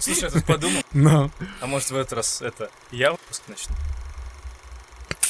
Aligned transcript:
Слушай, 0.00 0.22
я 0.22 0.30
тут 0.30 0.44
подумал, 0.44 0.82
Ну, 0.92 1.30
а 1.60 1.66
может 1.66 1.90
в 1.90 1.96
этот 1.96 2.12
раз 2.14 2.42
это 2.42 2.70
я 2.90 3.12
выпуск 3.12 3.42
начну? 3.48 3.74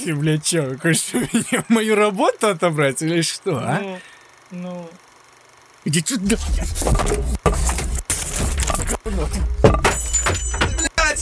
ты, 0.00 0.14
блядь, 0.14 0.44
чё, 0.44 0.78
хочешь 0.78 1.12
меня 1.12 1.64
мою 1.68 1.94
работу 1.94 2.48
отобрать 2.48 3.02
или 3.02 3.20
что, 3.20 3.58
а? 3.58 3.80
Ну, 3.80 3.98
ну... 4.50 4.90
Иди 5.84 6.02
сюда. 6.04 6.36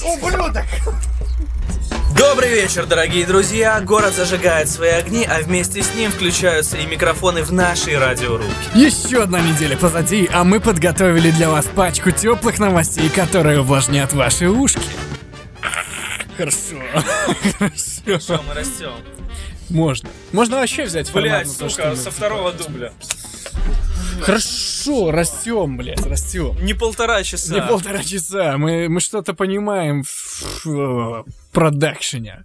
Ублюдок! 0.04 0.64
Добрый 2.18 2.50
вечер, 2.50 2.84
дорогие 2.84 3.24
друзья! 3.24 3.80
Город 3.80 4.12
зажигает 4.12 4.68
свои 4.68 4.90
огни, 4.90 5.24
а 5.24 5.40
вместе 5.40 5.84
с 5.84 5.94
ним 5.94 6.10
включаются 6.10 6.76
и 6.76 6.84
микрофоны 6.84 7.44
в 7.44 7.52
нашей 7.52 7.96
радиорубке. 7.96 8.52
Еще 8.74 9.22
одна 9.22 9.40
неделя 9.40 9.76
позади, 9.76 10.28
а 10.32 10.42
мы 10.42 10.58
подготовили 10.58 11.30
для 11.30 11.48
вас 11.48 11.66
пачку 11.66 12.10
теплых 12.10 12.58
новостей, 12.58 13.08
которые 13.08 13.60
увлажнят 13.60 14.12
ваши 14.14 14.48
ушки. 14.48 14.80
Хорошо. 16.36 16.76
Хорошо. 17.58 18.42
мы 18.48 18.54
растем. 18.54 18.94
Можно. 19.70 20.08
Можно 20.32 20.56
вообще 20.56 20.86
взять 20.86 21.08
формат 21.08 21.44
Блять, 21.44 21.72
сука, 21.72 21.94
со 21.94 22.10
второго 22.10 22.52
дубля. 22.52 22.92
Хорошо, 24.20 25.10
растем, 25.10 25.76
блядь, 25.76 26.04
растем. 26.06 26.56
Не 26.62 26.74
полтора 26.74 27.22
часа. 27.22 27.54
Не 27.54 27.62
полтора 27.62 28.02
часа, 28.02 28.58
мы, 28.58 28.88
мы 28.88 29.00
что-то 29.00 29.34
понимаем 29.34 30.02
в, 30.04 30.64
в 30.64 31.24
продакшене. 31.52 32.44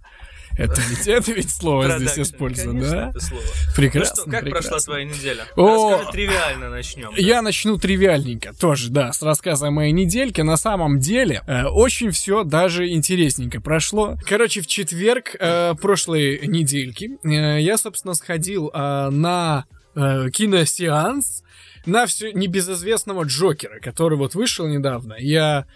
Это 0.56 0.80
ведь, 0.88 1.08
это 1.08 1.32
ведь 1.32 1.50
слово 1.50 1.98
здесь 1.98 2.12
Продакшн. 2.12 2.22
использовано, 2.22 2.90
да? 2.90 3.10
это 3.10 3.20
слово. 3.20 3.42
Прекрасно, 3.76 4.14
ну 4.16 4.22
что, 4.22 4.30
как 4.30 4.40
прекрасно. 4.42 4.70
прошла 4.70 4.84
твоя 4.84 5.04
неделя? 5.04 5.46
О! 5.56 5.90
Расскажи 5.90 6.12
тривиально 6.12 6.70
начнем. 6.70 7.10
Я 7.16 7.42
начну 7.42 7.76
тривиальненько, 7.76 8.52
тоже, 8.54 8.90
да, 8.90 9.12
с 9.12 9.20
рассказа 9.22 9.68
о 9.68 9.70
моей 9.70 9.92
недельке. 9.92 10.44
На 10.44 10.56
самом 10.56 11.00
деле, 11.00 11.42
э, 11.46 11.64
очень 11.64 12.10
все 12.12 12.44
даже 12.44 12.88
интересненько 12.88 13.60
прошло. 13.60 14.16
Короче, 14.28 14.60
в 14.60 14.66
четверг 14.68 15.34
э, 15.38 15.74
прошлой 15.80 16.46
недельки 16.46 17.18
э, 17.24 17.60
я, 17.60 17.76
собственно, 17.76 18.14
сходил 18.14 18.70
э, 18.72 19.08
на 19.10 19.64
э, 19.96 20.30
киносеанс 20.32 21.42
на 21.86 22.06
все 22.06 22.32
небезызвестного 22.32 23.24
Джокера, 23.24 23.80
который 23.80 24.16
вот 24.16 24.34
вышел 24.34 24.66
недавно. 24.66 25.14
Я 25.18 25.66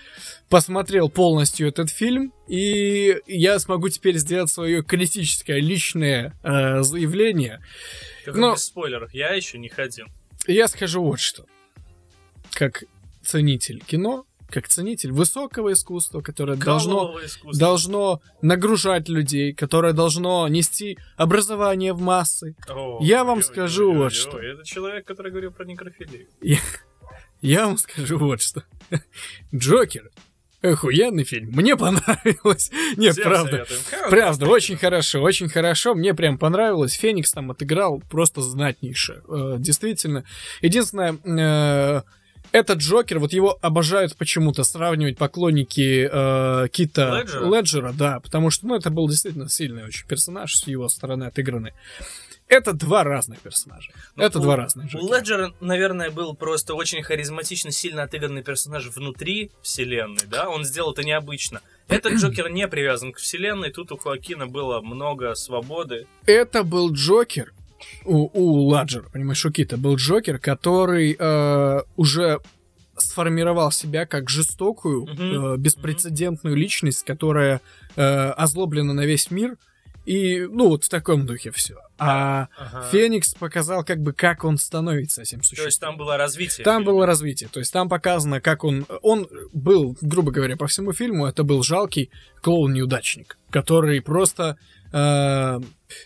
посмотрел 0.49 1.09
полностью 1.11 1.69
этот 1.69 1.91
фильм, 1.91 2.33
и 2.47 3.17
я 3.27 3.59
смогу 3.59 3.89
теперь 3.89 4.17
сделать 4.19 4.51
свое 4.51 4.83
критическое 4.83 5.61
личное 5.61 6.35
э, 6.43 6.83
заявление. 6.83 7.61
Только 8.25 8.41
но- 8.41 8.55
без 8.55 8.65
спойлеров, 8.65 9.13
я 9.13 9.35
еще 9.35 9.59
не 9.59 9.69
ходил. 9.69 10.07
Я 10.47 10.69
скажу 10.69 11.03
вот 11.03 11.21
что. 11.21 11.45
Как 12.53 12.85
ценитель 13.23 13.83
кино, 13.85 14.25
как 14.51 14.69
ценитель 14.69 15.13
высокого 15.13 15.73
искусства, 15.73 16.21
которое 16.21 16.57
должно, 16.57 17.19
искусство. 17.25 17.59
должно 17.59 18.23
нагружать 18.43 19.09
людей, 19.09 19.53
которое 19.53 19.93
должно 19.93 20.49
нести 20.49 20.99
образование 21.17 21.93
в 21.93 22.01
массы. 22.01 22.57
О, 22.69 22.99
Я 23.03 23.25
вам 23.25 23.39
ой, 23.39 23.45
скажу 23.45 23.91
ой, 23.91 23.97
вот 23.97 24.05
ой, 24.05 24.11
что. 24.11 24.39
Это 24.39 24.65
человек, 24.65 25.07
который 25.07 25.31
говорил 25.31 25.53
про 25.53 25.65
некрофилию. 25.65 26.27
Я 27.41 27.67
вам 27.67 27.79
скажу 27.79 28.19
вот 28.19 28.43
что. 28.43 28.65
Джокер. 29.55 30.11
Охуенный 30.61 31.23
фильм. 31.23 31.51
Мне 31.53 31.77
понравилось. 31.77 32.73
Нет, 32.97 33.13
Всем 33.13 33.25
правда. 33.25 33.65
советуем. 33.65 34.11
Правда, 34.11 34.47
очень 34.47 34.77
хорошо, 34.77 35.23
очень 35.23 35.49
хорошо. 35.49 35.95
Мне 35.95 36.15
прям 36.15 36.37
понравилось. 36.37 36.95
Феникс 36.95 37.31
там 37.31 37.53
отыграл 37.53 38.03
просто 38.11 38.41
знатнейше. 38.41 39.23
Э, 39.29 39.55
действительно. 39.61 40.25
Единственное, 40.61 41.17
э, 41.25 42.03
этот 42.53 42.79
Джокер, 42.79 43.19
вот 43.19 43.33
его 43.33 43.59
обожают 43.63 44.17
почему-то 44.17 44.65
сравнивать 44.65 45.19
поклонники 45.19 46.09
э, 46.11 46.69
Кита 46.69 47.21
Леджера? 47.21 47.45
Леджера, 47.55 47.93
да, 47.93 48.21
потому 48.21 48.51
что, 48.51 48.67
ну, 48.67 48.75
это 48.77 48.91
был 48.91 49.09
действительно 49.09 49.49
сильный 49.49 49.85
очень 49.85 50.07
персонаж 50.07 50.55
с 50.55 50.67
его 50.67 50.89
стороны 50.89 51.25
отыгранный. 51.25 51.73
Это 52.49 52.73
два 52.73 53.05
разных 53.05 53.41
персонажа. 53.41 53.91
Ну, 54.17 54.23
это 54.25 54.39
у- 54.39 54.43
два 54.43 54.57
разных 54.57 54.87
У 54.87 54.89
Джокера. 54.89 55.19
Леджера, 55.19 55.55
наверное, 55.61 56.11
был 56.11 56.35
просто 56.35 56.73
очень 56.75 57.03
харизматично, 57.03 57.71
сильно 57.71 58.05
отыгранный 58.05 58.43
персонаж 58.43 58.87
внутри 58.87 59.51
вселенной, 59.61 60.23
да? 60.31 60.49
Он 60.49 60.65
сделал 60.65 60.93
это 60.93 61.05
необычно. 61.05 61.61
Этот 61.89 62.13
Джокер 62.15 62.49
не 62.49 62.67
привязан 62.67 63.13
к 63.13 63.19
вселенной, 63.19 63.71
тут 63.71 63.93
у 63.93 63.99
Хоакина 63.99 64.47
было 64.47 64.81
много 64.81 65.35
свободы. 65.35 66.07
Это 66.25 66.63
был 66.65 66.91
Джокер, 66.91 67.53
у, 68.05 68.29
у 68.33 68.67
Ладжера, 68.69 69.09
понимаешь, 69.13 69.45
у 69.45 69.51
Кита 69.51 69.77
был 69.77 69.97
Джокер, 69.97 70.39
который 70.39 71.17
э, 71.19 71.81
уже 71.97 72.41
сформировал 72.97 73.71
себя 73.71 74.07
как 74.07 74.29
жестокую, 74.29 75.03
Мгм. 75.03 75.55
э, 75.55 75.57
беспрецедентную 75.59 76.57
личность, 76.57 77.05
которая 77.05 77.61
э, 77.97 78.31
озлоблена 78.31 78.93
на 78.93 79.07
весь 79.07 79.31
мир. 79.31 79.57
И, 80.09 80.47
ну, 80.47 80.69
вот 80.69 80.85
в 80.85 80.89
таком 80.89 81.27
духе 81.27 81.51
все. 81.51 81.77
А 81.99 82.49
Ага. 82.57 82.89
Феникс 82.91 83.35
показал, 83.35 83.85
как 83.85 84.01
бы, 84.01 84.13
как 84.13 84.45
он 84.45 84.57
становится 84.57 85.23
этим 85.23 85.41
То 85.41 85.43
есть 85.43 85.63
существом. 85.63 85.91
там 85.91 85.99
было 85.99 86.17
развитие. 86.17 86.65
Там 86.65 86.83
фильма. 86.83 86.93
было 86.93 87.07
развитие, 87.07 87.51
то 87.53 87.61
есть 87.61 87.73
там 87.73 87.89
показано, 87.89 88.41
как 88.41 88.65
он... 88.65 88.87
Он 89.03 89.29
был, 89.53 89.97
грубо 90.01 90.31
говоря, 90.31 90.57
по 90.57 90.67
всему 90.67 90.93
фильму, 90.93 91.27
это 91.27 91.45
был 91.45 91.63
жалкий 91.63 92.11
клоун-неудачник, 92.41 93.37
который 93.51 94.01
просто... 94.01 94.57
э, 94.93 95.61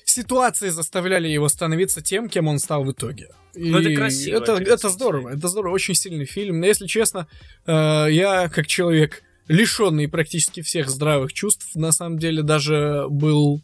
ситуации 0.05 0.71
заставляли 0.71 1.29
его 1.29 1.49
становиться 1.49 2.03
тем, 2.03 2.29
кем 2.29 2.49
он 2.49 2.59
стал 2.59 2.85
в 2.85 2.91
итоге. 2.91 3.29
Ну, 3.55 3.79
это 3.79 3.91
И 3.91 3.97
красиво, 3.97 4.37
Это, 4.39 4.53
интересно 4.53 4.75
это 4.75 4.89
здорово, 4.89 5.29
это 5.29 5.49
здорово, 5.49 5.75
очень 5.75 5.95
сильный 5.95 6.25
фильм. 6.25 6.61
Но, 6.61 6.67
если 6.67 6.87
честно, 6.87 7.29
э, 7.67 8.07
я, 8.11 8.49
как 8.49 8.67
человек, 8.67 9.23
лишенный 9.49 10.09
практически 10.09 10.63
всех 10.63 10.89
здравых 10.89 11.33
чувств, 11.33 11.75
на 11.75 11.93
самом 11.93 12.19
деле 12.19 12.43
даже 12.43 13.07
был 13.09 13.61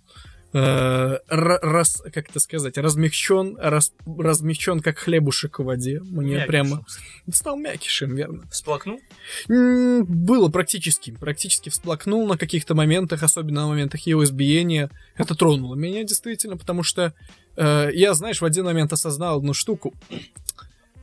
э, 0.52 0.58
р- 0.58 1.58
рас, 1.62 2.02
как 2.12 2.30
это 2.30 2.40
сказать, 2.40 2.78
размягчен, 2.78 3.56
рас- 3.60 3.92
размягчен 4.06 4.80
как 4.80 4.98
хлебушек 4.98 5.58
в 5.58 5.64
воде. 5.64 6.00
Мне 6.00 6.34
Мякиш. 6.36 6.46
прямо 6.46 6.84
стал 7.30 7.56
мякишем, 7.56 8.14
верно. 8.14 8.48
Всплакнул? 8.50 9.00
Было 9.48 10.48
практически, 10.48 11.10
практически 11.12 11.68
всплакнул 11.68 12.26
на 12.26 12.36
каких-то 12.38 12.74
моментах, 12.74 13.22
особенно 13.22 13.62
на 13.62 13.68
моментах 13.68 14.00
его 14.02 14.24
избиения. 14.24 14.90
Это 15.16 15.34
тронуло 15.34 15.74
меня 15.74 16.02
действительно, 16.04 16.56
потому 16.56 16.82
что 16.82 17.12
э, 17.56 17.90
я, 17.92 18.14
знаешь, 18.14 18.40
в 18.40 18.44
один 18.44 18.64
момент 18.64 18.92
осознал 18.92 19.38
одну 19.38 19.52
штуку, 19.54 19.94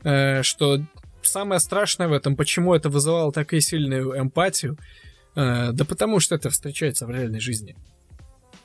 э, 0.04 0.42
что 0.44 0.82
самое 1.28 1.60
страшное 1.60 2.08
в 2.08 2.14
этом, 2.14 2.36
почему 2.36 2.74
это 2.74 2.90
вызывало 2.90 3.32
такую 3.32 3.62
сильную 3.62 4.20
эмпатию, 4.20 4.78
э, 5.36 5.72
да 5.72 5.86
потому 5.86 6.20
что 6.20 6.36
это 6.36 6.50
встречается 6.50 7.06
в 7.06 7.12
реальной 7.12 7.40
жизни. 7.40 7.76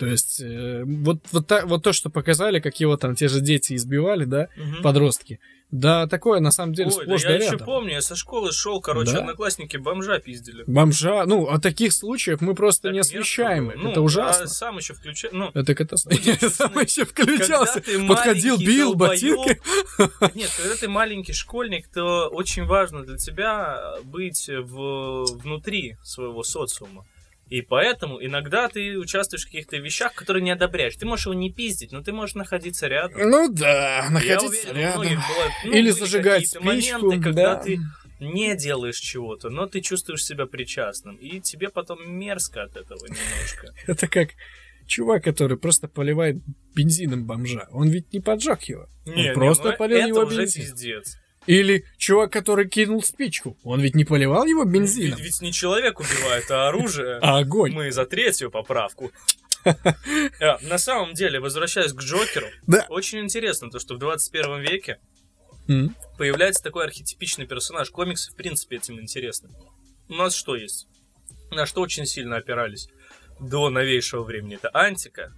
То 0.00 0.06
есть, 0.06 0.40
э, 0.40 0.82
вот, 0.84 1.18
вот, 1.30 1.46
та- 1.46 1.66
вот 1.66 1.82
то, 1.84 1.92
что 1.92 2.10
показали, 2.10 2.58
как 2.58 2.80
его 2.80 2.96
там 2.96 3.14
те 3.14 3.28
же 3.28 3.40
дети 3.40 3.74
избивали, 3.76 4.24
да, 4.24 4.48
Мгм. 4.56 4.82
подростки. 4.82 5.38
Да, 5.70 6.08
такое 6.08 6.40
на 6.40 6.50
самом 6.50 6.72
деле 6.74 6.88
Ой, 6.88 6.96
да 6.96 7.02
сплошь 7.04 7.22
я 7.22 7.28
да 7.28 7.34
еще 7.36 7.50
рядом. 7.52 7.66
помню, 7.66 7.92
я 7.92 8.02
со 8.02 8.16
школы 8.16 8.50
шел, 8.50 8.80
короче, 8.80 9.12
Да? 9.12 9.18
одноклассники 9.20 9.76
бомжа 9.76 10.18
пиздили. 10.18 10.64
Бомжа, 10.66 11.24
ну, 11.26 11.46
о 11.46 11.60
таких 11.60 11.92
случаях 11.92 12.40
мы 12.40 12.56
просто 12.56 12.84
Так 12.88 12.92
не 12.94 12.98
освещаем. 12.98 13.70
их. 13.70 13.76
Ну, 13.76 13.90
это 13.92 14.00
ужасно. 14.00 14.44
А 14.46 14.48
сам 14.48 14.78
еще 14.78 14.94
включаю. 14.94 15.32
Ну, 15.36 15.50
Это 15.54 15.74
катастрофа. 15.76 16.20
Я 16.24 16.36
сам 16.50 16.72
еще 16.80 17.04
включался. 17.04 17.82
Подходил, 18.08 18.58
бил 18.58 18.94
ботинкой. 18.94 19.60
Нет, 20.34 20.50
когда 20.60 20.74
ты 20.74 20.88
маленький 20.88 21.34
школьник, 21.34 21.86
то 21.86 22.26
очень 22.28 22.64
важно 22.64 23.04
для 23.04 23.16
тебя 23.18 23.94
быть 24.02 24.48
в, 24.48 25.24
внутри 25.36 25.96
своего 26.02 26.42
социума. 26.42 27.04
И 27.50 27.62
поэтому 27.62 28.24
иногда 28.24 28.68
ты 28.68 28.96
участвуешь 28.96 29.42
в 29.42 29.46
каких-то 29.46 29.76
вещах, 29.76 30.14
которые 30.14 30.42
не 30.42 30.52
одобряешь. 30.52 30.94
Ты 30.94 31.04
можешь 31.04 31.26
его 31.26 31.34
не 31.34 31.52
пиздить, 31.52 31.90
но 31.90 32.00
ты 32.00 32.12
можешь 32.12 32.36
находиться 32.36 32.86
рядом. 32.86 33.28
Ну 33.28 33.52
да, 33.52 34.04
Я 34.04 34.10
находиться 34.10 34.70
уверен, 34.70 34.76
рядом. 34.76 35.00
бывает, 35.02 35.52
ну, 35.64 35.72
Или 35.72 35.90
зажигать 35.90 36.46
спичку, 36.48 36.64
моменты, 36.64 37.20
когда 37.20 37.56
да. 37.56 37.62
ты 37.62 37.80
не 38.20 38.56
делаешь 38.56 38.98
чего-то, 38.98 39.50
но 39.50 39.66
ты 39.66 39.80
чувствуешь 39.80 40.24
себя 40.24 40.46
причастным. 40.46 41.16
И 41.16 41.40
тебе 41.40 41.70
потом 41.70 41.98
мерзко 42.08 42.62
от 42.62 42.76
этого 42.76 43.04
немножко. 43.06 43.74
Это 43.88 44.06
как 44.06 44.30
чувак, 44.86 45.24
который 45.24 45.56
просто 45.58 45.88
поливает 45.88 46.36
бензином 46.76 47.24
бомжа. 47.24 47.66
Он 47.72 47.88
ведь 47.88 48.12
не 48.12 48.20
поджег 48.20 48.62
его. 48.62 48.86
Он 49.06 49.34
просто 49.34 49.72
ну 49.72 49.76
полил 49.76 49.98
это 49.98 50.06
его 50.08 50.20
уже 50.22 50.42
бензином. 50.42 50.68
пиздец. 50.68 51.16
Или 51.50 51.84
чувак, 51.98 52.32
который 52.32 52.68
кинул 52.68 53.02
спичку. 53.02 53.58
Он 53.64 53.80
ведь 53.80 53.96
не 53.96 54.04
поливал 54.04 54.46
его 54.46 54.64
бензином, 54.64 55.18
Ведь, 55.18 55.26
ведь 55.26 55.40
не 55.40 55.52
человек 55.52 55.98
убивает, 55.98 56.48
а 56.48 56.68
оружие. 56.68 57.18
а 57.20 57.38
огонь. 57.38 57.72
Мы 57.72 57.90
за 57.90 58.06
третью 58.06 58.52
поправку. 58.52 59.10
А, 59.64 60.58
На 60.62 60.78
самом 60.78 61.14
деле, 61.14 61.40
возвращаясь 61.40 61.92
к 61.92 62.00
Джокеру, 62.00 62.46
очень 62.88 63.18
интересно 63.18 63.68
то, 63.68 63.80
что 63.80 63.96
в 63.96 63.98
21 63.98 64.60
веке 64.60 65.00
появляется 66.18 66.62
такой 66.62 66.84
архетипичный 66.84 67.48
персонаж. 67.48 67.90
Комиксы, 67.90 68.30
в 68.30 68.36
принципе, 68.36 68.76
этим 68.76 69.00
интересны. 69.00 69.48
У 70.08 70.14
нас 70.14 70.36
что 70.36 70.54
есть? 70.54 70.86
На 71.50 71.66
что 71.66 71.80
очень 71.80 72.06
сильно 72.06 72.36
опирались 72.36 72.86
до 73.40 73.70
новейшего 73.70 74.22
времени? 74.22 74.54
Это 74.54 74.70
антика. 74.72 75.32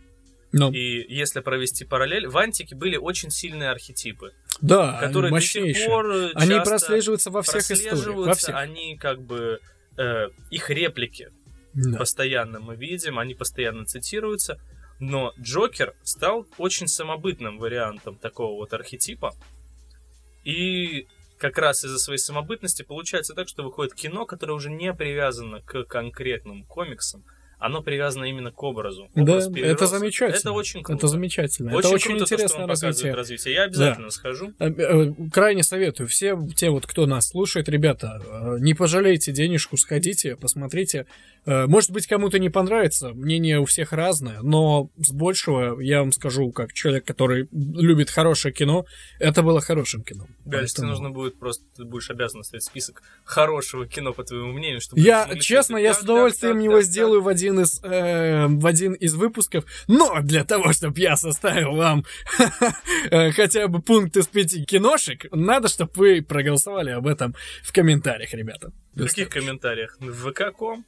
Ну, 0.52 0.70
И 0.70 1.12
если 1.12 1.40
провести 1.40 1.84
параллель, 1.84 2.28
в 2.28 2.36
антике 2.36 2.74
были 2.74 2.96
очень 2.96 3.30
сильные 3.30 3.70
архетипы. 3.70 4.34
Да, 4.60 4.98
которые 5.00 5.30
они 5.30 5.40
до 5.40 5.44
сих 5.44 5.62
мощнейшие. 5.62 5.86
пор 5.88 6.06
Они 6.34 6.50
часто 6.50 6.70
прослеживаются 6.70 7.30
во 7.30 7.42
всех 7.42 7.70
историях. 7.70 8.26
Во 8.26 8.34
всех. 8.34 8.54
они 8.54 8.96
как 8.96 9.22
бы 9.22 9.60
э, 9.96 10.28
их 10.50 10.70
реплики 10.70 11.30
Да. 11.72 11.98
постоянно 11.98 12.60
мы 12.60 12.76
видим, 12.76 13.18
они 13.18 13.34
постоянно 13.34 13.86
цитируются, 13.86 14.60
но 15.00 15.32
Джокер 15.40 15.94
стал 16.02 16.46
очень 16.58 16.86
самобытным 16.86 17.58
вариантом 17.58 18.16
такого 18.16 18.54
вот 18.56 18.74
архетипа. 18.74 19.34
И 20.44 21.06
как 21.38 21.58
раз 21.58 21.84
из-за 21.84 21.98
своей 21.98 22.18
самобытности 22.18 22.82
получается 22.82 23.34
так, 23.34 23.48
что 23.48 23.62
выходит 23.64 23.94
кино, 23.94 24.26
которое 24.26 24.52
уже 24.52 24.70
не 24.70 24.92
привязано 24.92 25.60
к 25.60 25.84
конкретным 25.84 26.64
комиксам, 26.64 27.24
оно 27.62 27.80
привязано 27.82 28.24
именно 28.24 28.50
к 28.50 28.62
образу. 28.62 29.08
Да, 29.14 29.22
Образ 29.22 29.44
это 29.46 29.54
перерос. 29.54 29.90
замечательно. 29.90 30.38
Это 30.38 30.52
очень 30.52 30.82
круто. 30.82 30.98
Это 30.98 31.06
замечательно. 31.08 31.70
Очень 31.70 31.78
это 31.78 31.94
очень 31.94 32.10
круто, 32.10 32.18
то, 32.26 32.34
интересное 32.34 32.60
показывает 32.66 32.94
развитие. 32.96 33.14
развитие. 33.14 33.54
Я 33.54 33.62
обязательно 33.64 34.10
схожу. 34.10 34.52
Э, 34.58 34.68
э, 34.68 35.12
Крайне 35.32 35.62
советую. 35.62 36.08
Все 36.08 36.36
те 36.56 36.70
вот, 36.70 36.86
кто 36.86 37.06
нас 37.06 37.28
слушает, 37.28 37.68
ребята, 37.68 38.20
э, 38.24 38.56
не 38.60 38.74
пожалейте 38.74 39.32
денежку, 39.32 39.76
сходите, 39.76 40.36
посмотрите. 40.36 41.06
Может 41.44 41.90
быть, 41.90 42.06
кому-то 42.06 42.38
не 42.38 42.50
понравится, 42.50 43.08
мнение 43.14 43.58
у 43.58 43.64
всех 43.64 43.92
разное, 43.92 44.38
но 44.42 44.90
с 44.96 45.10
большего 45.10 45.80
я 45.80 45.98
вам 45.98 46.12
скажу, 46.12 46.52
как 46.52 46.72
человек, 46.72 47.04
который 47.04 47.48
любит 47.50 48.10
хорошее 48.10 48.54
кино, 48.54 48.84
это 49.18 49.42
было 49.42 49.60
хорошим 49.60 50.04
кино. 50.04 50.26
Тебе 50.44 50.58
Поэтому- 50.58 50.88
нужно 50.90 51.10
будет 51.10 51.40
просто, 51.40 51.64
ты 51.76 51.84
будешь 51.84 52.10
обязан 52.10 52.42
оставить 52.42 52.62
список 52.62 53.02
хорошего 53.24 53.88
кино, 53.88 54.12
по 54.12 54.22
твоему 54.22 54.52
мнению, 54.52 54.80
чтобы... 54.80 55.00
Я, 55.02 55.28
честно, 55.40 55.78
я 55.78 55.94
с 55.94 56.02
удовольствием 56.02 56.60
его 56.60 56.80
сделаю 56.82 57.22
в 57.22 57.26
один 57.26 57.51
из 57.60 57.82
э, 57.82 58.46
в 58.46 58.66
один 58.66 58.92
из 58.94 59.14
выпусков, 59.14 59.64
но 59.88 60.20
для 60.22 60.44
того, 60.44 60.72
чтобы 60.72 60.98
я 61.00 61.16
составил 61.16 61.74
вам 61.74 62.04
э, 63.10 63.30
хотя 63.32 63.68
бы 63.68 63.80
пункт 63.80 64.16
из 64.16 64.26
пяти 64.26 64.64
киношек, 64.64 65.26
надо, 65.32 65.68
чтобы 65.68 65.90
вы 65.94 66.22
проголосовали 66.22 66.90
об 66.90 67.06
этом 67.06 67.34
в 67.62 67.72
комментариях, 67.72 68.32
ребята. 68.34 68.72
В 68.94 69.06
каких 69.06 69.30
комментариях? 69.30 69.96
В 70.00 70.30
ВК.ком? 70.30 70.84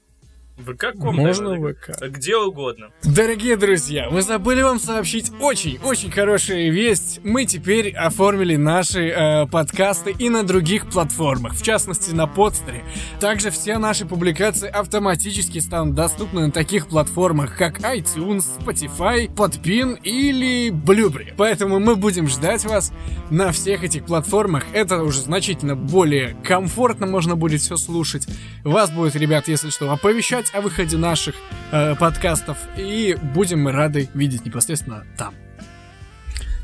В 0.57 0.73
ВК.ком, 0.73 1.17
Можно 1.17 1.55
в 1.55 1.75
ВК. 1.75 2.01
Где 2.09 2.37
угодно. 2.37 2.91
Дорогие 3.03 3.57
друзья, 3.57 4.09
мы 4.09 4.23
забыли 4.23 4.63
вам 4.63 4.79
сообщить 4.79 5.33
очень-очень 5.41 6.13
хорошую 6.13 6.73
весть. 6.73 7.19
Мы 7.25 7.45
теперь 7.45 7.93
оформили 7.93 8.55
наши 8.55 9.09
э, 9.09 9.47
подкасты 9.49 10.15
и 10.17 10.29
на 10.29 10.45
других 10.45 10.89
платформах, 10.89 11.55
в 11.55 11.63
частности 11.63 12.13
на 12.13 12.29
подстере. 12.29 12.85
Также 13.19 13.51
все 13.51 13.79
наши 13.79 14.07
публикации 14.07 14.69
автоматически 14.69 15.59
станут 15.59 15.97
доступны 15.97 16.47
на 16.47 16.53
таких 16.53 16.87
платформах, 16.87 17.57
как 17.57 17.81
iTunes, 17.81 18.45
Spotify, 18.61 19.27
Podpin 19.27 20.01
или 20.03 20.71
Blueberry. 20.71 21.35
Поэтому 21.37 21.81
мы 21.81 21.97
будем 21.97 22.29
ждать 22.29 22.65
вас 22.65 22.93
на 23.29 23.51
всех 23.51 23.83
этих 23.83 24.05
платформах. 24.05 24.67
Это 24.73 25.03
уже 25.03 25.21
значительно 25.21 25.75
более 25.75 26.37
комфортно 26.45 27.07
можно 27.07 27.35
будет 27.35 27.61
все 27.61 27.77
слушать. 27.77 28.29
Вас 28.63 28.93
будет, 28.93 29.17
ребят, 29.17 29.49
если 29.49 29.71
что, 29.71 29.91
оповещать 29.91 30.44
о 30.53 30.61
выходе 30.61 30.97
наших 30.97 31.35
э, 31.73 31.95
подкастов. 31.97 32.59
И 32.77 33.17
будем 33.21 33.61
мы 33.63 33.73
рады 33.73 34.09
видеть 34.15 34.45
непосредственно 34.45 35.07
там. 35.17 35.35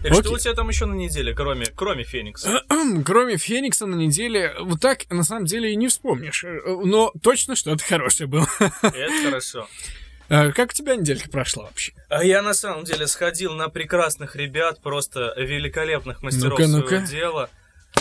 Так 0.03 0.13
Окей. 0.13 0.23
что 0.25 0.33
у 0.33 0.39
тебя 0.39 0.55
там 0.55 0.69
еще 0.69 0.87
на 0.87 0.95
неделе, 0.95 1.35
кроме, 1.35 1.67
кроме 1.67 2.05
Феникса? 2.05 2.63
Кроме 3.05 3.37
Феникса 3.37 3.85
на 3.87 3.97
неделе, 3.97 4.55
вот 4.61 4.81
так 4.81 5.01
на 5.11 5.25
самом 5.25 5.45
деле 5.45 5.73
и 5.73 5.77
не 5.77 5.89
вспомнишь. 5.89 6.43
Э, 6.45 6.61
Но 6.85 7.13
точно 7.23 7.55
что-то 7.55 7.85
хорошее 7.85 8.27
было. 8.29 8.47
Это 8.83 9.13
хорошо. 9.25 9.69
Э, 10.31 10.53
Как 10.53 10.71
у 10.71 10.73
тебя 10.73 10.97
неделька 10.97 11.29
прошла 11.29 11.65
вообще? 11.65 11.93
А 12.09 12.25
я 12.25 12.41
на 12.41 12.55
самом 12.55 12.85
деле 12.85 13.07
сходил 13.07 13.53
на 13.55 13.69
прекрасных 13.69 14.37
ребят, 14.37 14.81
просто 14.81 15.35
великолепных 15.37 16.23
мастеров 16.23 16.59
Ну-ка, 16.59 16.65
своего 16.69 16.79
ну-ка. 17.01 17.07
дела. 17.07 17.51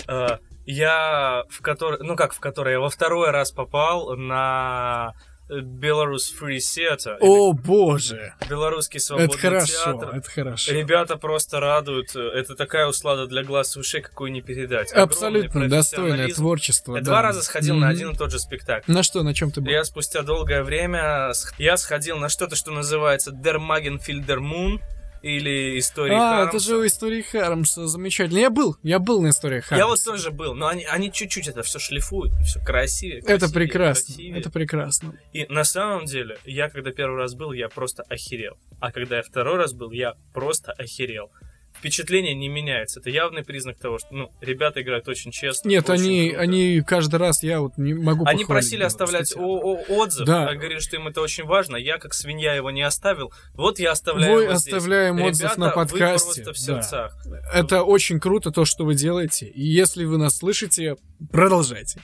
А, 0.08 0.40
Я 0.66 1.44
в 1.50 1.62
который, 1.62 2.00
ну 2.02 2.16
как 2.16 2.34
в 2.34 2.40
который, 2.40 2.74
я 2.74 2.80
во 2.80 2.90
второй 2.90 3.32
раз 3.32 3.52
попал 3.52 4.16
на 4.16 5.14
Belarus 5.50 6.32
Free 6.40 6.58
Theater. 6.58 7.18
О, 7.20 7.54
боже! 7.54 8.34
Белорусский 8.50 9.00
свободный 9.00 9.30
Это 9.34 9.38
хорошо, 9.40 9.74
театр. 9.84 10.16
это 10.16 10.30
хорошо. 10.30 10.72
Ребята 10.72 11.18
просто 11.18 11.60
радуют. 11.60 12.16
Это 12.16 12.56
такая 12.56 12.88
услада 12.88 13.26
для 13.28 13.44
глаз 13.44 13.76
и 13.76 13.80
ушей, 13.80 14.02
какую 14.02 14.32
не 14.32 14.42
передать. 14.42 14.92
Абсолютно 14.94 15.68
достойное 15.68 16.28
творчество. 16.30 16.96
Я 16.96 17.02
да. 17.02 17.06
два 17.12 17.22
раза 17.22 17.42
сходил 17.42 17.76
на 17.76 17.88
Мгм. 17.88 17.96
один 17.96 18.12
и 18.12 18.16
тот 18.16 18.32
же 18.32 18.40
спектакль. 18.40 18.92
На 18.92 19.04
что, 19.04 19.24
на 19.24 19.34
чем 19.34 19.52
ты 19.52 19.62
был? 19.62 19.72
Я 19.72 19.84
спустя 19.84 20.22
долгое 20.22 20.64
время 20.64 21.32
я 21.58 21.78
сходил 21.78 22.18
на 22.18 22.30
что-то, 22.30 22.56
что 22.56 22.72
называется 22.72 23.32
Der 23.32 23.58
Magenfielder 23.58 24.38
Moon 24.40 24.80
или 25.22 25.78
История 25.80 26.16
А, 26.16 26.30
Хармса. 26.38 26.50
это 26.50 26.60
же 26.60 26.88
истории 26.88 27.22
Хармса, 27.22 27.88
замечательно. 27.88 28.40
Я 28.40 28.50
был, 28.50 28.78
я 28.84 29.00
был 29.00 29.22
на 29.22 29.30
истории 29.30 29.60
Хармса. 29.60 29.76
Я 29.78 29.88
вот 29.88 30.04
тоже 30.04 30.32
был, 30.32 30.54
но 30.56 30.68
они, 30.68 30.86
они 30.86 31.12
чуть-чуть 31.12 31.48
это 31.48 31.64
все 31.64 31.80
шлифуют, 31.80 32.32
все 32.46 32.60
красивее. 32.64 33.20
Это 33.20 33.28
красивее, 33.40 33.54
прекрасно, 33.54 34.06
красивее. 34.16 34.40
это 34.40 34.50
прекрасно. 34.50 35.20
И 35.34 35.46
на 35.48 35.64
самом 35.64 36.06
деле, 36.06 36.38
я 36.46 36.70
когда 36.70 36.92
первый 36.92 37.18
раз 37.18 37.34
был, 37.36 37.52
я 37.52 37.70
просто 37.70 38.04
охерел. 38.04 38.58
А 38.80 38.92
когда 38.92 39.18
я 39.18 39.24
второй 39.24 39.58
раз 39.58 39.74
был, 39.74 39.92
я 39.92 40.14
просто 40.34 40.72
охерел. 40.72 41.32
Впечатление 41.80 42.36
не 42.36 42.50
меняется. 42.50 43.00
Это 43.00 43.10
явный 43.10 43.44
признак 43.44 43.78
того, 43.80 44.00
что 44.00 44.08
ну, 44.12 44.32
ребята 44.42 44.82
играют 44.82 45.08
очень 45.08 45.32
честно. 45.32 45.70
Нет, 45.70 45.90
очень 45.90 46.04
они, 46.04 46.28
круто. 46.30 46.42
они 46.42 46.82
каждый 46.82 47.16
раз, 47.16 47.42
я 47.42 47.62
вот 47.62 47.78
не 47.78 47.94
могу 47.94 48.26
Они 48.26 48.44
просили 48.44 48.84
оставлять 48.84 49.34
о- 49.36 49.40
о- 49.40 49.84
отзыв, 49.88 50.28
Да. 50.28 50.48
а 50.50 50.56
говорили, 50.56 50.80
что 50.80 50.98
им 50.98 51.08
это 51.08 51.22
очень 51.22 51.46
важно. 51.46 51.78
Я, 51.78 51.98
как 51.98 52.14
свинья, 52.14 52.54
его 52.54 52.70
не 52.70 52.82
оставил. 52.82 53.32
Вот 53.54 53.80
я 53.80 53.92
оставляю 53.92 54.50
Вы 54.50 54.56
здесь. 54.58 54.74
оставляем 54.74 55.22
отзыв 55.22 55.44
Ребята, 55.44 55.60
на 55.60 55.68
вы 55.68 55.74
подкасте. 55.74 56.44
просто 56.44 56.54
в 56.54 56.56
да. 56.68 56.82
сердцах. 56.82 57.18
Это 57.54 57.84
очень 57.84 58.20
круто, 58.20 58.52
то, 58.52 58.66
что 58.66 58.84
вы 58.84 58.96
делаете. 58.96 59.48
И 59.48 59.64
если 59.66 60.04
вы 60.04 60.18
нас 60.18 60.38
слышите, 60.38 60.96
продолжайте. 61.32 62.02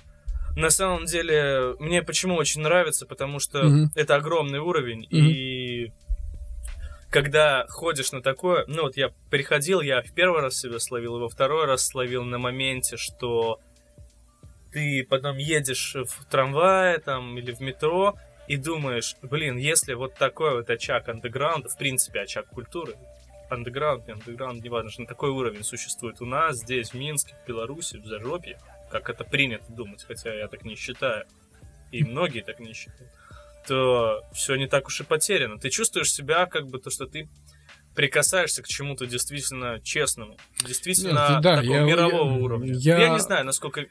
На 0.55 0.69
самом 0.69 1.03
деле, 1.05 1.75
мне 1.79 2.01
почему 2.01 2.35
очень 2.35 2.61
нравится, 2.61 3.05
потому 3.05 3.39
что 3.39 3.63
Мгм. 3.63 3.91
это 3.93 4.15
огромный 4.15 4.59
уровень, 4.59 5.05
и 5.09 5.91
когда 7.15 7.65
ходишь 7.69 8.11
на 8.11 8.21
такое, 8.21 8.65
ну 8.67 8.81
вот 8.81 8.97
я 8.97 9.09
приходил, 9.29 9.79
я 9.79 10.01
в 10.01 10.13
первый 10.13 10.41
раз 10.41 10.59
себя 10.59 10.79
словил, 10.79 11.15
и 11.15 11.21
во 11.21 11.29
второй 11.29 11.63
раз 11.65 11.87
словил 11.87 12.25
на 12.25 12.39
моменте, 12.39 12.97
что 12.97 13.61
ты 14.73 15.07
потом 15.09 15.37
едешь 15.37 15.95
в 15.95 16.25
трамвае 16.25 16.97
там 16.97 17.37
или 17.37 17.53
в 17.53 17.61
метро 17.61 18.17
и 18.49 18.57
думаешь, 18.57 19.15
блин, 19.21 19.55
если 19.55 19.93
вот 19.93 20.15
такой 20.15 20.57
вот 20.57 20.69
очаг 20.69 21.07
андеграунда, 21.07 21.69
в 21.69 21.77
принципе 21.77 22.19
очаг 22.19 22.47
культуры, 22.47 22.95
андеграунд, 23.49 24.07
не 24.07 24.11
андеграунд, 24.11 24.61
неважно, 24.61 24.91
что 24.91 25.03
на 25.03 25.07
такой 25.07 25.29
уровень 25.29 25.63
существует 25.63 26.19
у 26.19 26.25
нас, 26.25 26.57
здесь, 26.57 26.89
в 26.89 26.95
Минске, 26.95 27.33
в 27.41 27.47
Беларуси, 27.47 27.95
в 27.95 28.05
Зажопье, 28.05 28.59
как 28.91 29.09
это 29.09 29.23
принято 29.23 29.71
думать, 29.71 30.03
хотя 30.03 30.33
я 30.33 30.49
так 30.49 30.65
не 30.65 30.75
считаю, 30.75 31.23
и 31.93 32.03
многие 32.03 32.41
так 32.41 32.59
не 32.59 32.73
считают, 32.73 33.09
то 33.67 34.21
все 34.33 34.55
не 34.55 34.67
так 34.67 34.87
уж 34.87 35.01
и 35.01 35.03
потеряно. 35.03 35.57
Ты 35.59 35.69
чувствуешь 35.69 36.11
себя 36.13 36.45
как 36.45 36.67
бы 36.67 36.79
то, 36.79 36.89
что 36.89 37.05
ты 37.05 37.27
прикасаешься 37.95 38.61
к 38.61 38.67
чему-то 38.67 39.05
действительно 39.05 39.79
честному, 39.81 40.37
действительно 40.67 41.27
Нет, 41.29 41.41
да, 41.41 41.55
такого 41.57 41.73
я- 41.75 41.83
мирового 41.83 42.31
я- 42.37 42.43
уровня. 42.43 42.73
я- 42.73 42.97
я 42.99 43.09
не 43.09 43.19
знаю, 43.19 43.45
насколько 43.45 43.85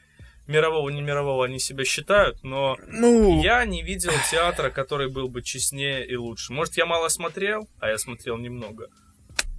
мирового, 0.47 0.89
не 0.91 1.01
мирового 1.01 1.43
они 1.45 1.57
себя 1.59 1.83
считают, 1.85 2.43
но 2.43 2.77
Ну, 2.87 3.41
я 3.41 3.65
не 3.65 3.81
видел 3.81 4.11
театра, 4.29 4.69
который 4.69 5.09
был 5.09 5.27
бы 5.27 5.41
честнее 5.41 6.05
и 6.05 6.15
лучше. 6.15 6.53
Может, 6.53 6.77
я 6.77 6.85
мало 6.85 7.07
смотрел, 7.09 7.67
а 7.79 7.89
я 7.89 7.97
смотрел 7.97 8.37
немного. 8.37 8.89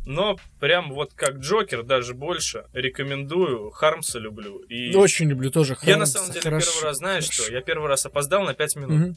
Но 0.09 0.37
прям 0.61 0.93
вот 0.93 1.12
как 1.14 1.38
Джокер, 1.38 1.83
даже 1.83 2.14
больше, 2.14 2.67
рекомендую. 2.73 3.71
Хармса 3.73 4.21
люблю. 4.21 4.59
И 4.59 4.95
очень 4.95 5.29
люблю 5.29 5.50
тоже 5.50 5.76
я 5.83 5.97
на 5.97 6.05
Хармса, 6.05 6.19
самом 6.21 6.31
деле 6.31 6.43
хорошо, 6.43 6.71
первый 6.71 6.85
раз, 6.85 6.97
знаешь 6.99 7.25
хорошо. 7.25 7.43
что? 7.43 7.52
Я 7.52 7.61
первый 7.62 7.88
раз 7.88 8.07
опоздал 8.07 8.45
на 8.45 8.55
5 8.55 8.76
минут. 8.76 8.91
Мгм. 9.00 9.17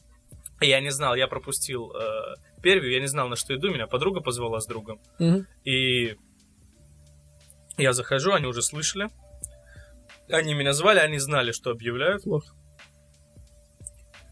Я 0.60 0.80
не 0.80 0.90
знал, 0.90 1.14
я 1.14 1.26
пропустил 1.26 1.92
э, 1.92 2.34
первую, 2.62 2.92
я 2.92 3.00
не 3.00 3.06
знал, 3.06 3.28
на 3.28 3.36
что 3.36 3.54
иду. 3.54 3.70
Меня 3.70 3.86
подруга 3.86 4.20
позвала 4.20 4.60
с 4.60 4.66
другом. 4.66 5.00
Мгм. 5.18 5.46
И 5.64 6.16
я 7.78 7.92
захожу, 7.92 8.32
они 8.32 8.46
уже 8.46 8.62
слышали. 8.62 9.08
Они 10.28 10.54
меня 10.54 10.72
звали, 10.72 10.98
они 10.98 11.18
знали, 11.18 11.52
что 11.52 11.70
объявляют. 11.70 12.24
Плохо. 12.24 12.54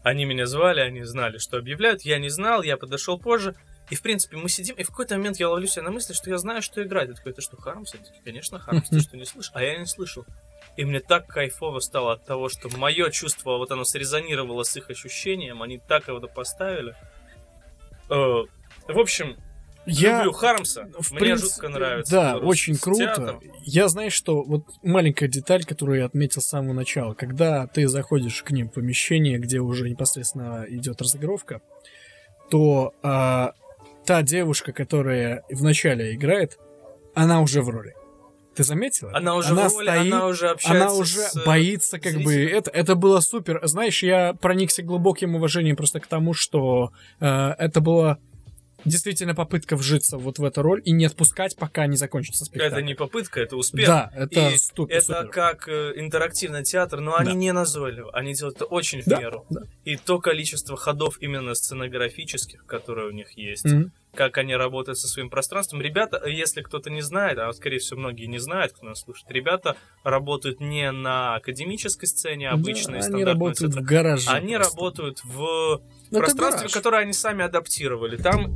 Они 0.03 0.25
меня 0.25 0.45
звали, 0.45 0.79
они 0.79 1.03
знали, 1.03 1.39
что 1.39 1.57
объявляют. 1.57 2.03
Я 2.03 2.19
не 2.19 2.29
знал, 2.29 2.61
я 2.61 2.77
подошел 2.77 3.19
позже. 3.19 3.55
И, 3.89 3.95
в 3.95 4.01
принципе, 4.01 4.37
мы 4.37 4.49
сидим, 4.49 4.75
и 4.75 4.83
в 4.83 4.89
какой-то 4.89 5.17
момент 5.17 5.37
я 5.37 5.49
ловлю 5.49 5.67
себя 5.67 5.83
на 5.83 5.91
мысли, 5.91 6.13
что 6.13 6.29
я 6.29 6.37
знаю, 6.37 6.61
что 6.61 6.81
играть. 6.83 7.09
Я 7.09 7.15
такой, 7.15 7.31
это 7.31 7.41
что, 7.41 7.57
Хармс? 7.57 7.93
Я 7.93 7.99
такой, 7.99 8.21
конечно, 8.23 8.59
Хармс, 8.59 8.89
ты 8.89 8.99
что, 9.01 9.17
не 9.17 9.25
слышишь? 9.25 9.51
А 9.55 9.63
я 9.63 9.77
не 9.79 9.87
слышал. 9.87 10.25
И 10.79 10.85
мне 10.85 11.01
так 11.01 11.27
кайфово 11.27 11.81
стало 11.81 12.13
от 12.13 12.23
того, 12.23 12.47
что 12.47 12.69
мое 12.77 13.09
чувство, 13.09 13.57
вот 13.57 13.69
оно 13.69 13.83
срезонировало 13.83 14.63
с 14.63 14.77
их 14.77 14.89
ощущением, 14.89 15.61
они 15.61 15.77
так 15.77 16.07
его 16.07 16.19
допоставили. 16.19 16.95
Э, 18.09 18.45
В 18.87 18.97
общем, 18.97 19.35
Я, 19.85 20.19
люблю 20.19 20.31
Хармса, 20.31 20.87
в 20.97 21.11
мне 21.11 21.19
принципе, 21.19 21.49
жутко 21.49 21.67
нравится. 21.67 22.11
Да, 22.13 22.37
очень 22.37 22.77
круто. 22.77 23.41
Я 23.65 23.89
знаю, 23.89 24.09
что 24.09 24.41
вот 24.41 24.67
маленькая 24.81 25.27
деталь, 25.27 25.65
которую 25.65 25.99
я 25.99 26.05
отметил 26.05 26.41
с 26.41 26.45
самого 26.47 26.71
начала, 26.71 27.13
когда 27.13 27.67
ты 27.67 27.85
заходишь 27.89 28.41
к 28.41 28.51
ним 28.51 28.69
в 28.69 28.75
помещение, 28.75 29.37
где 29.37 29.59
уже 29.59 29.89
непосредственно 29.89 30.65
идет 30.69 31.01
разыгровка, 31.01 31.61
то 32.49 32.93
а, 33.03 33.51
та 34.05 34.21
девушка, 34.21 34.71
которая 34.71 35.43
вначале 35.49 36.15
играет, 36.15 36.57
она 37.15 37.41
уже 37.41 37.61
в 37.61 37.67
роли. 37.67 37.95
Ты 38.59 38.65
заметила? 38.65 39.11
Она 39.15 39.35
уже 39.35 39.51
она 39.51 39.69
в 39.69 39.73
роли, 39.73 39.85
стоит, 39.87 40.13
она 40.13 40.25
уже 40.27 40.49
общается 40.49 40.85
она 40.85 40.93
уже 40.93 41.19
с, 41.21 41.35
э, 41.37 41.45
боится, 41.45 41.97
как 41.97 42.13
бы. 42.15 42.25
зрителем. 42.33 42.57
Это, 42.57 42.71
это 42.71 42.95
было 42.95 43.21
супер. 43.21 43.61
Знаешь, 43.63 44.03
я 44.03 44.33
проникся 44.33 44.83
глубоким 44.83 45.35
уважением 45.35 45.77
просто 45.77 46.01
к 46.01 46.07
тому, 46.07 46.33
что 46.33 46.91
э, 47.21 47.55
это 47.57 47.79
была 47.79 48.17
действительно 48.83 49.33
попытка 49.35 49.75
вжиться 49.77 50.17
вот 50.17 50.39
в 50.39 50.43
эту 50.43 50.61
роль 50.61 50.81
и 50.83 50.91
не 50.91 51.05
отпускать, 51.05 51.55
пока 51.55 51.87
не 51.87 51.95
закончится 51.95 52.43
спектакль. 52.43 52.73
Это 52.73 52.81
не 52.81 52.95
попытка, 52.95 53.39
это 53.39 53.55
успех. 53.55 53.87
Да, 53.87 54.11
это 54.13 54.49
И 54.49 54.57
супер, 54.57 54.95
Это 54.95 55.05
супер. 55.05 55.27
как 55.29 55.69
э, 55.69 55.93
интерактивный 55.95 56.63
театр, 56.63 56.99
но 56.99 57.15
они 57.15 57.29
Да. 57.31 57.35
не 57.35 57.51
назойливы, 57.53 58.09
они 58.11 58.33
делают 58.33 58.57
это 58.57 58.65
очень 58.65 59.01
в 59.01 59.05
Да, 59.05 59.19
меру. 59.21 59.45
да. 59.49 59.61
И 59.85 59.95
то 59.95 60.19
количество 60.19 60.75
ходов 60.75 61.17
именно 61.21 61.55
сценографических, 61.55 62.65
которые 62.65 63.07
у 63.07 63.11
них 63.11 63.31
есть, 63.37 63.65
Мгм. 63.65 63.91
Как 64.15 64.37
они 64.37 64.55
работают 64.55 64.97
со 64.97 65.07
своим 65.07 65.29
пространством. 65.29 65.81
Ребята, 65.81 66.27
если 66.27 66.61
кто-то 66.61 66.89
не 66.89 67.01
знает, 67.01 67.37
а 67.37 67.51
скорее 67.53 67.77
всего 67.79 67.99
многие 67.99 68.25
не 68.25 68.39
знают, 68.39 68.73
кто 68.73 68.85
нас 68.87 69.01
слушает, 69.01 69.29
ребята 69.31 69.77
работают 70.03 70.59
не 70.59 70.91
на 70.91 71.35
академической 71.35 72.05
сцене, 72.07 72.49
обычной, 72.49 72.99
Да, 73.01 73.05
они 73.05 73.23
работают 73.23 73.73
театра. 73.73 73.81
в 73.81 73.85
гараже. 73.85 74.29
Они 74.31 74.55
просто. 74.55 74.75
работают 74.75 75.19
в 75.23 75.37
Ну, 76.11 76.17
это 76.17 76.19
пространстве, 76.19 76.61
гараж. 76.61 76.73
которое 76.73 77.01
они 77.03 77.13
сами 77.13 77.43
адаптировали. 77.45 78.17
Там 78.17 78.51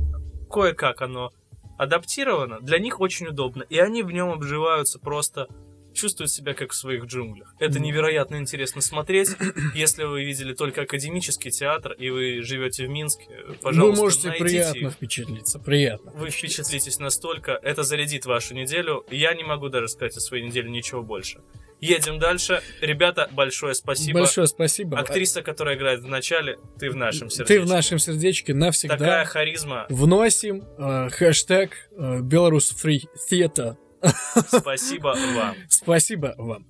кое-как 0.50 1.02
оно 1.02 1.30
адаптировано, 1.78 2.60
для 2.60 2.78
них 2.78 3.00
очень 3.00 3.26
удобно, 3.28 3.62
и 3.62 3.78
они 3.78 4.02
в 4.02 4.10
нем 4.12 4.30
обживаются 4.30 4.98
просто 5.00 5.48
чувствуют 5.94 6.30
себя 6.30 6.54
как 6.54 6.72
в 6.72 6.74
своих 6.74 7.04
джунглях. 7.04 7.54
Это 7.58 7.78
невероятно 7.80 8.36
интересно 8.36 8.80
смотреть. 8.80 9.30
Если 9.74 10.04
вы 10.04 10.24
видели 10.24 10.52
только 10.52 10.82
академический 10.82 11.50
театр 11.50 11.92
и 11.92 12.10
вы 12.10 12.42
живете 12.42 12.86
в 12.86 12.90
Минске, 12.90 13.28
пожалуйста, 13.62 13.96
Вы 13.96 14.04
можете 14.04 14.32
приятно 14.32 14.86
их. 14.88 14.92
впечатлиться, 14.92 15.58
приятно. 15.58 16.12
Вы 16.12 16.30
впечатлитесь 16.30 16.98
настолько, 16.98 17.52
это 17.62 17.82
зарядит 17.82 18.26
вашу 18.26 18.54
неделю. 18.54 19.04
Я 19.10 19.34
не 19.34 19.44
могу 19.44 19.68
даже 19.68 19.88
сказать 19.88 20.16
о 20.16 20.20
своей 20.20 20.44
неделе 20.44 20.70
ничего 20.70 21.02
больше. 21.02 21.40
Едем 21.80 22.18
дальше. 22.18 22.62
Ребята, 22.80 23.28
большое 23.32 23.74
спасибо. 23.74 24.20
Большое 24.20 24.46
спасибо. 24.46 24.98
Актриса, 24.98 25.42
которая 25.42 25.76
играет 25.76 26.00
в 26.00 26.08
начале, 26.08 26.58
ты 26.78 26.90
в 26.90 26.96
нашем 26.96 27.28
сердечке. 27.28 27.54
Ты 27.54 27.60
в 27.60 27.68
нашем 27.68 27.98
сердечке 27.98 28.54
навсегда. 28.54 28.96
Такая 28.96 29.24
харизма. 29.26 29.86
Вносим 29.90 30.64
э, 30.78 31.10
хэштег 31.10 31.90
э, 31.96 32.20
Belarus 32.20 32.72
Free 32.82 33.02
Theatre. 33.30 33.76
Спасибо 34.48 35.14
вам. 35.34 35.56
Спасибо 35.68 36.34
вам. 36.38 36.66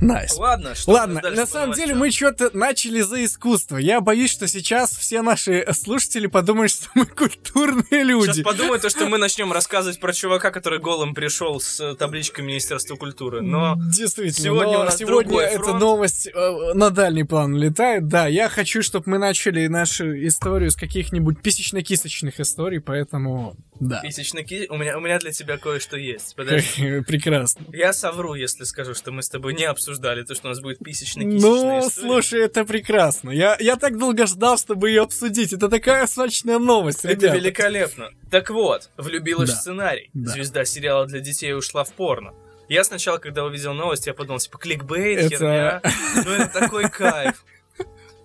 Nice. 0.00 0.36
Ладно, 0.36 0.74
что 0.74 0.92
Ладно, 0.92 1.20
на 1.22 1.46
самом 1.46 1.74
деле 1.74 1.94
мы 1.94 2.10
что-то 2.10 2.50
начали 2.56 3.00
за 3.00 3.24
искусство. 3.24 3.76
Я 3.76 4.00
боюсь, 4.00 4.30
что 4.30 4.46
сейчас 4.46 4.96
все 4.96 5.22
наши 5.22 5.66
слушатели 5.72 6.26
подумают, 6.26 6.72
что 6.72 6.88
мы 6.94 7.06
культурные 7.06 8.04
люди. 8.04 8.30
Сейчас 8.30 8.44
подумают, 8.44 8.82
то, 8.82 8.90
что 8.90 9.06
мы 9.06 9.18
начнем 9.18 9.52
рассказывать 9.52 9.98
про 9.98 10.12
чувака, 10.12 10.50
который 10.50 10.78
голым 10.78 11.14
пришел 11.14 11.60
с 11.60 11.80
э, 11.80 11.96
табличкой 11.96 12.44
Министерства 12.44 12.96
культуры. 12.96 13.40
Но 13.40 13.74
Действительно, 13.76 14.44
сегодня 14.44 14.72
но 14.74 14.80
у 14.80 14.84
нас 14.84 14.96
сегодня 14.96 15.40
эта 15.40 15.72
новость 15.74 16.28
э, 16.28 16.72
на 16.74 16.90
дальний 16.90 17.24
план 17.24 17.56
летает. 17.56 18.08
Да, 18.08 18.26
я 18.26 18.48
хочу, 18.48 18.82
чтобы 18.82 19.10
мы 19.10 19.18
начали 19.18 19.66
нашу 19.66 20.26
историю 20.26 20.70
с 20.70 20.76
каких-нибудь 20.76 21.40
писечно-кисочных 21.42 22.40
историй, 22.40 22.80
поэтому 22.80 23.56
да. 23.80 24.00
писечники, 24.00 24.66
у 24.68 24.76
меня, 24.76 24.96
у 24.96 25.00
меня 25.00 25.18
для 25.18 25.32
тебя 25.32 25.58
кое-что 25.58 25.96
есть. 25.96 26.34
Подожди. 26.36 27.00
Прекрасно. 27.00 27.64
Я 27.72 27.92
совру, 27.92 28.34
если 28.34 28.64
скажу, 28.64 28.94
что 28.94 29.12
мы 29.12 29.22
с 29.22 29.28
тобой 29.28 29.54
не 29.54 29.64
обсуждали 29.70 30.22
то, 30.22 30.34
что 30.34 30.48
у 30.48 30.50
нас 30.50 30.60
будет 30.60 30.78
писечно-кисечная 30.80 31.40
Ну, 31.50 31.78
история. 31.80 31.90
слушай, 32.08 32.40
это 32.42 32.64
прекрасно. 32.64 33.30
Я, 33.30 33.56
я 33.60 33.76
так 33.76 33.98
долго 33.98 34.26
ждал, 34.26 34.58
чтобы 34.58 34.88
ее 34.90 35.02
обсудить. 35.02 35.52
Это 35.52 35.68
такая 35.68 36.06
сочная 36.06 36.58
новость, 36.58 37.04
Это 37.04 37.14
ребята. 37.14 37.36
великолепно. 37.36 38.10
Так 38.30 38.50
вот, 38.50 38.90
влюбилась 38.96 39.50
Да. 39.50 39.56
в 39.56 39.58
сценарий. 39.60 40.10
Да. 40.14 40.30
Звезда 40.32 40.64
сериала 40.64 41.06
для 41.06 41.20
детей 41.20 41.54
ушла 41.54 41.84
в 41.84 41.92
порно. 41.92 42.32
Я 42.68 42.84
сначала, 42.84 43.16
когда 43.18 43.44
увидел 43.44 43.72
новость, 43.72 44.06
я 44.06 44.12
подумал, 44.14 44.40
типа, 44.40 44.58
кликбейт, 44.58 45.18
Это- 45.20 45.28
херня. 45.36 45.82
Ну, 46.24 46.30
это 46.32 46.60
такой 46.60 46.90
кайф. 46.90 47.44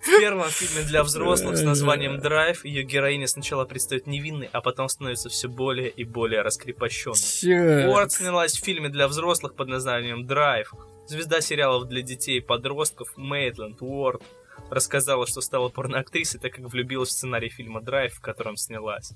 В 0.02 0.06
первом 0.20 0.50
фильме 0.50 0.86
для 0.86 1.02
взрослых 1.02 1.56
с 1.56 1.62
названием 1.62 2.18
«Драйв» 2.20 2.62
ее 2.66 2.82
героиня 2.82 3.26
сначала 3.26 3.64
предстает 3.64 4.06
невинной, 4.06 4.50
а 4.52 4.60
потом 4.60 4.90
становится 4.90 5.30
все 5.30 5.48
более 5.48 5.88
и 5.88 6.04
более 6.04 6.42
раскрепощенной. 6.42 7.86
Уорд 7.88 8.12
снялась 8.12 8.52
в 8.52 8.62
фильме 8.62 8.90
для 8.90 9.08
взрослых 9.08 9.54
под 9.54 9.68
названием 9.68 10.26
«Драйв». 10.26 10.72
Звезда 11.06 11.40
сериалов 11.40 11.88
для 11.88 12.02
детей 12.02 12.38
и 12.38 12.40
подростков 12.40 13.16
Мейтленд 13.16 13.82
Уорд 13.82 14.22
рассказала, 14.70 15.26
что 15.26 15.40
стала 15.40 15.68
порноактрисой, 15.68 16.40
так 16.40 16.52
как 16.54 16.64
влюбилась 16.64 17.10
в 17.10 17.12
сценарий 17.12 17.50
фильма 17.50 17.82
«Драйв», 17.82 18.14
в 18.14 18.20
котором 18.20 18.56
снялась. 18.56 19.12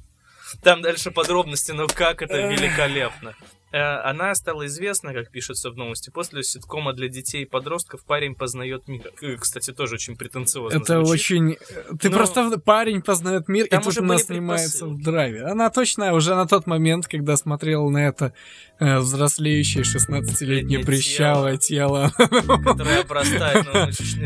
Там 0.62 0.83
дальше 0.83 1.11
подробности, 1.11 1.73
но 1.73 1.87
как 1.87 2.23
это 2.23 2.49
великолепно. 2.49 3.35
Э, 3.73 3.79
Она 4.03 4.35
стала 4.35 4.67
известна, 4.67 5.13
как 5.13 5.31
пишется 5.31 5.71
в 5.71 5.77
новости, 5.77 6.11
после 6.11 6.43
ситкома 6.43 6.93
для 6.93 7.09
детей 7.09 7.43
и 7.43 7.45
подростков 7.45 8.05
«Парень 8.05 8.35
познает 8.35 8.89
мир». 8.89 9.11
Э, 9.21 9.37
Кстати, 9.37 9.73
тоже 9.73 9.95
очень 9.97 10.17
претенциозно 10.17 10.77
Это 10.77 11.05
звучит. 11.05 11.13
очень... 11.31 11.57
Ты 11.99 12.09
Но- 12.11 12.17
просто 12.17 12.59
парень 12.59 13.03
познает 13.03 13.49
мир, 13.49 13.67
и 13.67 13.69
Там 13.69 13.83
тут 13.83 13.89
уже 13.93 14.01
она 14.01 14.19
снимается 14.19 14.87
в 14.87 15.03
драйве. 15.03 15.45
Она 15.45 15.71
точно 15.71 16.13
уже 16.15 16.35
на 16.35 16.47
тот 16.47 16.67
момент, 16.67 17.07
когда 17.07 17.37
смотрела 17.37 17.89
на 17.91 18.07
это 18.09 18.33
э, 18.81 18.99
взрослеющее 18.99 19.83
16-летнее 19.85 20.59
Летнее 20.59 20.85
прыщавое 20.85 21.57
тело, 21.59 22.11
Которая 22.19 23.03
обрастает 23.03 23.67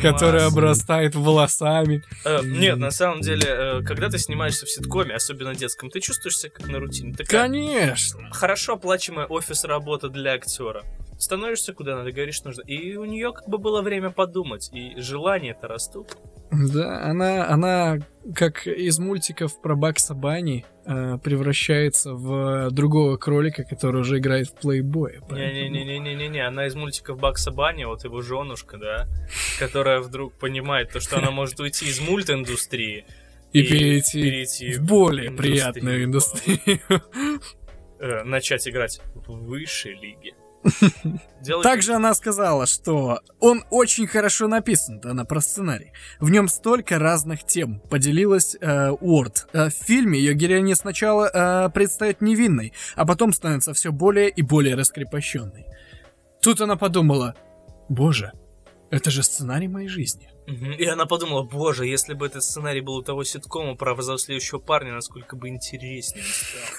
которое 0.00 0.46
обрастает 0.46 1.14
волосами. 1.14 2.02
Э, 2.24 2.40
Нет, 2.44 2.78
на 2.78 2.90
самом 2.90 3.20
деле, 3.20 3.44
э, 3.48 3.82
когда 3.82 4.08
ты 4.08 4.18
снимаешься 4.18 4.66
в 4.66 4.70
ситкоме, 4.70 5.14
особенно 5.14 5.54
детском, 5.54 5.90
ты 5.90 6.00
чувствуешь 6.00 6.38
себя 6.38 6.50
как 6.50 6.68
на 6.68 6.78
рутине. 6.78 7.14
Конечно. 7.26 8.28
хорошо 8.32 8.74
оплачиваемая 8.74 9.26
офис 9.32 9.64
работа 9.64 10.08
для 10.08 10.32
актера. 10.32 10.84
Становишься 11.18 11.72
куда 11.72 11.96
надо, 11.96 12.10
говоришь, 12.10 12.42
нужно. 12.42 12.62
И 12.62 12.96
у 12.96 13.04
нее 13.04 13.32
как 13.32 13.48
бы 13.48 13.58
было 13.58 13.80
время 13.82 14.10
подумать, 14.10 14.70
и 14.72 15.00
желания-то 15.00 15.68
растут. 15.68 16.16
Да, 16.50 17.04
она, 17.04 17.48
она 17.48 17.98
как 18.34 18.66
из 18.66 18.98
мультиков 18.98 19.58
про 19.62 19.74
Бакса 19.74 20.14
Банни 20.14 20.66
э, 20.84 21.18
превращается 21.22 22.12
в 22.12 22.70
другого 22.70 23.16
кролика, 23.16 23.62
который 23.64 24.00
уже 24.02 24.18
играет 24.18 24.48
в 24.48 24.54
плейбое. 24.54 25.22
Не-не-не-не-не-не, 25.30 26.46
она 26.46 26.66
из 26.66 26.74
мультиков 26.74 27.18
Бакса 27.18 27.52
Банни, 27.52 27.84
вот 27.84 28.04
его 28.04 28.20
женушка, 28.20 28.76
да, 28.76 29.08
которая 29.58 30.00
вдруг 30.00 30.34
понимает 30.34 30.90
то, 30.92 31.00
что 31.00 31.18
она 31.18 31.30
может 31.30 31.58
уйти 31.60 31.86
из 31.86 32.00
мульт-индустрии 32.00 33.06
И, 33.52 33.60
и 33.60 33.68
перейти, 33.70 34.22
перейти 34.22 34.74
в 34.74 34.82
более 34.82 35.28
индустрию. 35.28 35.36
приятную 35.38 36.04
индустрию. 36.04 36.80
Э, 38.02 38.24
начать 38.24 38.68
играть 38.68 39.00
в 39.14 39.46
высшей 39.46 39.94
лиге. 39.94 40.34
Делать 41.40 41.64
Также 41.64 41.94
она 41.94 42.14
сказала, 42.14 42.66
что 42.66 43.20
он 43.40 43.64
очень 43.70 44.06
хорошо 44.06 44.48
написан, 44.48 45.00
она 45.04 45.24
про 45.24 45.40
сценарий. 45.40 45.92
В 46.20 46.30
нем 46.30 46.48
столько 46.48 46.98
разных 46.98 47.44
тем, 47.44 47.80
поделилась 47.80 48.56
э, 48.60 48.90
Уорд. 48.90 49.48
Э, 49.52 49.68
в 49.68 49.72
фильме 49.72 50.18
ее 50.18 50.34
героиня 50.34 50.76
сначала 50.76 51.30
э, 51.32 51.70
предстает 51.70 52.20
невинной, 52.20 52.72
а 52.94 53.06
потом 53.06 53.32
становится 53.32 53.72
все 53.74 53.92
более 53.92 54.28
и 54.28 54.42
более 54.42 54.74
раскрепощенной. 54.74 55.66
Тут 56.40 56.60
она 56.60 56.76
подумала, 56.76 57.34
боже, 57.88 58.32
это 58.90 59.10
же 59.10 59.22
сценарий 59.22 59.68
моей 59.68 59.88
жизни. 59.88 60.31
И 60.46 60.84
она 60.86 61.06
подумала, 61.06 61.42
боже, 61.42 61.86
если 61.86 62.14
бы 62.14 62.26
этот 62.26 62.42
сценарий 62.42 62.80
был 62.80 62.96
у 62.96 63.02
того 63.02 63.22
ситкома 63.22 63.76
про 63.76 63.94
взрослеющего 63.94 64.58
парня, 64.58 64.92
насколько 64.92 65.36
бы 65.36 65.48
интереснее. 65.48 66.24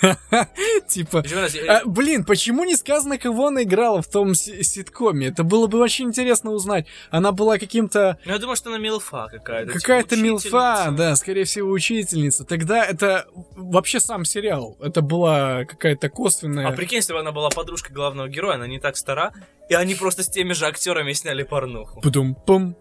Типа, 0.87 1.23
А, 1.69 1.81
блин, 1.85 2.25
почему 2.25 2.65
не 2.65 2.75
сказано, 2.75 3.17
кого 3.17 3.47
она 3.47 3.63
играла 3.63 4.01
в 4.01 4.07
том 4.07 4.35
си- 4.35 4.63
ситкоме? 4.63 5.27
Это 5.27 5.43
было 5.43 5.67
бы 5.67 5.79
очень 5.79 6.05
интересно 6.07 6.51
узнать. 6.51 6.87
Она 7.09 7.31
была 7.31 7.57
каким-то... 7.57 8.17
ну, 8.25 8.33
я 8.33 8.39
думаю, 8.39 8.55
что 8.57 8.69
она 8.69 8.79
милфа 8.79 9.27
какая-то. 9.31 9.71
типа 9.71 9.79
Какая-то 9.79 10.15
милфа, 10.17 10.93
да, 10.95 11.15
скорее 11.15 11.45
всего, 11.45 11.69
учительница. 11.69 12.43
Тогда 12.43 12.85
это 12.85 13.27
вообще 13.55 13.99
сам 13.99 14.25
сериал. 14.25 14.77
Это 14.81 15.01
была 15.01 15.65
какая-то 15.65 16.09
косвенная... 16.09 16.67
А 16.67 16.71
прикинь, 16.73 16.97
если 16.97 17.13
бы 17.13 17.19
она 17.19 17.31
была 17.31 17.49
подружкой 17.49 17.95
главного 17.95 18.27
героя, 18.27 18.55
она 18.55 18.67
не 18.67 18.79
так 18.79 18.97
стара, 18.97 19.33
и 19.69 19.73
они 19.73 19.95
просто 19.95 20.23
с 20.23 20.27
теми 20.29 20.53
же 20.53 20.65
актерами 20.65 21.13
сняли 21.13 21.43
порнуху. 21.43 22.01
Пудум-пум. 22.01 22.75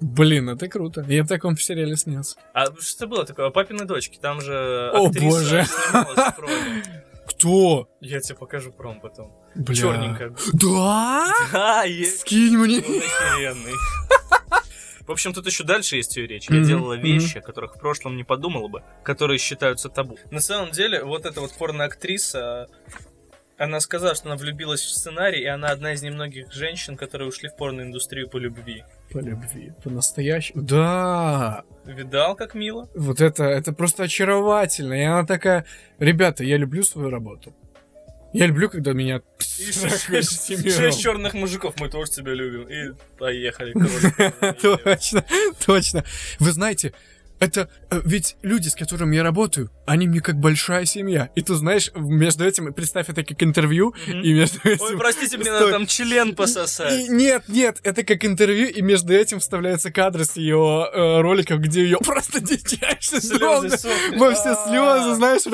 Блин, 0.00 0.48
это 0.48 0.66
круто. 0.68 1.04
Я 1.08 1.24
в 1.24 1.28
таком 1.28 1.56
сериале 1.56 1.96
снялся. 1.96 2.36
А 2.54 2.66
что 2.80 3.06
было 3.06 3.24
такое? 3.26 3.50
Папины 3.50 3.84
дочки, 3.84 4.18
там 4.20 4.40
же 4.40 4.90
О, 4.94 5.08
боже. 5.10 5.64
Кто? 7.26 7.88
Я 8.00 8.20
тебе 8.20 8.36
покажу 8.36 8.72
пром 8.72 9.00
потом. 9.00 9.32
Бля. 9.54 9.74
Черненькая. 9.74 10.34
Да? 10.54 11.32
Да, 11.52 11.84
есть. 11.84 12.20
Скинь 12.20 12.56
мне. 12.56 12.78
Охеренный. 12.78 13.74
В 15.06 15.12
общем, 15.12 15.32
тут 15.32 15.46
еще 15.46 15.64
дальше 15.64 15.96
есть 15.96 16.16
ее 16.16 16.26
речь. 16.26 16.48
Я 16.48 16.56
Мгм, 16.56 16.64
делала 16.68 16.94
вещи, 16.94 17.38
о 17.38 17.40
которых 17.40 17.74
в 17.74 17.80
прошлом 17.80 18.16
не 18.16 18.22
подумала 18.24 18.68
бы, 18.68 18.82
которые 19.02 19.38
считаются 19.38 19.88
табу. 19.88 20.16
На 20.30 20.40
самом 20.40 20.70
деле, 20.70 21.02
вот 21.02 21.26
эта 21.26 21.40
вот 21.40 21.52
порноактриса, 21.58 22.68
она 23.60 23.80
сказала, 23.80 24.14
что 24.14 24.28
она 24.28 24.36
влюбилась 24.36 24.80
в 24.80 24.88
сценарий, 24.88 25.42
и 25.42 25.46
она 25.46 25.68
одна 25.68 25.92
из 25.92 26.02
немногих 26.02 26.50
женщин, 26.50 26.96
которые 26.96 27.28
ушли 27.28 27.50
в 27.50 27.56
порноиндустрию 27.56 28.26
по 28.26 28.38
любви. 28.38 28.84
По 29.12 29.18
любви. 29.18 29.74
По-настоящему. 29.84 30.62
Да. 30.62 31.64
Видал, 31.84 32.36
как 32.36 32.54
мило? 32.54 32.88
Вот 32.94 33.20
это, 33.20 33.44
это 33.44 33.74
просто 33.74 34.04
очаровательно. 34.04 34.94
И 34.94 35.02
она 35.02 35.26
такая, 35.26 35.66
ребята, 35.98 36.42
я 36.42 36.56
люблю 36.56 36.82
свою 36.82 37.10
работу. 37.10 37.54
Я 38.32 38.46
люблю, 38.46 38.70
когда 38.70 38.94
меня 38.94 39.20
И 39.58 39.72
шесть, 39.72 41.02
черных 41.02 41.34
мужиков, 41.34 41.78
мы 41.78 41.90
тоже 41.90 42.12
тебя 42.12 42.32
любим. 42.32 42.62
И 42.62 42.94
поехали. 43.18 43.74
Точно, 44.62 45.24
точно. 45.66 46.04
Вы 46.38 46.52
знаете, 46.52 46.94
это 47.40 47.68
э, 47.90 48.00
ведь 48.04 48.36
люди, 48.42 48.68
с 48.68 48.74
которыми 48.76 49.16
я 49.16 49.22
работаю, 49.22 49.70
они 49.86 50.06
мне 50.06 50.20
как 50.20 50.36
большая 50.36 50.84
семья. 50.84 51.30
И 51.34 51.40
ты 51.42 51.54
знаешь, 51.54 51.90
между 51.94 52.44
этим, 52.46 52.72
представь 52.72 53.08
это 53.08 53.24
как 53.24 53.42
интервью, 53.42 53.94
Мгм. 54.06 54.20
и 54.22 54.32
между 54.32 54.58
этим... 54.62 54.84
Ой, 54.84 54.96
простите, 54.98 55.38
мне 55.38 55.50
надо 55.50 55.70
там 55.70 55.86
член 55.86 56.28
И- 56.30 56.34
пососать. 56.34 57.08
нет, 57.08 57.44
нет, 57.48 57.78
это 57.82 58.04
как 58.04 58.24
интервью, 58.24 58.68
и 58.68 58.82
между 58.82 59.12
этим 59.14 59.40
вставляются 59.40 59.90
кадры 59.90 60.24
с 60.24 60.36
ее 60.36 60.88
э, 60.92 61.20
роликов, 61.20 61.60
где 61.60 61.82
ее 61.82 61.98
просто 61.98 62.40
дичайше 62.40 63.20
Слезы, 63.20 63.88
во 64.16 64.32
все 64.34 64.50
А. 64.50 64.66
слезы, 64.68 65.14
знаешь, 65.16 65.46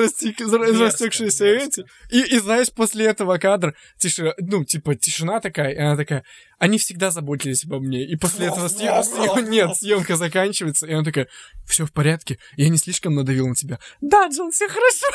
растекшиеся 0.79 1.45
эти. 1.45 1.85
И, 2.09 2.21
и 2.35 2.39
знаешь, 2.39 2.67
после 2.71 3.05
этого 3.05 3.37
кадра, 3.37 3.73
тише, 3.97 4.33
ну, 4.39 4.63
типа, 4.65 4.95
тишина 4.95 5.39
такая, 5.39 5.71
и 5.73 5.77
она 5.77 5.95
такая, 5.95 6.23
они 6.59 6.77
всегда 6.77 7.11
заботились 7.11 7.63
обо 7.65 7.79
мне. 7.79 8.03
И 8.03 8.15
после 8.15 8.47
этого 8.47 8.67
съем- 8.67 9.03
съем- 9.03 9.49
нет, 9.49 9.75
съемка 9.75 10.15
заканчивается, 10.15 10.87
и 10.87 10.93
она 10.93 11.03
такая, 11.03 11.27
все 11.65 11.85
в 11.85 11.91
порядке, 11.91 12.39
я 12.55 12.69
не 12.69 12.77
слишком 12.77 13.15
надавил 13.15 13.47
на 13.47 13.55
тебя. 13.55 13.79
Да, 14.01 14.27
Джон, 14.27 14.51
все 14.51 14.67
хорошо. 14.67 15.07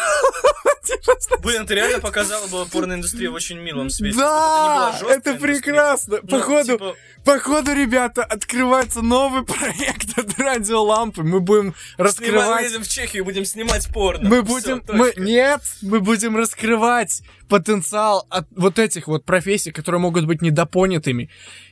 Типа, 0.82 1.38
Блин, 1.40 1.64
ты 1.64 1.75
реально 1.75 2.00
показала 2.00 2.46
бы 2.49 2.66
порноиндустрию 2.66 3.30
в 3.30 3.34
очень 3.34 3.58
милом 3.58 3.88
свете. 3.88 4.18
Да, 4.18 4.99
это 5.08 5.34
прекрасно. 5.34 6.18
Ну, 6.22 6.28
Походу, 6.28 6.72
типа, 6.72 6.96
Походу, 7.25 7.72
ребята, 7.72 8.25
открывается 8.25 9.00
новый 9.00 9.44
проект 9.46 10.18
от 10.18 10.38
радиолампы. 10.38 11.22
Мы 11.22 11.40
будем 11.40 11.75
раскрывать... 11.96 12.68
едем 12.68 12.82
в 12.82 12.88
Чехию, 12.88 13.25
будем 13.25 13.44
снимать 13.44 13.88
порно. 13.88 14.28
Мы 14.28 14.42
будем... 14.42 14.82
мы, 14.88 15.12
нет, 15.16 15.62
мы 15.82 16.00
будем 16.00 16.37
раскрывать 16.37 17.22
потенциал 17.52 18.26
от 18.30 18.47
вот 18.56 18.78
этих 18.78 19.09
вот 19.09 19.26
профессий, 19.26 19.73
которые 19.73 20.00
могут 20.00 20.25
быть 20.25 20.40
недопонятыми, 20.40 21.28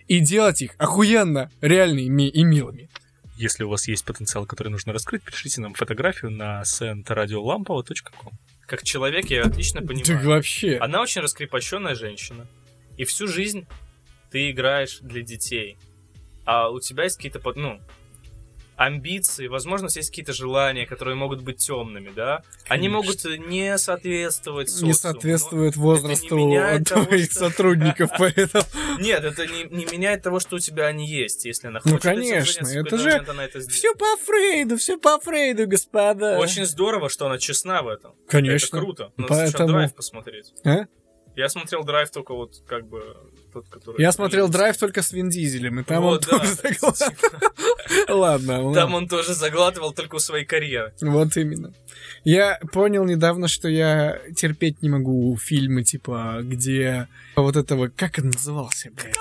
и 0.08 0.20
делать 0.20 0.60
их 0.60 0.72
охуенно 0.76 1.50
реальными 1.62 2.28
и 2.28 2.44
милыми. 2.44 2.90
Если 3.38 3.64
у 3.64 3.70
вас 3.70 3.88
есть 3.88 4.04
потенциал, 4.04 4.44
который 4.44 4.68
нужно 4.68 4.92
раскрыть, 4.92 5.22
пришлите 5.22 5.62
нам 5.62 5.72
фотографию 5.72 6.32
на 6.32 6.60
sendradiolampoво.com. 6.64 8.32
Как 8.66 8.82
человек 8.82 9.30
я 9.30 9.42
отлично 9.42 9.80
понимаю. 9.80 10.28
вообще... 10.28 10.76
Она 10.76 11.00
очень 11.00 11.22
раскрепощенная 11.22 11.94
женщина. 11.94 12.46
И 12.98 13.04
всю 13.04 13.26
жизнь 13.26 13.66
ты 14.30 14.50
играешь 14.50 14.98
для 15.00 15.22
детей. 15.22 15.78
А 16.44 16.68
у 16.68 16.78
тебя 16.80 17.04
есть 17.04 17.16
какие-то, 17.16 17.38
под- 17.38 17.56
ну, 17.56 17.80
амбиции, 18.80 19.46
возможно, 19.46 19.88
есть 19.94 20.08
какие-то 20.08 20.32
желания, 20.32 20.86
которые 20.86 21.14
могут 21.14 21.42
быть 21.42 21.58
темными, 21.58 22.10
да? 22.16 22.42
Они 22.66 22.88
Конечно. 22.88 22.96
могут 22.96 23.46
не 23.46 23.76
соответствовать 23.76 24.70
социуму. 24.70 24.86
не 24.86 24.94
соответствует 24.94 25.76
возрасту 25.76 26.34
меняет 26.34 26.88
того, 26.88 27.04
твоих 27.04 27.30
что- 27.30 27.50
сотрудников, 27.50 28.10
поэтому... 28.18 28.64
Нет, 28.98 29.22
это 29.22 29.46
не, 29.46 29.64
не 29.64 29.84
меняет 29.84 30.22
того, 30.22 30.40
что 30.40 30.56
у 30.56 30.58
тебя 30.58 30.86
они 30.86 31.06
есть, 31.06 31.44
если 31.44 31.66
она 31.68 31.80
Ну, 31.84 31.92
хочет 31.92 32.06
этим 32.06 32.20
конечно, 32.22 32.66
это 32.66 32.96
же 32.96 33.10
это. 33.10 33.60
Все 33.68 33.94
по 33.94 34.16
Фрейду, 34.16 34.78
все 34.78 34.98
по 34.98 35.20
Фрейду, 35.20 35.66
господа. 35.66 36.38
Очень 36.38 36.64
здорово, 36.64 37.10
что 37.10 37.26
она 37.26 37.36
честна 37.36 37.82
в 37.82 37.88
этом. 37.88 38.14
Конечно. 38.28 38.76
Это 38.78 38.84
круто. 38.84 39.12
Надо 39.18 39.34
сначала 39.34 39.52
Поэтому- 39.52 39.72
драйв 39.72 39.94
посмотреть. 39.94 40.54
А? 40.64 40.86
Я 41.36 41.48
смотрел 41.50 41.84
драйв 41.84 42.10
только 42.10 42.34
вот 42.34 42.54
как 42.66 42.88
бы 42.88 43.16
тот, 43.52 43.68
который... 43.68 44.00
Я 44.00 44.12
смотрел 44.12 44.48
драйв 44.48 44.76
только 44.76 45.02
с 45.02 45.12
Вин 45.12 45.28
Дизелем, 45.28 45.80
и 45.80 45.84
там 45.84 46.02
Вот, 46.02 46.26
он 46.30 46.38
да. 46.38 46.38
тоже 46.38 46.54
заглатывал. 46.54 47.48
Ладно, 48.08 48.74
Там 48.74 48.94
он 48.94 49.08
тоже 49.08 49.34
заглатывал 49.34 49.92
только 49.92 50.16
у 50.16 50.18
своей 50.18 50.44
карьеры. 50.44 50.92
Вот 51.00 51.36
именно. 51.36 51.72
Я 52.24 52.58
понял 52.72 53.04
недавно, 53.04 53.48
что 53.48 53.68
я 53.68 54.20
терпеть 54.36 54.82
не 54.82 54.88
могу 54.88 55.36
фильмы, 55.36 55.82
типа, 55.84 56.38
где 56.42 57.08
вот 57.36 57.56
этого... 57.56 57.88
Как 57.88 58.18
он 58.18 58.30
назывался, 58.30 58.90
блядь? 58.90 59.16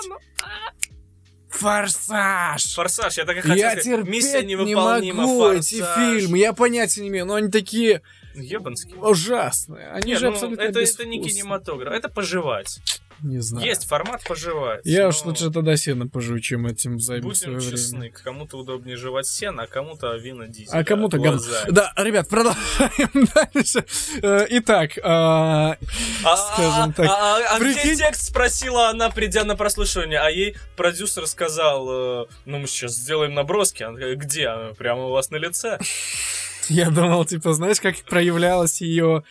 Форсаж! 1.50 2.74
Форсаж, 2.74 3.18
я 3.18 3.24
так 3.24 3.36
и 3.38 3.40
хотел 3.40 3.56
Я 3.56 3.70
сказать. 3.72 3.84
терпеть 3.84 4.10
Миссия 4.10 4.42
не 4.42 4.56
могу 4.56 5.50
эти 5.50 5.84
фильмы, 5.96 6.38
я 6.38 6.52
понятия 6.52 7.02
не 7.02 7.08
имею, 7.08 7.26
но 7.26 7.34
они 7.34 7.50
такие 7.50 8.02
Ебанский. 8.34 8.94
ужасные. 8.94 9.88
Они 9.88 10.12
Нет, 10.12 10.20
же 10.20 10.26
ну, 10.26 10.32
абсолютно 10.32 10.62
это, 10.62 10.80
это 10.80 11.04
не 11.06 11.22
кинематограф, 11.22 11.92
это 11.92 12.08
пожевать. 12.08 12.80
Не 13.22 13.40
знаю. 13.40 13.66
Есть 13.66 13.86
формат 13.86 14.22
пожевать. 14.26 14.80
Я 14.84 15.02
но 15.04 15.08
уж 15.08 15.24
лучше 15.24 15.50
тогда 15.50 15.76
сено 15.76 16.08
пожую, 16.08 16.40
чем 16.40 16.66
этим 16.66 16.98
займу 16.98 17.34
свое 17.34 17.56
Будем 17.56 17.60
время. 17.66 17.76
честны, 17.78 18.10
кому-то 18.10 18.58
удобнее 18.58 18.96
жевать 18.96 19.26
сено, 19.26 19.64
а 19.64 19.66
кому-то 19.66 20.14
вина 20.16 20.46
дизеля. 20.48 20.78
А 20.78 20.84
кому-то 20.84 21.18
говно. 21.18 21.32
глазами. 21.38 21.70
Да, 21.70 21.92
ребят, 21.96 22.28
продолжаем 22.28 23.28
дальше. 23.54 23.84
Э, 24.22 24.46
Итак, 24.50 24.92
а, 25.02 25.76
А, 26.24 26.36
скажем 26.36 26.90
а, 26.90 26.92
так, 26.92 27.06
а, 27.06 27.36
а, 27.36 27.56
а 27.56 27.60
где 27.60 27.74
прикинь- 27.74 27.96
текст 27.98 28.22
спросила 28.28 28.88
она, 28.88 29.10
придя 29.10 29.44
на 29.44 29.56
прослушивание, 29.56 30.18
а 30.20 30.30
ей 30.30 30.56
продюсер 30.76 31.26
сказал, 31.26 32.24
э, 32.24 32.26
ну 32.46 32.58
мы 32.58 32.66
сейчас 32.66 32.92
сделаем 32.92 33.34
наброски. 33.34 33.82
Она 33.82 33.98
где? 34.14 34.50
Прямо 34.78 35.06
у 35.06 35.10
вас 35.10 35.30
на 35.30 35.36
лице. 35.36 35.78
я 36.68 36.90
думал, 36.90 37.24
типа, 37.24 37.52
знаешь, 37.52 37.80
как 37.80 37.96
проявлялось 38.04 38.80
ее... 38.80 39.24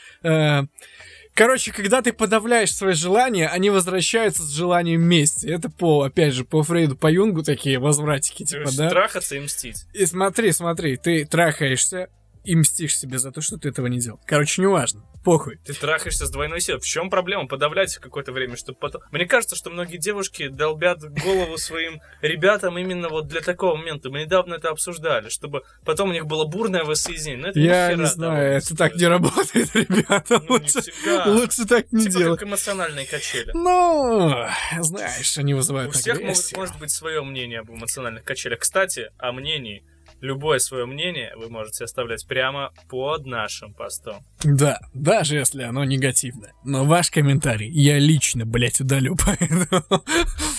Короче, 1.40 1.72
когда 1.72 2.02
ты 2.02 2.12
подавляешь 2.12 2.76
свои 2.76 2.94
желания, 2.94 3.48
они 3.48 3.70
возвращаются 3.70 4.44
с 4.44 4.50
желанием 4.50 5.02
мести. 5.02 5.48
Это 5.48 5.70
по, 5.70 6.04
опять 6.04 6.34
же, 6.34 6.44
по 6.44 6.64
Фрейду, 6.64 6.98
по 6.98 7.10
Юнгу 7.10 7.44
такие 7.44 7.80
возвратики, 7.80 8.44
типа, 8.44 8.64
есть 8.64 8.78
да? 8.78 8.90
Трахаться 8.90 9.38
и 9.38 9.40
мстить. 9.40 9.86
И 9.94 10.06
смотри, 10.06 10.52
смотри, 10.52 10.98
ты 10.98 11.26
трахаешься 11.26 12.10
и 12.44 12.58
мстишь 12.58 12.98
себе 12.98 13.20
за 13.20 13.32
то, 13.32 13.40
что 13.40 13.58
ты 13.58 13.70
этого 13.70 13.88
не 13.88 14.00
делал. 14.00 14.20
Короче, 14.26 14.62
неважно. 14.62 15.06
Похуй. 15.24 15.58
Ты 15.66 15.74
трахаешься 15.74 16.26
с 16.26 16.30
двойной 16.32 16.62
силой. 16.62 16.80
В 16.80 16.86
чем 16.86 17.10
проблема? 17.10 17.48
Подавлять 17.48 17.96
какое-то 17.98 18.32
время, 18.32 18.56
чтобы 18.56 18.80
потом... 18.80 19.02
Мне 19.12 19.26
кажется, 19.26 19.56
что 19.56 19.70
многие 19.70 19.98
девушки 19.98 20.48
долбят 20.48 21.00
голову 21.02 21.58
своим 21.58 22.02
ребятам 22.22 22.78
именно 22.78 23.10
вот 23.10 23.28
для 23.28 23.42
такого 23.42 23.76
момента. 23.76 24.10
Мы 24.10 24.22
недавно 24.22 24.56
это 24.56 24.70
обсуждали, 24.70 25.30
чтобы 25.30 25.64
потом 25.86 26.10
у 26.10 26.14
них 26.14 26.26
было 26.26 26.46
бурное 26.46 26.84
воссоединение. 26.84 27.38
Но 27.42 27.48
это 27.50 27.60
Я 27.60 27.94
не 27.96 28.06
знаю, 28.06 28.58
это 28.58 28.76
так 28.76 28.96
не 28.96 29.06
работает, 29.08 29.76
ребята. 29.76 30.42
Ну, 30.48 30.54
лучше, 30.56 30.82
лучше 31.26 31.66
так 31.66 31.92
не 31.92 32.06
Типа 32.06 32.18
делать. 32.20 32.40
как 32.40 32.48
эмоциональные 32.48 33.06
качели. 33.06 33.52
Ну, 33.54 34.46
знаешь, 34.80 35.38
они 35.38 35.54
У 35.54 35.58
вызывают 35.58 35.94
всех 35.96 36.16
могут- 36.16 36.30
агрессию. 36.32 36.60
может 36.60 36.80
быть 36.80 36.92
свое 36.92 37.22
мнение 37.24 37.60
об 37.60 37.70
эмоциональных 37.72 38.24
качелях. 38.24 38.60
Кстати, 38.60 39.12
о 39.18 39.32
мнении. 39.32 39.84
Любое 40.22 40.60
свое 40.60 40.86
мнение 40.86 41.34
вы 41.38 41.50
можете 41.50 41.86
оставлять 41.86 42.26
прямо 42.28 42.72
под 42.90 43.26
нашим 43.26 43.74
постом. 43.74 44.24
Да, 44.44 44.80
даже 44.94 45.36
если 45.38 45.64
оно 45.64 45.84
негативное. 45.84 46.54
Но 46.64 46.86
ваш 46.86 47.10
комментарий 47.12 47.70
я 47.70 47.98
лично, 48.00 48.46
блядь, 48.46 48.82
удалю, 48.82 49.16
поэтому... 49.26 50.04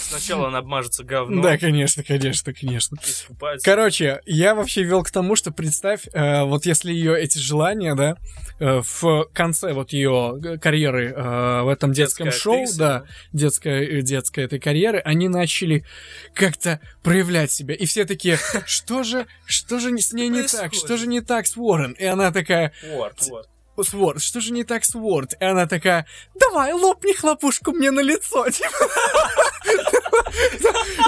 Сначала 0.00 0.48
он 0.48 0.56
обмажется 0.56 1.04
говном, 1.04 1.42
Да, 1.42 1.56
конечно, 1.56 2.02
конечно, 2.02 2.52
конечно. 2.52 2.96
искупается. 3.02 3.64
Короче, 3.64 4.20
я 4.26 4.54
вообще 4.54 4.82
вел 4.82 5.02
к 5.04 5.10
тому, 5.10 5.36
что 5.36 5.52
представь, 5.52 6.08
э, 6.12 6.44
вот 6.44 6.66
если 6.66 6.92
ее 6.92 7.18
эти 7.20 7.38
желания, 7.38 7.94
да, 7.94 8.16
э, 8.58 8.80
в 8.82 9.28
конце 9.32 9.72
вот 9.72 9.92
ее 9.92 10.58
карьеры 10.60 11.12
э, 11.14 11.62
в 11.62 11.68
этом 11.68 11.92
детском 11.92 12.26
Детская 12.26 12.40
шоу, 12.40 12.54
актриса, 12.54 12.78
да, 12.78 13.04
детской, 13.32 13.98
э, 13.98 14.02
детской 14.02 14.44
этой 14.44 14.58
карьеры, 14.58 14.98
они 14.98 15.28
начали 15.28 15.84
как-то 16.34 16.80
проявлять 17.02 17.50
себя. 17.50 17.74
И 17.74 17.86
все 17.86 18.04
такие, 18.04 18.38
что 18.66 19.02
же, 19.02 19.26
что 19.50 19.78
же 19.78 19.96
с 19.98 20.12
ней 20.12 20.28
не 20.28 20.42
так, 20.42 20.74
что 20.74 20.96
же 20.96 21.06
не 21.06 21.20
так 21.20 21.46
с 21.46 21.56
Уоррен? 21.56 21.92
И 21.92 22.04
она 22.04 22.32
такая, 22.32 22.72
с 23.82 23.94
Уорд, 23.94 24.22
что 24.22 24.40
же 24.40 24.52
не 24.52 24.64
так 24.64 24.84
с 24.84 24.94
Уорд? 24.94 25.34
И 25.40 25.44
она 25.44 25.66
такая, 25.66 26.06
давай, 26.34 26.72
лопни 26.72 27.12
хлопушку 27.12 27.72
мне 27.72 27.90
на 27.90 28.00
лицо. 28.00 28.48
типа. 28.50 28.90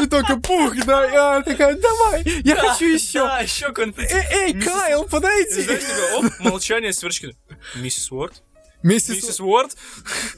И 0.03 0.07
только 0.07 0.37
пух, 0.37 0.75
да, 0.85 1.05
и 1.07 1.15
она 1.15 1.43
такая, 1.43 1.77
давай, 1.77 2.23
я 2.45 2.57
хочу 2.57 2.87
еще. 2.87 3.21
Да, 3.21 3.41
еще 3.41 3.73
конфетти. 3.73 4.15
Эй, 4.15 4.61
Кайл, 4.61 5.05
подойди. 5.05 5.67
оп, 6.15 6.25
молчание, 6.41 6.93
сверчки. 6.93 7.37
Миссис 7.77 8.11
Уорд? 8.11 8.43
Миссис 8.83 9.17
Миссис 9.17 9.41
Уорд? 9.41 9.77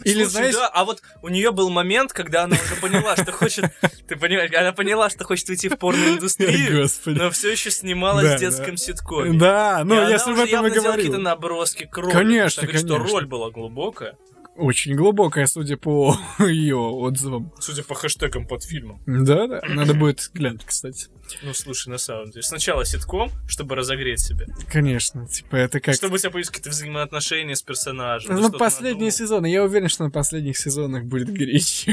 Или 0.04 0.24
Слушай, 0.24 0.32
знаешь- 0.32 0.54
да, 0.54 0.68
а 0.68 0.84
вот 0.84 1.02
у 1.22 1.28
нее 1.28 1.50
был 1.52 1.70
момент, 1.70 2.12
когда 2.12 2.44
она 2.44 2.56
уже 2.56 2.76
поняла, 2.80 3.16
что 3.16 3.32
хочет... 3.32 3.64
Ты 4.08 4.16
понимаешь, 4.16 4.50
она 4.54 4.72
поняла, 4.72 5.08
что 5.10 5.24
хочет 5.24 5.48
уйти 5.48 5.68
в 5.68 5.78
порноиндустрию, 5.78 6.82
Господи. 6.82 7.18
но 7.18 7.30
все 7.30 7.52
еще 7.52 7.70
снималась 7.70 8.26
Да, 8.28 8.36
в 8.36 8.40
детском 8.40 8.76
ситкоме. 8.76 9.38
Да, 9.38 9.82
ну 9.84 9.94
И 9.94 10.06
же 10.06 10.14
об 10.14 10.38
этом 10.38 10.44
и 10.44 10.48
делала 10.48 10.68
какие-то 10.70 10.92
говорил. 10.92 11.20
наброски 11.20 11.84
к 11.90 11.96
роли. 11.96 12.12
Конечно, 12.12 12.62
Так 12.66 12.76
что 12.76 12.86
конечно. 12.88 13.12
роль 13.12 13.26
была 13.26 13.50
глубокая, 13.50 14.16
Очень 14.56 14.94
глубокая, 14.94 15.46
судя 15.46 15.76
по 15.76 16.16
ее 16.38 16.76
отзывам. 16.76 17.52
судя 17.60 17.82
по 17.82 17.94
хэштегам 17.94 18.46
под 18.46 18.62
фильмом. 18.64 19.02
Да, 19.06 19.46
да, 19.46 19.60
надо 19.68 19.94
будет 19.94 20.30
глянуть, 20.32 20.64
кстати. 20.64 21.08
Ну, 21.42 21.54
слушай, 21.54 21.88
на 21.88 21.98
самом 21.98 22.30
деле. 22.30 22.42
Сначала 22.42 22.84
ситком, 22.84 23.30
чтобы 23.48 23.74
разогреть 23.74 24.20
себя. 24.20 24.46
Конечно, 24.70 25.26
типа 25.26 25.56
это 25.56 25.80
как... 25.80 25.94
Чтобы 25.94 26.16
у 26.16 26.18
тебя 26.18 26.30
появились 26.30 26.50
какие-то 26.50 26.70
взаимоотношения 26.70 27.56
с 27.56 27.62
персонажем. 27.62 28.34
Ну, 28.36 28.50
последние 28.52 29.10
сезоны. 29.10 29.46
Я 29.46 29.64
уверен, 29.64 29.88
что 29.88 30.04
на 30.04 30.10
последних 30.10 30.58
сезонах 30.58 31.04
будет 31.04 31.32
горячо. 31.32 31.92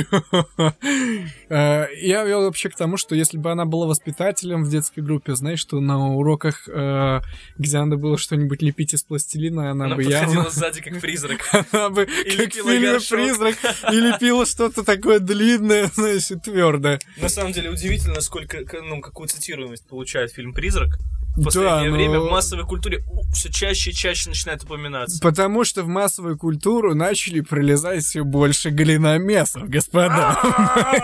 Э, 1.50 1.88
Я 2.02 2.24
вел 2.26 2.42
вообще 2.42 2.70
к 2.70 2.76
тому, 2.76 2.98
что 2.98 3.16
если 3.16 3.38
бы 3.38 3.52
она 3.52 3.66
была 3.66 3.88
воспитателем 3.88 4.64
в 4.64 4.70
детской 4.70 5.00
группе, 5.00 5.36
знаешь, 5.36 5.60
что 5.60 5.80
на 5.80 6.14
уроках, 6.14 6.68
э, 6.68 7.22
где 7.58 7.80
надо 7.80 7.96
было 7.96 8.18
что-нибудь 8.18 8.62
лепить 8.62 8.94
из 8.94 9.04
пластилина, 9.04 9.72
она 9.72 9.86
Она 9.86 9.96
бы 9.96 10.04
подходила 10.04 10.34
явно... 10.34 10.50
сзади, 10.50 10.82
как 10.82 11.00
призрак. 11.00 11.50
Она 11.72 11.90
бы 11.90 12.04
И 12.04 12.36
как 12.52 12.66
в 12.66 12.70
фильме. 12.70 13.00
«Призрак», 13.00 13.56
и 13.92 13.96
лепила 13.96 14.46
что-то 14.46 14.84
такое 14.84 15.20
длинное, 15.20 15.90
и 15.98 16.36
твердое. 16.36 17.00
На 17.18 17.30
самом 17.30 17.52
деле 17.52 17.70
удивительно, 17.70 18.22
сколько, 18.22 18.60
ну, 18.82 19.02
какую 19.02 19.28
цитируемость 19.28 19.88
получает 19.88 20.32
фильм 20.32 20.54
«Призрак». 20.54 20.98
В 21.38 21.44
последнее 21.46 21.90
Да, 21.90 21.96
время 21.96 22.16
но- 22.16 22.28
в 22.28 22.32
массовой 22.32 22.66
культуре 22.66 23.04
все 23.34 23.50
чаще 23.50 23.92
и 23.92 23.94
чаще 23.94 24.30
начинает 24.30 24.64
упоминаться. 24.64 25.22
Потому 25.22 25.64
что 25.64 25.84
в 25.84 25.88
массовую 25.88 26.38
культуру 26.38 26.94
начали 26.94 27.40
пролезать 27.40 28.04
все 28.04 28.24
больше 28.24 28.70
глиномесов, 28.70 29.70
господа. 29.70 30.38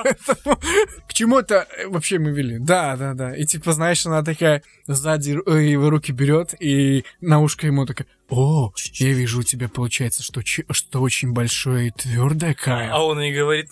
Поэтому 0.04 0.58
К 1.08 1.13
чему 1.13 1.40
это 1.40 1.68
э, 1.78 1.88
вообще 1.88 2.20
мы 2.20 2.32
вели? 2.32 2.60
Да, 2.60 2.96
да, 2.98 3.13
да. 3.13 3.36
И 3.36 3.46
типа, 3.46 3.72
знаешь, 3.74 4.06
она 4.06 4.22
такая 4.24 4.63
сзади 4.86 5.38
э, 5.46 5.63
его 5.63 5.90
руки 5.90 6.12
берет 6.12 6.54
и 6.60 7.06
на 7.22 7.40
ушко 7.40 7.66
ему 7.68 7.86
такая, 7.86 8.08
о, 8.30 8.74
я 8.96 9.13
вижу 9.13 9.40
у 9.40 9.44
тебя 9.44 9.70
получается, 9.70 10.24
что 10.24 10.42
что 10.46 11.02
очень 11.02 11.32
большое 11.32 11.88
и 11.88 11.92
твердое, 11.92 12.52
А 12.52 12.54
Кайл. 12.54 13.06
он 13.06 13.22
ей 13.22 13.34
говорит, 13.34 13.70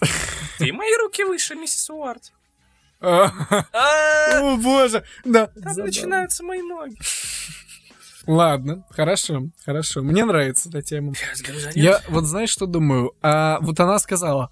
ты 0.57 0.71
мои 0.71 0.95
руки 1.03 1.23
выше, 1.25 1.55
миссис 1.55 1.89
Уарт. 1.89 2.31
А, 3.05 3.31
О, 4.41 4.57
боже, 4.57 5.03
да. 5.23 5.47
Там 5.47 5.77
начинаются 5.77 6.43
мои 6.43 6.61
ноги. 6.61 6.97
Ладно, 8.25 8.83
хорошо, 8.89 9.49
хорошо. 9.63 10.01
Мне 10.01 10.25
нравится 10.25 10.69
эта 10.69 10.81
тема. 10.81 11.13
Я 11.75 12.01
вот 12.09 12.25
знаешь, 12.25 12.49
что 12.49 12.65
думаю? 12.65 13.13
А, 13.21 13.59
вот 13.61 13.79
она 13.79 13.99
сказала, 13.99 14.49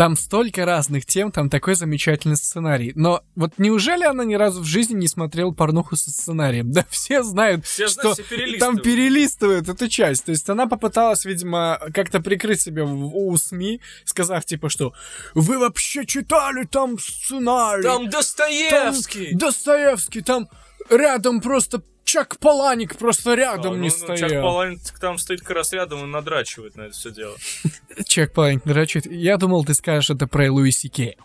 там 0.00 0.16
столько 0.16 0.64
разных 0.64 1.04
тем, 1.04 1.30
там 1.30 1.50
такой 1.50 1.74
замечательный 1.74 2.36
сценарий. 2.36 2.92
Но 2.94 3.22
вот 3.36 3.58
неужели 3.58 4.02
она 4.04 4.24
ни 4.24 4.32
разу 4.34 4.62
в 4.62 4.64
жизни 4.64 4.94
не 4.94 5.08
смотрела 5.08 5.50
порнуху 5.50 5.94
со 5.94 6.10
сценарием? 6.10 6.72
Да 6.80 6.86
все 6.88 7.22
знают, 7.22 7.66
Все 7.66 7.86
что 7.86 8.14
все 8.14 8.22
перелистывают. 8.22 8.60
там 8.60 8.78
перелистывают 8.78 9.68
эту 9.68 9.88
часть. 9.88 10.24
То 10.24 10.30
есть 10.30 10.48
она 10.48 10.66
попыталась, 10.66 11.26
видимо, 11.26 11.78
как-то 11.92 12.20
прикрыть 12.20 12.62
себя 12.62 12.84
в- 12.86 13.14
у 13.14 13.36
СМИ, 13.36 13.82
сказав 14.06 14.46
типа, 14.46 14.70
что 14.70 14.94
вы 15.34 15.58
вообще 15.58 16.06
читали 16.06 16.64
там 16.64 16.98
сценарий? 16.98 17.82
Там 17.82 18.04
Там 18.04 18.08
Достоевский. 18.10 19.34
Достоевский, 19.34 20.22
там 20.22 20.48
рядом 20.90 21.40
просто 21.40 21.82
Чак 22.04 22.38
Паланик 22.38 22.96
просто 22.96 23.32
А, 23.32 23.36
рядом 23.36 23.74
ну, 23.74 23.82
не 23.82 23.88
ну, 23.88 23.90
стоял. 23.90 24.16
Чак 24.16 24.42
Паланик 24.42 24.80
там 25.00 25.18
стоит 25.18 25.42
как 25.42 25.50
раз 25.50 25.72
рядом 25.72 26.04
и 26.04 26.06
надрачивает 26.08 26.74
на 26.74 26.82
это 26.82 26.92
все 26.92 27.12
дело. 27.12 27.36
Чек 28.06 28.32
Паланик 28.32 28.64
нарочит. 28.64 29.06
Я 29.06 29.36
думал, 29.36 29.64
ты 29.64 29.74
скажешь 29.74 30.10
это 30.10 30.26
про 30.26 30.50
Луи 30.50 30.72
Сикея. 30.72 31.16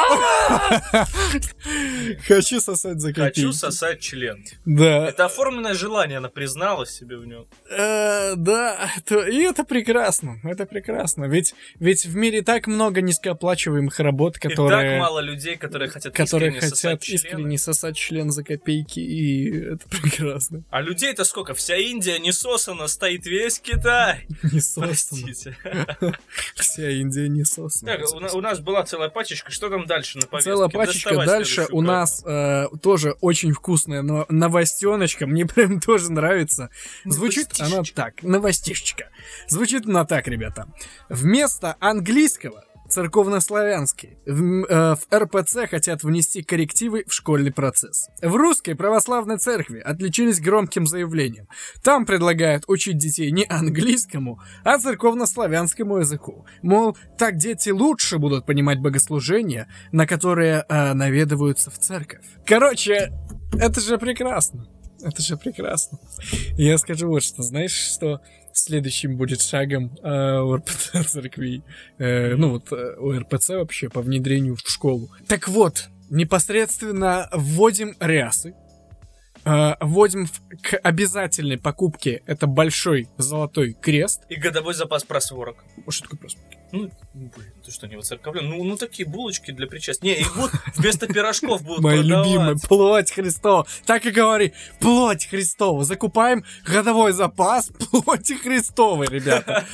Хочу 2.26 2.60
сосать 2.60 3.00
за 3.00 3.12
копейки. 3.12 3.40
Хочу 3.40 3.52
сосать 3.52 4.00
член. 4.00 4.44
Да. 4.64 5.08
Это 5.08 5.26
оформленное 5.26 5.74
желание, 5.74 6.18
она 6.18 6.28
призналась 6.28 6.90
себе 6.90 7.16
в 7.16 7.26
нем. 7.26 7.46
Э, 7.70 8.34
Да, 8.36 8.90
и 9.08 9.42
это 9.42 9.64
прекрасно, 9.64 10.38
это 10.44 10.66
прекрасно. 10.66 11.24
Ведь, 11.24 11.54
ведь 11.78 12.06
в 12.06 12.16
мире 12.16 12.42
так 12.42 12.66
много 12.66 13.00
низкооплачиваемых 13.00 13.98
работ, 14.00 14.36
И 14.36 14.40
так 14.40 14.50
которые, 14.50 14.98
мало 14.98 15.20
людей, 15.20 15.56
которые 15.56 15.90
хотят 15.90 16.14
которые 16.14 16.50
искренне 16.56 16.70
хотят 16.70 17.04
искренне 17.04 17.58
сосать 17.58 17.96
член 17.96 18.30
за 18.30 18.44
копейки, 18.44 19.00
и 19.00 19.72
это 19.74 19.88
прекрасно. 20.02 20.62
А 20.70 20.80
людей-то 20.80 21.24
сколько? 21.24 21.54
Вся 21.54 21.76
Индия 21.76 22.18
не 22.18 22.32
сосана, 22.32 22.88
стоит 22.88 23.26
весь 23.26 23.58
Китай. 23.60 24.26
Не 24.42 24.60
сосано. 24.60 24.86
Простите. 24.86 25.56
Вся 26.54 26.90
Индия 26.90 27.28
не 27.28 27.44
сосана. 27.44 27.96
Так, 27.96 28.34
у 28.34 28.40
нас 28.40 28.60
была 28.60 28.84
целая 28.84 29.08
пачечка. 29.08 29.50
Что 29.50 29.68
там 29.68 29.86
дальше 29.90 30.18
на 30.18 30.26
повестке? 30.26 30.50
Целая 30.52 30.68
пачечка. 30.68 31.10
Доставай 31.10 31.26
Дальше 31.26 31.66
у 31.70 31.82
нас 31.82 32.22
э, 32.24 32.66
тоже 32.80 33.16
очень 33.20 33.52
вкусная 33.52 34.02
но 34.02 34.24
новостеночка. 34.28 35.26
Мне 35.26 35.46
прям 35.54 35.80
тоже 35.80 36.12
нравится. 36.12 36.70
Звучит 37.04 37.48
она 37.58 37.82
так. 37.94 38.22
Новостишечка. 38.22 39.08
Звучит 39.48 39.86
она 39.86 40.04
так, 40.04 40.28
ребята. 40.28 40.68
Вместо 41.08 41.76
английского 41.80 42.64
церковнославянский. 42.90 44.18
В, 44.26 44.64
э, 44.64 44.96
в 44.96 45.14
РПЦ 45.14 45.68
хотят 45.68 46.02
внести 46.02 46.42
коррективы 46.42 47.04
в 47.06 47.12
школьный 47.12 47.52
процесс. 47.52 48.08
В 48.22 48.34
русской 48.34 48.74
православной 48.74 49.38
церкви 49.38 49.80
отличились 49.80 50.40
громким 50.40 50.86
заявлением. 50.86 51.48
Там 51.82 52.06
предлагают 52.06 52.64
учить 52.66 52.98
детей 52.98 53.30
не 53.30 53.44
английскому, 53.44 54.40
а 54.64 54.78
церковнославянскому 54.78 55.98
языку. 55.98 56.46
Мол, 56.62 56.96
так 57.16 57.36
дети 57.36 57.70
лучше 57.70 58.18
будут 58.18 58.46
понимать 58.46 58.80
богослужения, 58.80 59.68
на 59.92 60.06
которые 60.06 60.64
э, 60.68 60.92
наведываются 60.92 61.70
в 61.70 61.78
церковь. 61.78 62.24
Короче, 62.44 63.12
это 63.52 63.80
же 63.80 63.98
прекрасно. 63.98 64.66
Это 65.02 65.22
же 65.22 65.36
прекрасно. 65.36 65.98
Я 66.56 66.76
скажу 66.78 67.08
вот 67.08 67.22
что. 67.22 67.42
Знаешь, 67.42 67.72
что 67.72 68.20
следующим 68.52 69.16
будет 69.16 69.40
шагом 69.40 69.90
э, 70.02 70.38
у 70.40 70.56
РПЦ 70.56 71.04
церкви? 71.06 71.62
Э, 71.98 72.34
ну 72.36 72.50
вот 72.50 72.72
э, 72.72 72.96
у 72.98 73.12
РПЦ 73.12 73.50
вообще 73.50 73.88
по 73.88 74.00
внедрению 74.02 74.56
в 74.56 74.60
школу. 74.68 75.10
Так 75.28 75.48
вот, 75.48 75.88
непосредственно 76.10 77.28
вводим 77.32 77.96
рясы, 78.00 78.54
э, 79.44 79.74
вводим 79.80 80.26
в- 80.26 80.40
к 80.62 80.76
обязательной 80.82 81.58
покупке 81.58 82.22
это 82.26 82.46
большой 82.46 83.08
золотой 83.18 83.72
крест. 83.74 84.22
И 84.28 84.36
годовой 84.36 84.74
запас 84.74 85.04
просворок. 85.04 85.64
Что 85.88 86.04
такое 86.04 86.18
просто? 86.20 86.40
Ну, 86.72 86.90
блин, 87.14 87.52
ты 87.64 87.72
что, 87.72 87.86
не 87.86 87.96
воцерковлен? 87.96 88.48
Ну, 88.48 88.62
ну, 88.64 88.76
такие 88.76 89.08
булочки 89.08 89.50
для 89.50 89.66
причастия. 89.66 90.06
Не, 90.06 90.20
их 90.20 90.36
будут 90.36 90.52
вместо 90.76 91.06
пирожков 91.06 91.62
будут 91.62 91.82
продавать. 91.82 92.06
любимая, 92.06 92.56
плоть 92.56 93.10
Христова. 93.10 93.66
Так 93.86 94.06
и 94.06 94.10
говори, 94.10 94.52
плоть 94.78 95.26
Христова. 95.26 95.84
Закупаем 95.84 96.44
годовой 96.64 97.12
запас 97.12 97.70
плоти 97.90 98.34
Христовой, 98.34 99.08
ребята. 99.08 99.66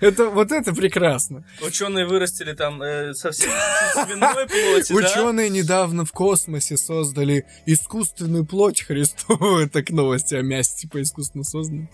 Это, 0.00 0.30
вот 0.30 0.50
это 0.52 0.74
прекрасно. 0.74 1.44
Ученые 1.62 2.06
вырастили 2.06 2.52
там 2.52 2.82
э, 2.82 3.14
совсем 3.14 3.50
свиной 3.92 4.46
плоти, 4.46 4.92
да? 4.92 4.98
Ученые 4.98 5.50
недавно 5.50 6.04
в 6.04 6.12
космосе 6.12 6.76
создали 6.76 7.46
искусственную 7.66 8.44
плоть 8.44 8.82
Христову. 8.82 9.58
Это 9.60 9.82
к 9.82 9.90
новости 9.90 10.34
о 10.34 10.42
мясе, 10.42 10.76
типа 10.76 11.02
искусственно 11.02 11.44
созданном. 11.44 11.88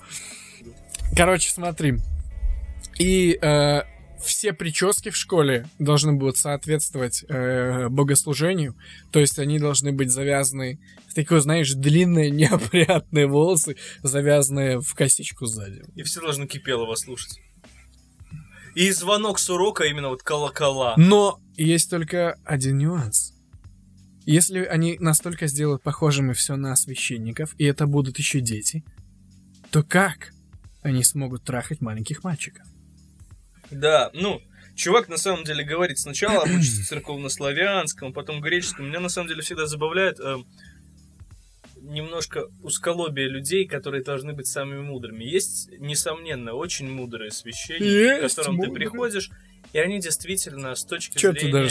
Короче, 1.16 1.50
смотри. 1.50 1.98
И 2.98 3.38
э, 3.40 3.82
все 4.22 4.52
прически 4.52 5.11
в 5.11 5.16
школе 5.16 5.68
должны 5.78 6.12
будут 6.12 6.37
соответствовать 6.37 7.24
э, 7.28 7.88
богослужению. 7.88 8.76
То 9.11 9.20
есть 9.20 9.38
они 9.38 9.58
должны 9.58 9.92
быть 9.92 10.11
завязаны 10.11 10.78
в 11.08 11.14
такое, 11.14 11.40
знаешь, 11.40 11.72
длинные, 11.72 12.30
неопрятные 12.30 13.26
волосы, 13.26 13.76
завязанные 14.02 14.80
в 14.80 14.94
косичку 14.94 15.46
сзади. 15.46 15.82
И 15.94 16.02
все 16.02 16.20
должны 16.20 16.46
Кипелова 16.46 16.94
слушать. 16.94 17.40
И 18.74 18.90
звонок 18.90 19.38
с 19.38 19.50
урока 19.50 19.85
именно 19.85 20.08
вот 20.08 20.22
колокола. 20.22 20.94
Но 20.96 21.40
есть 21.56 21.90
только 21.90 22.38
один 22.44 22.78
нюанс. 22.78 23.35
Если 24.24 24.61
они 24.61 24.96
настолько 24.98 25.46
сделают 25.46 25.82
похожими 25.82 26.32
все 26.32 26.56
на 26.56 26.74
священников, 26.76 27.54
и 27.58 27.64
это 27.64 27.87
будут 27.87 28.18
еще 28.18 28.40
дети, 28.40 28.85
то 29.70 29.82
как 29.82 30.32
они 30.82 31.02
смогут 31.02 31.44
трахать 31.44 31.80
маленьких 31.80 32.24
мальчиков? 32.24 32.66
Да, 33.72 34.11
ну, 34.14 34.40
чувак 34.74 35.08
на 35.08 35.16
самом 35.16 35.44
деле 35.44 35.64
говорит 35.64 35.98
сначала 35.98 36.42
обучиться 36.42 36.87
церковнославянскому, 36.87 38.12
потом 38.12 38.40
греческому. 38.40 38.88
Меня 38.88 39.00
на 39.00 39.08
самом 39.08 39.28
деле 39.28 39.42
всегда 39.42 39.66
забавляет 39.66 40.20
э, 40.20 40.37
немножко 41.82 42.46
усколобие 42.62 43.28
людей, 43.28 43.66
которые 43.66 44.02
должны 44.02 44.32
быть 44.32 44.46
самыми 44.46 44.80
мудрыми. 44.80 45.24
Есть, 45.24 45.70
несомненно, 45.78 46.54
очень 46.54 46.90
мудрые 46.90 47.30
священники, 47.30 47.82
Есть 47.82 48.35
к 48.35 48.37
которым 48.37 48.56
мудрые. 48.56 48.74
ты 48.74 48.78
приходишь, 48.78 49.30
и 49.72 49.78
они 49.78 50.00
действительно 50.00 50.74
с 50.74 50.85
точки 50.85 51.18
Чё 51.18 51.32
зрения 51.32 51.52
даже 51.52 51.70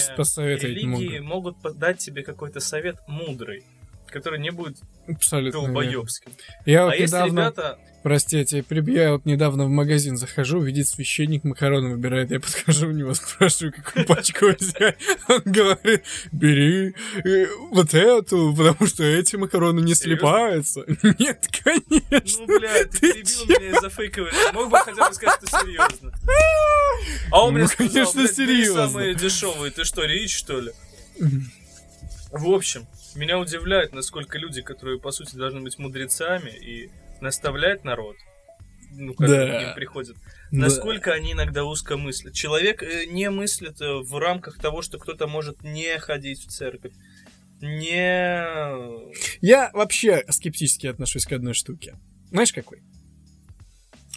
религии 0.57 1.19
могут 1.19 1.57
дать 1.77 1.99
тебе 1.99 2.23
какой-то 2.23 2.59
совет 2.59 2.97
мудрый, 3.07 3.63
который 4.07 4.39
не 4.39 4.51
будет 4.51 4.77
Абсолютно. 5.07 5.61
долбоебским. 5.61 6.31
Я 6.65 6.83
А 6.83 6.85
вот 6.85 6.93
если 6.95 7.05
недавно, 7.15 7.39
ребята... 7.39 7.79
прости, 8.03 8.37
я 8.37 8.45
тебя 8.45 8.63
перебью, 8.63 8.95
я 8.95 9.11
вот 9.13 9.25
недавно 9.25 9.65
в 9.65 9.69
магазин 9.69 10.17
захожу, 10.17 10.59
видит 10.59 10.87
священник 10.87 11.43
макароны 11.43 11.91
выбирает, 11.91 12.31
я 12.31 12.39
подхожу 12.39 12.87
у 12.87 12.91
него, 12.91 13.13
спрашиваю, 13.15 13.73
какую 13.73 14.05
пачку 14.05 14.47
взять. 14.47 14.97
Он 15.27 15.41
говорит, 15.45 16.03
бери 16.31 16.93
э, 17.23 17.47
вот 17.71 17.93
эту, 17.93 18.53
потому 18.55 18.87
что 18.87 19.03
эти 19.03 19.35
макароны 19.35 19.81
не 19.81 19.93
слипаются. 19.95 20.83
Нет, 21.19 21.47
конечно. 21.63 22.45
Ну, 22.47 22.59
бля, 22.59 22.85
ты, 22.85 23.13
перебил 23.13 23.25
чё? 23.25 23.59
меня 23.59 23.77
из-за 23.77 23.89
фейковой. 23.89 24.31
Мог 24.53 24.69
бы 24.69 24.77
хотя 24.77 25.07
бы 25.07 25.13
сказать, 25.13 25.39
что 25.43 25.59
серьезно. 25.61 26.11
А 27.31 27.45
он 27.45 27.53
мне 27.53 27.63
Ну, 27.63 27.67
сказал, 27.67 27.93
конечно, 27.93 28.45
блядь, 28.45 28.67
самые 28.67 29.15
дешевые. 29.15 29.71
Ты 29.71 29.85
что, 29.85 30.03
Рич, 30.03 30.35
что 30.35 30.59
ли? 30.59 30.71
В 32.31 32.49
общем, 32.49 32.85
меня 33.15 33.39
удивляет, 33.39 33.93
насколько 33.93 34.37
люди, 34.37 34.61
которые, 34.61 34.99
по 34.99 35.11
сути, 35.11 35.35
должны 35.35 35.61
быть 35.61 35.77
мудрецами 35.79 36.49
и 36.49 36.89
наставлять 37.21 37.83
народ, 37.83 38.15
ну, 38.91 39.13
когда 39.13 39.45
Да. 39.45 39.57
к 39.59 39.65
ним 39.65 39.75
приходят, 39.75 40.15
Да. 40.51 40.57
насколько 40.59 41.13
они 41.13 41.31
иногда 41.33 41.63
узко 41.63 41.97
мыслят. 41.97 42.33
Человек 42.33 42.83
э, 42.83 43.05
не 43.05 43.29
мыслит 43.29 43.79
э, 43.81 43.99
в 44.01 44.17
рамках 44.19 44.57
того, 44.57 44.81
что 44.81 44.97
кто-то 44.97 45.27
может 45.27 45.63
не 45.63 45.97
ходить 45.99 46.39
в 46.45 46.49
церковь, 46.49 46.93
не... 47.61 48.41
Я 49.41 49.69
вообще 49.73 50.23
скептически 50.29 50.87
отношусь 50.87 51.25
к 51.25 51.31
одной 51.31 51.53
штуке. 51.53 51.95
Знаешь, 52.31 52.53
какой? 52.53 52.81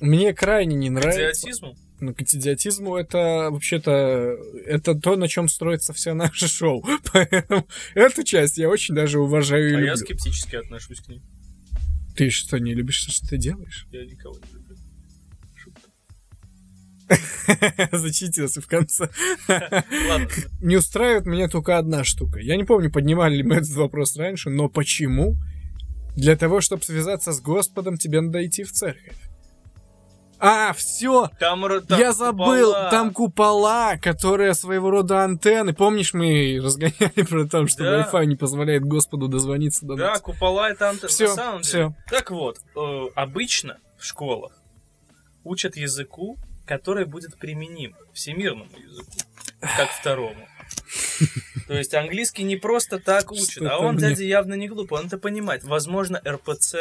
Мне 0.01 0.33
крайне 0.35 0.75
не 0.77 0.89
К 0.89 0.93
нравится. 0.93 1.21
идиотизму. 1.49 1.77
Ну, 2.01 2.15
к 2.15 2.21
идиотизму 2.23 2.97
это 2.97 3.49
вообще-то 3.51 4.37
это 4.67 4.95
то, 4.95 5.17
на 5.17 5.29
чем 5.29 5.49
строится 5.49 5.93
все 5.93 6.13
наше 6.15 6.49
шоу. 6.49 6.85
Поэтому 7.13 7.67
эту 7.95 8.25
часть 8.25 8.59
я 8.59 8.69
очень 8.69 8.95
даже 8.95 9.21
уважаю 9.21 9.65
и 9.67 9.69
А 9.69 9.71
люблю. 9.73 9.87
я 9.87 9.97
скептически 9.97 10.57
отношусь 10.57 11.01
к 11.01 11.09
ней. 11.09 11.23
Ты 12.15 12.31
что, 12.31 12.59
не 12.59 12.75
любишь, 12.75 13.07
что 13.09 13.27
ты 13.27 13.39
делаешь? 13.39 13.87
Я 13.91 14.05
никого 14.05 14.37
не 14.37 14.53
люблю. 14.53 14.77
Шутка. 15.57 15.89
Зачитился 17.97 18.61
в 18.61 18.67
конце. 18.67 19.11
Не 20.61 20.77
устраивает 20.77 21.27
меня 21.27 21.49
только 21.49 21.77
одна 21.79 22.05
штука. 22.05 22.39
Я 22.39 22.57
не 22.57 22.65
помню, 22.65 22.91
поднимали 22.91 23.37
ли 23.37 23.43
мы 23.43 23.57
этот 23.57 23.71
вопрос 23.71 24.17
раньше, 24.17 24.51
но 24.51 24.69
почему? 24.69 25.37
Для 26.17 26.37
того, 26.37 26.61
чтобы 26.61 26.85
связаться 26.85 27.33
с 27.33 27.41
Господом, 27.41 27.97
тебе 27.97 28.21
надо 28.21 28.47
идти 28.47 28.63
в 28.63 28.71
церковь. 28.73 29.17
А, 30.47 30.73
все! 30.75 31.31
там, 31.39 31.63
там 31.87 31.99
Я 31.99 32.13
забыл, 32.13 32.67
купола. 32.67 32.91
там 32.91 33.13
купола, 33.15 33.97
которые 33.97 34.55
своего 34.55 34.91
рода 34.91 35.25
антенны. 35.25 35.73
Помнишь, 35.73 36.13
мы 36.15 36.61
разгоняли 36.63 37.23
про 37.29 37.47
то, 37.47 37.67
что 37.67 37.83
Да. 37.85 38.03
Wi-Fi 38.13 38.27
не 38.27 38.37
позволяет 38.37 38.85
Господу 38.85 39.29
дозвониться 39.29 39.87
до 39.87 39.97
Да, 39.97 40.11
нас? 40.11 40.21
купола 40.21 40.71
это 40.71 40.91
антенна. 40.91 41.09
Всё, 41.09 41.29
на 41.29 41.35
самом 41.35 41.63
деле. 41.63 41.89
всё. 41.89 41.95
Так 42.11 42.31
вот, 42.31 42.59
э, 42.77 43.07
обычно 43.15 43.79
в 43.99 44.05
школах 44.05 44.53
учат 45.45 45.77
языку, 45.77 46.37
который 46.67 47.05
будет 47.07 47.37
применим 47.39 47.95
всемирному 48.13 48.71
языку, 48.77 49.13
как 49.61 49.91
второму. 49.91 50.47
То 51.69 51.75
есть 51.75 51.95
английский 51.95 52.43
не 52.43 52.57
просто 52.57 52.99
так 52.99 53.33
учат, 53.33 53.63
а 53.65 53.79
он, 53.79 53.97
дядя, 53.97 54.23
явно 54.25 54.55
не 54.55 54.69
глупый, 54.69 54.99
он 54.99 55.07
это 55.07 55.19
понимает. 55.19 55.65
Возможно, 55.65 56.21
РПЦ 56.27 56.75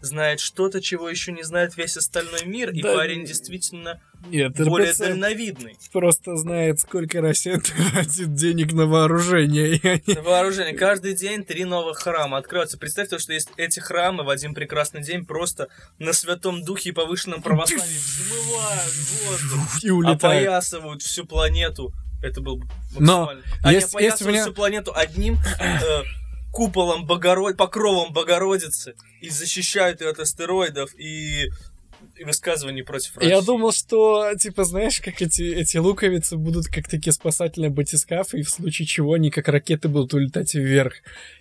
знает 0.00 0.40
что-то, 0.40 0.80
чего 0.80 1.08
еще 1.08 1.32
не 1.32 1.42
знает 1.42 1.76
весь 1.76 1.96
остальной 1.96 2.44
мир, 2.44 2.70
и 2.70 2.82
Да, 2.82 2.94
парень 2.94 3.20
не- 3.20 3.26
действительно 3.26 4.00
Нет, 4.28 4.56
более 4.64 4.90
РПЦ 4.90 4.98
дальновидный. 5.00 5.76
просто 5.92 6.36
знает, 6.36 6.80
сколько 6.80 7.20
Россия 7.20 7.60
тратит 7.92 8.34
денег 8.34 8.72
на 8.72 8.86
вооружение. 8.86 9.76
и 10.06 10.14
На 10.14 10.22
вооружение. 10.22 10.74
Каждый 10.74 11.14
день 11.14 11.44
три 11.44 11.64
новых 11.64 11.98
храма 11.98 12.38
откроются. 12.38 12.78
Представь 12.78 13.08
то, 13.08 13.18
что 13.18 13.32
есть 13.32 13.48
эти 13.56 13.80
храмы 13.80 14.24
в 14.24 14.30
один 14.30 14.54
прекрасный 14.54 15.02
день 15.02 15.24
просто 15.24 15.68
на 15.98 16.12
Святом 16.12 16.62
Духе 16.64 16.90
и 16.90 16.92
повышенном 16.92 17.42
православии 17.42 17.80
взмывают 17.82 18.94
воздух, 19.26 19.78
И 19.84 19.90
улетает. 19.90 20.22
опоясывают 20.46 21.02
всю 21.02 21.24
планету. 21.26 21.92
Это 22.22 22.40
был 22.40 22.56
бы 22.56 22.66
Но 22.98 23.26
максимально. 23.26 23.42
Они 23.62 23.78
у 23.78 23.86
опоясывают 23.86 24.20
меня- 24.34 24.42
всю 24.44 24.52
планету 24.54 24.92
одним 24.94 25.34
э, 25.60 26.02
куполом 26.52 27.06
Богород... 27.06 27.56
покровом 27.56 28.12
Богородицы 28.12 28.94
и 29.20 29.28
защищают 29.28 30.00
ее 30.00 30.10
от 30.10 30.18
астероидов 30.18 30.90
и, 30.98 31.50
высказываний 32.24 32.82
против 32.82 33.16
России. 33.16 33.30
Я 33.30 33.40
думал, 33.40 33.72
что, 33.72 34.34
типа, 34.38 34.64
знаешь, 34.64 35.00
как 35.00 35.20
эти, 35.22 35.42
эти 35.42 35.76
луковицы 35.76 36.36
будут 36.36 36.66
как 36.66 36.88
такие 36.88 37.12
спасательные 37.12 37.70
батискафы, 37.70 38.40
и 38.40 38.42
в 38.42 38.50
случае 38.50 38.86
чего 38.86 39.14
они 39.14 39.30
как 39.30 39.48
ракеты 39.48 39.88
будут 39.88 40.14
улетать 40.14 40.54
вверх 40.54 40.94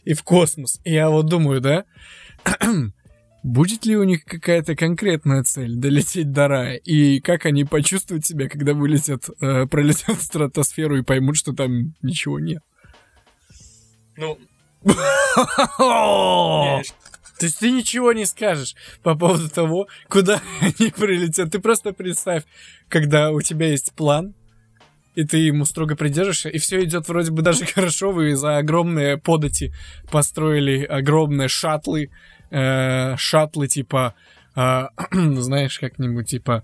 и 0.03 0.13
в 0.13 0.23
космос. 0.23 0.79
И 0.83 0.93
я 0.93 1.09
вот 1.09 1.27
думаю, 1.27 1.61
да, 1.61 1.85
будет 3.43 3.85
ли 3.85 3.97
у 3.97 4.03
них 4.03 4.23
какая-то 4.25 4.75
конкретная 4.75 5.43
цель 5.43 5.75
долететь 5.75 6.31
до 6.31 6.47
рая, 6.47 6.75
и 6.75 7.19
как 7.19 7.45
они 7.45 7.63
почувствуют 7.63 8.25
себя, 8.25 8.49
когда 8.49 8.73
вылетят, 8.73 9.29
э, 9.41 9.65
пролетят 9.67 10.17
в 10.17 10.23
стратосферу 10.23 10.97
и 10.97 11.03
поймут, 11.03 11.37
что 11.37 11.53
там 11.53 11.93
ничего 12.01 12.39
нет. 12.39 12.61
Ну, 14.17 14.39
То 17.39 17.45
есть 17.45 17.59
ты 17.59 17.71
ничего 17.71 18.13
не 18.13 18.25
скажешь 18.25 18.75
по 19.03 19.15
поводу 19.15 19.49
того, 19.49 19.87
куда 20.09 20.41
они 20.61 20.91
прилетят. 20.91 21.51
Ты 21.51 21.59
просто 21.59 21.93
представь, 21.93 22.43
когда 22.89 23.31
у 23.31 23.41
тебя 23.41 23.67
есть 23.67 23.93
план, 23.93 24.33
и 25.15 25.23
ты 25.23 25.37
ему 25.37 25.65
строго 25.65 25.95
придержишься, 25.95 26.49
и 26.49 26.57
все 26.59 26.83
идет 26.83 27.07
вроде 27.07 27.31
бы 27.31 27.41
даже 27.41 27.65
хорошо, 27.73 28.11
вы 28.11 28.35
за 28.35 28.57
огромные 28.57 29.17
подати 29.17 29.73
построили 30.11 30.83
огромные 30.83 31.47
шаттлы, 31.47 32.11
э, 32.49 33.15
шаттлы 33.17 33.67
типа, 33.67 34.13
э, 34.55 34.87
знаешь, 35.11 35.79
как-нибудь 35.79 36.27
типа 36.27 36.63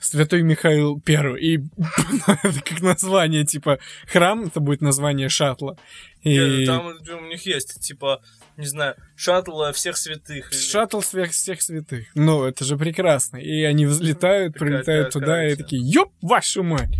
Святой 0.00 0.42
Михаил 0.42 1.00
Первый. 1.00 1.42
И 1.42 1.56
это 2.26 2.60
как 2.64 2.80
название, 2.80 3.44
типа, 3.44 3.78
храм, 4.06 4.44
это 4.44 4.60
будет 4.60 4.80
название 4.80 5.28
шаттла. 5.28 5.76
И... 6.22 6.38
не, 6.38 6.66
там 6.66 6.86
у 6.86 7.26
них 7.26 7.46
есть, 7.46 7.80
типа, 7.80 8.20
не 8.56 8.66
знаю, 8.66 8.96
шаттл 9.16 9.70
всех 9.72 9.96
святых. 9.96 10.52
или- 10.52 10.58
Шаттл 10.58 11.00
всех, 11.00 11.30
всех 11.30 11.62
святых. 11.62 12.06
Ну, 12.14 12.44
это 12.44 12.64
же 12.64 12.76
прекрасно. 12.76 13.36
И 13.38 13.62
они 13.62 13.86
взлетают, 13.86 14.54
прилетают 14.54 15.12
туда 15.12 15.46
и 15.46 15.54
такие, 15.54 15.82
ёб 15.82 16.12
вашу 16.22 16.62
мать! 16.62 16.90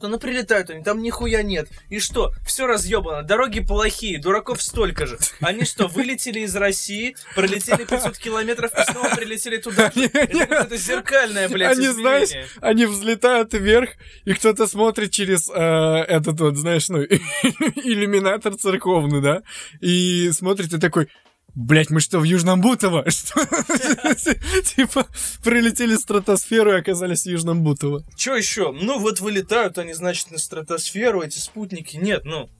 Да 0.00 0.08
ну 0.08 0.18
прилетают 0.18 0.68
они, 0.68 0.82
там 0.84 1.00
нихуя 1.00 1.42
нет. 1.42 1.68
И 1.88 2.00
что? 2.00 2.32
Все 2.46 2.66
разъебано, 2.66 3.22
дороги 3.22 3.60
плохие, 3.60 4.20
дураков 4.20 4.60
столько 4.60 5.06
же. 5.06 5.18
Они 5.40 5.64
что, 5.64 5.86
вылетели 5.86 6.40
из 6.40 6.54
России, 6.54 7.16
пролетели 7.34 7.84
500 7.84 8.18
километров 8.18 8.72
и 8.76 8.92
снова 8.92 9.14
прилетели 9.14 9.56
туда? 9.56 9.90
же? 9.94 10.06
Это 10.06 10.76
зеркальное, 10.76 11.48
блядь, 11.48 11.78
Они, 11.78 11.88
знаешь, 11.88 12.28
они 12.60 12.84
взлетают 12.84 13.54
вверх, 13.54 13.90
и 14.24 14.34
кто-то 14.34 14.66
смотрит 14.66 15.12
через 15.12 15.48
э, 15.48 15.54
этот 15.54 16.40
вот, 16.40 16.56
знаешь, 16.56 16.88
ну, 16.90 17.02
иллюминатор 17.02 18.54
церковный, 18.54 19.22
да, 19.22 19.42
и 19.80 20.30
смотрит 20.32 20.74
и 20.74 20.78
такой, 20.78 21.08
Блять, 21.56 21.88
мы 21.88 22.00
что, 22.00 22.18
в 22.18 22.24
Южном 22.24 22.60
Бутово? 22.60 23.02
Типа, 23.10 25.06
прилетели 25.42 25.96
в 25.96 26.00
стратосферу 26.00 26.72
и 26.72 26.78
оказались 26.78 27.22
в 27.22 27.30
Южном 27.30 27.64
Бутово. 27.64 28.04
Че 28.14 28.36
еще? 28.36 28.72
Ну 28.72 28.98
вот 28.98 29.20
вылетают 29.20 29.78
они, 29.78 29.94
значит, 29.94 30.30
на 30.30 30.36
стратосферу, 30.36 31.22
эти 31.22 31.38
спутники. 31.38 31.96
Нет, 31.96 32.26
ну, 32.26 32.50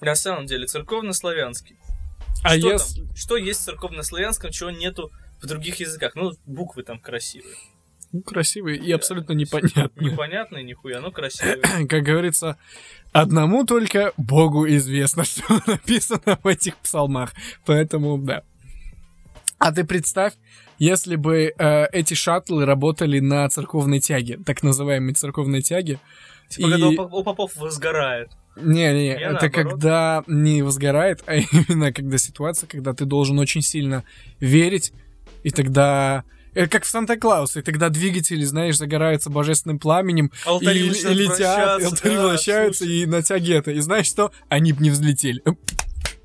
на 0.00 0.16
самом 0.16 0.46
деле, 0.46 0.66
церковно-славянский. 0.66 1.76
А 2.42 2.58
что, 2.58 2.76
там? 2.76 3.16
что 3.16 3.36
есть 3.36 3.60
в 3.60 3.64
церковно-славянском, 3.66 4.50
чего 4.50 4.70
нету 4.70 5.12
в 5.40 5.46
других 5.46 5.78
языках? 5.78 6.16
Ну, 6.16 6.32
буквы 6.44 6.82
там 6.82 6.98
красивые. 6.98 7.54
Ну, 8.14 8.22
красивые 8.22 8.78
и 8.78 8.92
абсолютно 8.92 9.32
непонятные. 9.32 9.90
Непонятные 10.12 10.62
нихуя, 10.62 11.00
но 11.00 11.10
красивые. 11.10 11.58
как 11.88 12.04
говорится, 12.04 12.56
одному 13.12 13.64
только 13.66 14.12
Богу 14.16 14.68
известно, 14.68 15.24
что 15.24 15.42
написано 15.66 16.38
в 16.40 16.46
этих 16.46 16.76
псалмах. 16.76 17.32
Поэтому, 17.66 18.16
да. 18.18 18.44
А 19.58 19.72
ты 19.72 19.82
представь, 19.82 20.34
если 20.78 21.16
бы 21.16 21.52
э, 21.58 21.86
эти 21.86 22.14
шаттлы 22.14 22.64
работали 22.64 23.18
на 23.18 23.48
церковной 23.48 23.98
тяге, 23.98 24.38
так 24.46 24.62
называемой 24.62 25.14
церковной 25.14 25.62
тяге. 25.62 25.98
Типа, 26.48 26.68
И- 26.68 26.70
когда 26.70 26.86
у 26.86 26.94
поп- 26.94 27.14
у 27.14 27.24
попов 27.24 27.56
возгорает. 27.56 28.30
Не-не, 28.54 29.08
это 29.16 29.32
наоборот. 29.32 29.50
когда 29.72 30.24
не 30.28 30.62
возгорает, 30.62 31.24
а 31.26 31.34
именно 31.34 31.92
когда 31.92 32.16
ситуация, 32.18 32.68
когда 32.68 32.94
ты 32.94 33.06
должен 33.06 33.40
очень 33.40 33.62
сильно 33.62 34.04
верить, 34.38 34.92
и 35.42 35.50
тогда... 35.50 36.22
Это 36.54 36.68
как 36.68 36.84
в 36.84 36.86
Санта-Клаусе, 36.88 37.62
тогда 37.62 37.88
двигатели, 37.88 38.44
знаешь, 38.44 38.76
загораются 38.76 39.30
божественным 39.30 39.78
пламенем, 39.78 40.30
Алтари 40.44 40.80
и, 40.80 40.88
и 40.88 41.14
летят, 41.14 41.80
и 41.80 41.84
алтари 41.84 42.16
да, 42.16 42.28
вращаются, 42.28 42.84
слушай. 42.84 43.02
и 43.02 43.06
на 43.06 43.22
тяге 43.22 43.56
это. 43.56 43.72
И 43.72 43.80
знаешь 43.80 44.06
что? 44.06 44.30
Они 44.48 44.72
бы 44.72 44.82
не 44.82 44.90
взлетели. 44.90 45.42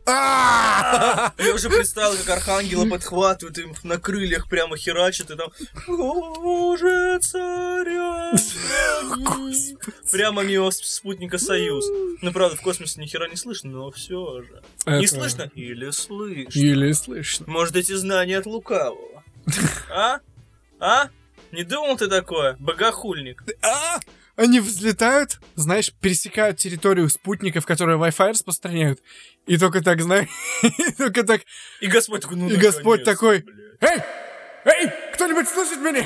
А! 0.05 1.31
Я 1.37 1.53
уже 1.53 1.69
представил, 1.69 2.17
как 2.17 2.37
архангела 2.37 2.85
подхватывают, 2.85 3.57
им 3.59 3.73
на 3.83 3.99
крыльях 3.99 4.49
прямо 4.49 4.75
херачат, 4.77 5.29
и 5.31 5.35
там 5.35 5.49
Боже, 5.87 7.19
царя 7.21 8.31
храни». 9.09 9.77
Прямо 10.11 10.43
мимо 10.43 10.71
спутника 10.71 11.37
Союз. 11.37 11.85
Ну, 12.21 12.31
правда, 12.31 12.55
в 12.55 12.61
космосе 12.61 12.99
ни 12.99 13.05
хера 13.05 13.27
не 13.27 13.35
слышно, 13.35 13.71
но 13.71 13.91
все 13.91 14.41
же. 14.41 14.61
Не 14.87 15.07
слышно? 15.07 15.51
Или 15.53 15.91
слышно? 15.91 16.59
Еле 16.59 16.93
слышно. 16.93 17.45
Может, 17.47 17.75
эти 17.75 17.93
знания 17.93 18.37
от 18.37 18.45
лукавого? 18.45 19.08
А? 19.89 20.19
А? 20.79 21.09
Не 21.51 21.63
думал 21.63 21.97
ты 21.97 22.07
такое? 22.07 22.55
Богохульник. 22.59 23.43
А! 23.61 23.99
Они 24.35 24.61
взлетают, 24.61 25.39
знаешь, 25.55 25.91
пересекают 25.99 26.57
территорию 26.57 27.09
спутников, 27.09 27.65
которые 27.65 27.97
Wi-Fi 27.97 28.29
распространяют. 28.29 29.01
И 29.47 29.57
только 29.57 29.81
так, 29.81 30.01
знаешь, 30.01 30.29
и 30.63 30.91
только 30.97 31.23
так, 31.23 31.41
И 31.81 31.87
Господь 31.87 32.21
такой, 32.21 32.37
ну 32.37 32.49
И 32.49 32.55
Господь 32.55 33.03
такой. 33.03 33.43
Эй! 33.81 34.01
Эй! 34.65 34.91
Кто-нибудь 35.13 35.47
слышит 35.49 35.79
меня? 35.79 36.05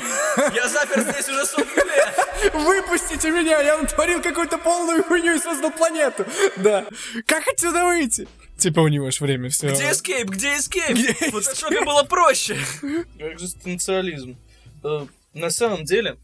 Я 0.52 0.68
запер 0.68 1.00
здесь 1.00 1.28
уже 1.28 1.44
лет. 1.84 2.52
Выпустите 2.54 3.30
меня! 3.30 3.60
Я 3.60 3.78
натворил 3.78 4.20
какую-то 4.20 4.58
полную 4.58 5.04
хуйню 5.04 5.34
и 5.34 5.38
создал 5.38 5.70
планету! 5.70 6.26
Да. 6.56 6.86
Как 7.26 7.46
отсюда 7.46 7.84
выйти? 7.84 8.26
Типа 8.56 8.80
у 8.80 8.88
него 8.88 9.10
ж 9.10 9.20
время 9.20 9.50
все. 9.50 9.72
Где 9.72 9.90
эскейп? 9.90 10.28
Где 10.30 10.56
эскейп? 10.56 10.96
Где 10.96 11.12
В 11.12 11.32
фотошопе 11.32 11.84
было 11.84 12.02
проще. 12.04 12.56
Экзистенциализм. 13.18 14.36
Э, 14.82 15.06
На 15.34 15.50
самом 15.50 15.84
деле, 15.84 16.16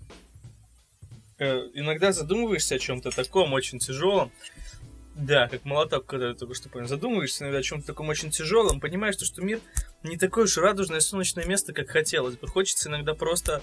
э, 1.38 1.68
иногда 1.74 2.12
задумываешься 2.12 2.76
о 2.76 2.78
чем-то 2.78 3.10
таком 3.10 3.52
очень 3.52 3.78
тяжелом. 3.78 4.30
Да, 5.16 5.48
как 5.48 5.64
молоток, 5.64 6.06
когда 6.06 6.28
я 6.28 6.34
только 6.34 6.54
что 6.54 6.68
понял. 6.68 6.86
Задумываешься 6.86 7.44
иногда 7.44 7.58
о 7.58 7.62
чем-то 7.62 7.88
таком 7.88 8.08
очень 8.08 8.30
тяжелом, 8.30 8.80
понимаешь, 8.80 9.16
то, 9.16 9.24
что 9.24 9.42
мир 9.42 9.60
не 10.02 10.16
такое 10.16 10.44
уж 10.44 10.56
радужное 10.56 11.00
солнечное 11.00 11.44
место, 11.44 11.72
как 11.72 11.88
хотелось 11.90 12.36
бы. 12.36 12.46
Хочется 12.46 12.88
иногда 12.88 13.14
просто 13.14 13.60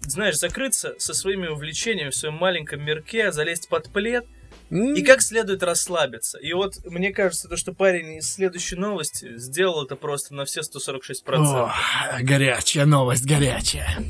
знаешь, 0.00 0.36
закрыться 0.36 0.94
со 0.98 1.14
своими 1.14 1.46
увлечениями 1.46 2.10
в 2.10 2.16
своем 2.16 2.34
маленьком 2.34 2.84
мирке, 2.84 3.32
залезть 3.32 3.68
под 3.68 3.90
плед 3.90 4.26
и 4.74 5.02
как 5.02 5.22
следует 5.22 5.62
расслабиться. 5.62 6.38
И 6.38 6.52
вот 6.52 6.84
мне 6.84 7.12
кажется, 7.12 7.48
то, 7.48 7.56
что 7.56 7.72
парень 7.72 8.16
из 8.16 8.32
следующей 8.32 8.76
новости 8.76 9.38
сделал 9.38 9.84
это 9.84 9.94
просто 9.94 10.34
на 10.34 10.44
все 10.44 10.60
146%. 10.60 11.14
О, 11.26 11.72
горячая 12.20 12.84
новость, 12.84 13.24
горячая. 13.24 14.02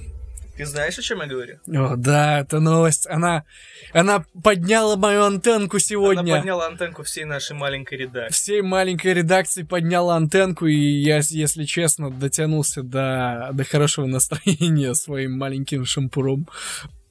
Ты 0.56 0.66
знаешь, 0.66 0.96
о 0.96 1.02
чем 1.02 1.20
я 1.20 1.26
говорю? 1.26 1.58
О, 1.66 1.96
да, 1.96 2.40
эта 2.40 2.60
новость, 2.60 3.08
она, 3.08 3.44
она 3.92 4.24
подняла 4.42 4.96
мою 4.96 5.24
антенку 5.24 5.80
сегодня. 5.80 6.20
Она 6.20 6.36
подняла 6.38 6.66
антенку 6.68 7.02
всей 7.02 7.24
нашей 7.24 7.56
маленькой 7.56 7.98
редакции. 7.98 8.34
Всей 8.34 8.62
маленькой 8.62 9.14
редакции 9.14 9.64
подняла 9.64 10.16
антенку, 10.16 10.66
и 10.66 10.76
я, 10.76 11.20
если 11.28 11.64
честно, 11.64 12.10
дотянулся 12.10 12.82
до, 12.82 13.50
до 13.52 13.64
хорошего 13.64 14.06
настроения 14.06 14.94
своим 14.94 15.36
маленьким 15.36 15.84
шампуром. 15.84 16.48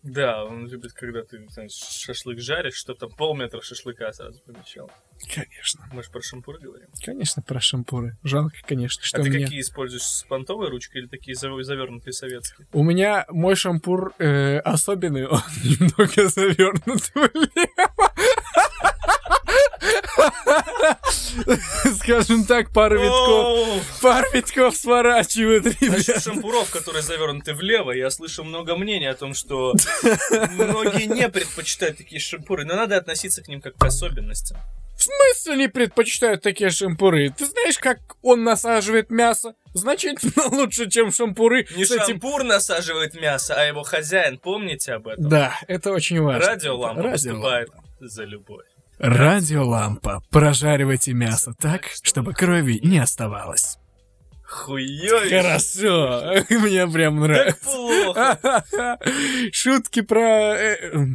Да, 0.03 0.43
он 0.43 0.67
любит, 0.67 0.91
когда 0.91 1.23
ты 1.23 1.47
знаешь, 1.49 1.71
шашлык 1.71 2.39
жаришь, 2.39 2.75
что 2.75 2.93
там 2.93 3.09
полметра 3.09 3.61
шашлыка 3.61 4.11
сразу 4.11 4.41
помещал. 4.43 4.91
Конечно. 5.33 5.87
Мы 5.91 6.03
же 6.03 6.09
про 6.09 6.21
шампур 6.21 6.57
говорим. 6.59 6.87
Конечно, 7.03 7.41
про 7.41 7.59
шампуры. 7.61 8.17
Жалко, 8.23 8.55
конечно, 8.67 9.03
что 9.03 9.19
а 9.19 9.23
ты 9.23 9.29
мне... 9.29 9.45
какие 9.45 9.61
используешь, 9.61 10.03
с 10.03 10.23
понтовой 10.23 10.69
ручкой 10.69 11.01
или 11.01 11.07
такие 11.07 11.35
зав- 11.35 11.61
завернутые 11.63 12.13
советские? 12.13 12.67
У 12.73 12.83
меня 12.83 13.25
мой 13.29 13.55
шампур 13.55 14.13
э, 14.19 14.59
особенный, 14.59 15.27
он 15.27 15.41
немного 15.63 16.27
завернут 16.27 17.11
влево. 17.15 18.13
Скажем 21.99 22.45
так, 22.45 22.71
пару 22.71 22.99
витков. 22.99 24.01
Пару 24.01 24.27
витков 24.33 24.75
сворачивает, 24.75 25.65
Насчет 25.65 26.07
ребят. 26.09 26.23
шампуров, 26.23 26.69
которые 26.69 27.01
завернуты 27.01 27.53
влево, 27.53 27.91
я 27.91 28.09
слышу 28.11 28.43
много 28.43 28.75
мнений 28.75 29.07
о 29.07 29.15
том, 29.15 29.33
что 29.33 29.73
многие 30.51 31.05
не 31.05 31.27
предпочитают 31.29 31.97
такие 31.97 32.19
шампуры, 32.19 32.65
но 32.65 32.75
надо 32.75 32.97
относиться 32.97 33.41
к 33.41 33.47
ним 33.47 33.61
как 33.61 33.75
к 33.75 33.83
особенностям. 33.83 34.57
В 35.03 35.05
смысле 35.05 35.57
не 35.57 35.67
предпочитают 35.67 36.41
такие 36.41 36.69
шампуры? 36.69 37.29
Ты 37.29 37.45
знаешь, 37.45 37.77
как 37.77 37.99
он 38.21 38.45
насаживает 38.45 39.09
мясо? 39.09 39.53
Значительно 39.73 40.45
лучше, 40.55 40.89
чем 40.89 41.11
шампуры 41.11 41.67
Не 41.75 41.83
этим... 41.83 41.99
шампур 41.99 42.43
насаживает 42.43 43.13
мясо, 43.15 43.53
а 43.57 43.63
его 43.65 43.83
хозяин, 43.83 44.37
помните 44.37 44.93
об 44.93 45.09
этом? 45.09 45.27
Да, 45.27 45.59
это 45.67 45.91
очень 45.91 46.21
важно. 46.21 46.47
Радиолампа 46.47 47.01
Радиолампа. 47.01 47.11
выступает 47.11 47.69
за 47.99 48.23
любовь. 48.23 48.65
Радиолампа. 48.97 50.23
Прожаривайте 50.31 51.11
мясо 51.11 51.53
так, 51.59 51.87
чтобы 52.01 52.33
крови 52.33 52.79
не 52.81 52.99
оставалось. 52.99 53.77
Хуёвище. 54.45 55.41
Хорошо, 55.41 56.45
мне 56.49 56.87
прям 56.87 57.19
Так 57.19 57.27
нравится. 57.27 57.59
плохо. 57.65 58.99
Шутки 59.51 60.01
про 60.01 60.55
э, 60.55 61.07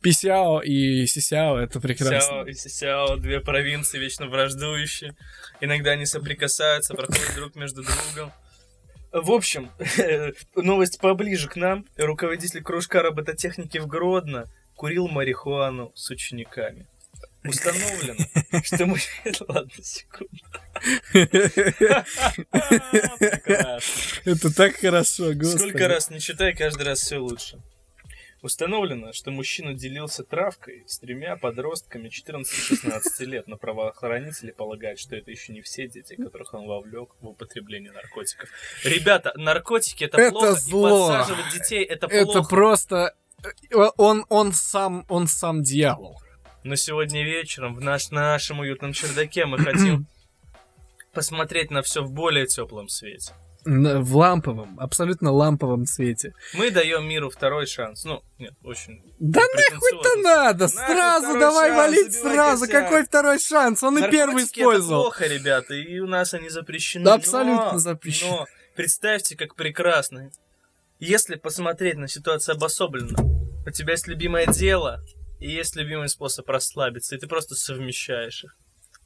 Писяо 0.00 0.60
и 0.60 1.06
Сисяо, 1.06 1.58
это 1.58 1.74
Сяо 1.74 1.80
прекрасно. 1.82 2.42
и 2.42 2.54
Сяо, 2.54 3.16
две 3.16 3.40
провинции 3.40 3.98
вечно 3.98 4.26
враждующие. 4.28 5.14
Иногда 5.60 5.92
они 5.92 6.06
соприкасаются, 6.06 6.94
проходят 6.94 7.34
друг 7.34 7.54
между 7.54 7.82
другом. 7.82 8.32
В 9.12 9.32
общем, 9.32 9.70
новость 10.54 11.00
поближе 11.00 11.48
к 11.48 11.56
нам. 11.56 11.84
Руководитель 11.96 12.62
кружка 12.62 13.02
робототехники 13.02 13.78
в 13.78 13.86
Гродно 13.86 14.48
курил 14.76 15.08
марихуану 15.08 15.92
с 15.94 16.10
учениками. 16.10 16.86
Установлено, 17.44 18.24
что 18.64 18.86
мы... 18.86 18.98
Ладно, 19.48 19.82
секунду. 19.82 20.30
Это 24.24 24.54
так 24.54 24.76
хорошо, 24.76 25.32
господи. 25.34 25.58
Сколько 25.58 25.88
раз 25.88 26.10
не 26.10 26.20
читай, 26.20 26.54
каждый 26.54 26.82
раз 26.82 27.00
все 27.00 27.18
лучше. 27.18 27.58
Установлено, 28.42 29.12
что 29.12 29.30
мужчина 29.30 29.74
делился 29.74 30.24
травкой 30.24 30.84
с 30.86 30.98
тремя 30.98 31.36
подростками 31.36 32.08
14-16 32.08 33.24
лет, 33.26 33.46
но 33.46 33.58
правоохранители 33.58 34.50
полагают, 34.50 34.98
что 34.98 35.14
это 35.14 35.30
еще 35.30 35.52
не 35.52 35.60
все 35.60 35.86
дети, 35.88 36.14
которых 36.16 36.54
он 36.54 36.66
вовлек 36.66 37.10
в 37.20 37.28
употребление 37.28 37.92
наркотиков. 37.92 38.48
Ребята, 38.82 39.32
наркотики 39.36 40.04
это, 40.04 40.18
Это 40.18 40.30
плохо, 40.30 40.52
зло. 40.54 40.88
и 40.88 41.18
подсаживать 41.18 41.52
детей 41.52 41.84
это 41.84 42.08
плохо. 42.08 42.38
Это 42.38 42.42
просто... 42.48 43.14
э, 43.44 43.76
Он, 43.98 44.24
он 44.30 44.52
сам, 44.54 45.04
он 45.10 45.26
сам 45.28 45.62
дьявол. 45.62 46.18
Но 46.64 46.76
сегодня 46.76 47.22
вечером 47.22 47.74
в 47.74 47.80
наш, 47.82 48.10
нашем 48.10 48.60
уютном 48.60 48.94
чердаке 48.94 49.44
мы 49.44 49.58
хотим 49.58 50.06
посмотреть 51.12 51.70
на 51.70 51.82
все 51.82 52.02
в 52.02 52.10
более 52.10 52.46
теплом 52.46 52.88
свете. 52.88 53.34
В 53.64 54.16
ламповом, 54.16 54.78
абсолютно 54.80 55.32
ламповом 55.32 55.84
цвете. 55.84 56.34
Мы 56.54 56.70
даем 56.70 57.06
миру 57.06 57.28
второй 57.30 57.66
шанс. 57.66 58.04
Ну, 58.04 58.22
нет, 58.38 58.54
очень 58.64 59.02
Да 59.18 59.40
нахуй-то 59.40 60.16
надо! 60.22 60.68
Сразу 60.68 61.38
давай 61.38 61.68
шанс, 61.70 61.78
валить 61.78 62.14
сразу! 62.14 62.66
косяк. 62.66 62.84
Какой 62.84 63.04
второй 63.04 63.38
шанс? 63.38 63.82
Он 63.82 63.98
и 63.98 64.10
первый 64.10 64.34
Наркотики 64.42 64.60
использовал. 64.60 65.00
Это 65.00 65.10
плохо, 65.18 65.26
ребята, 65.26 65.74
и 65.74 65.98
у 66.00 66.06
нас 66.06 66.32
они 66.32 66.48
запрещены. 66.48 67.04
Да, 67.04 67.14
абсолютно 67.14 67.72
Но- 67.72 67.78
запрещены. 67.78 68.30
Но 68.30 68.46
представьте, 68.76 69.36
как 69.36 69.54
прекрасно. 69.54 70.30
Если 70.98 71.36
посмотреть 71.36 71.96
на 71.96 72.08
ситуацию 72.08 72.56
обособленно, 72.56 73.18
у 73.66 73.70
тебя 73.70 73.92
есть 73.92 74.06
любимое 74.06 74.46
дело 74.46 75.02
и 75.38 75.50
есть 75.50 75.76
любимый 75.76 76.08
способ 76.08 76.48
расслабиться, 76.48 77.14
и 77.14 77.18
ты 77.18 77.26
просто 77.26 77.54
совмещаешь 77.54 78.44
их. 78.44 78.54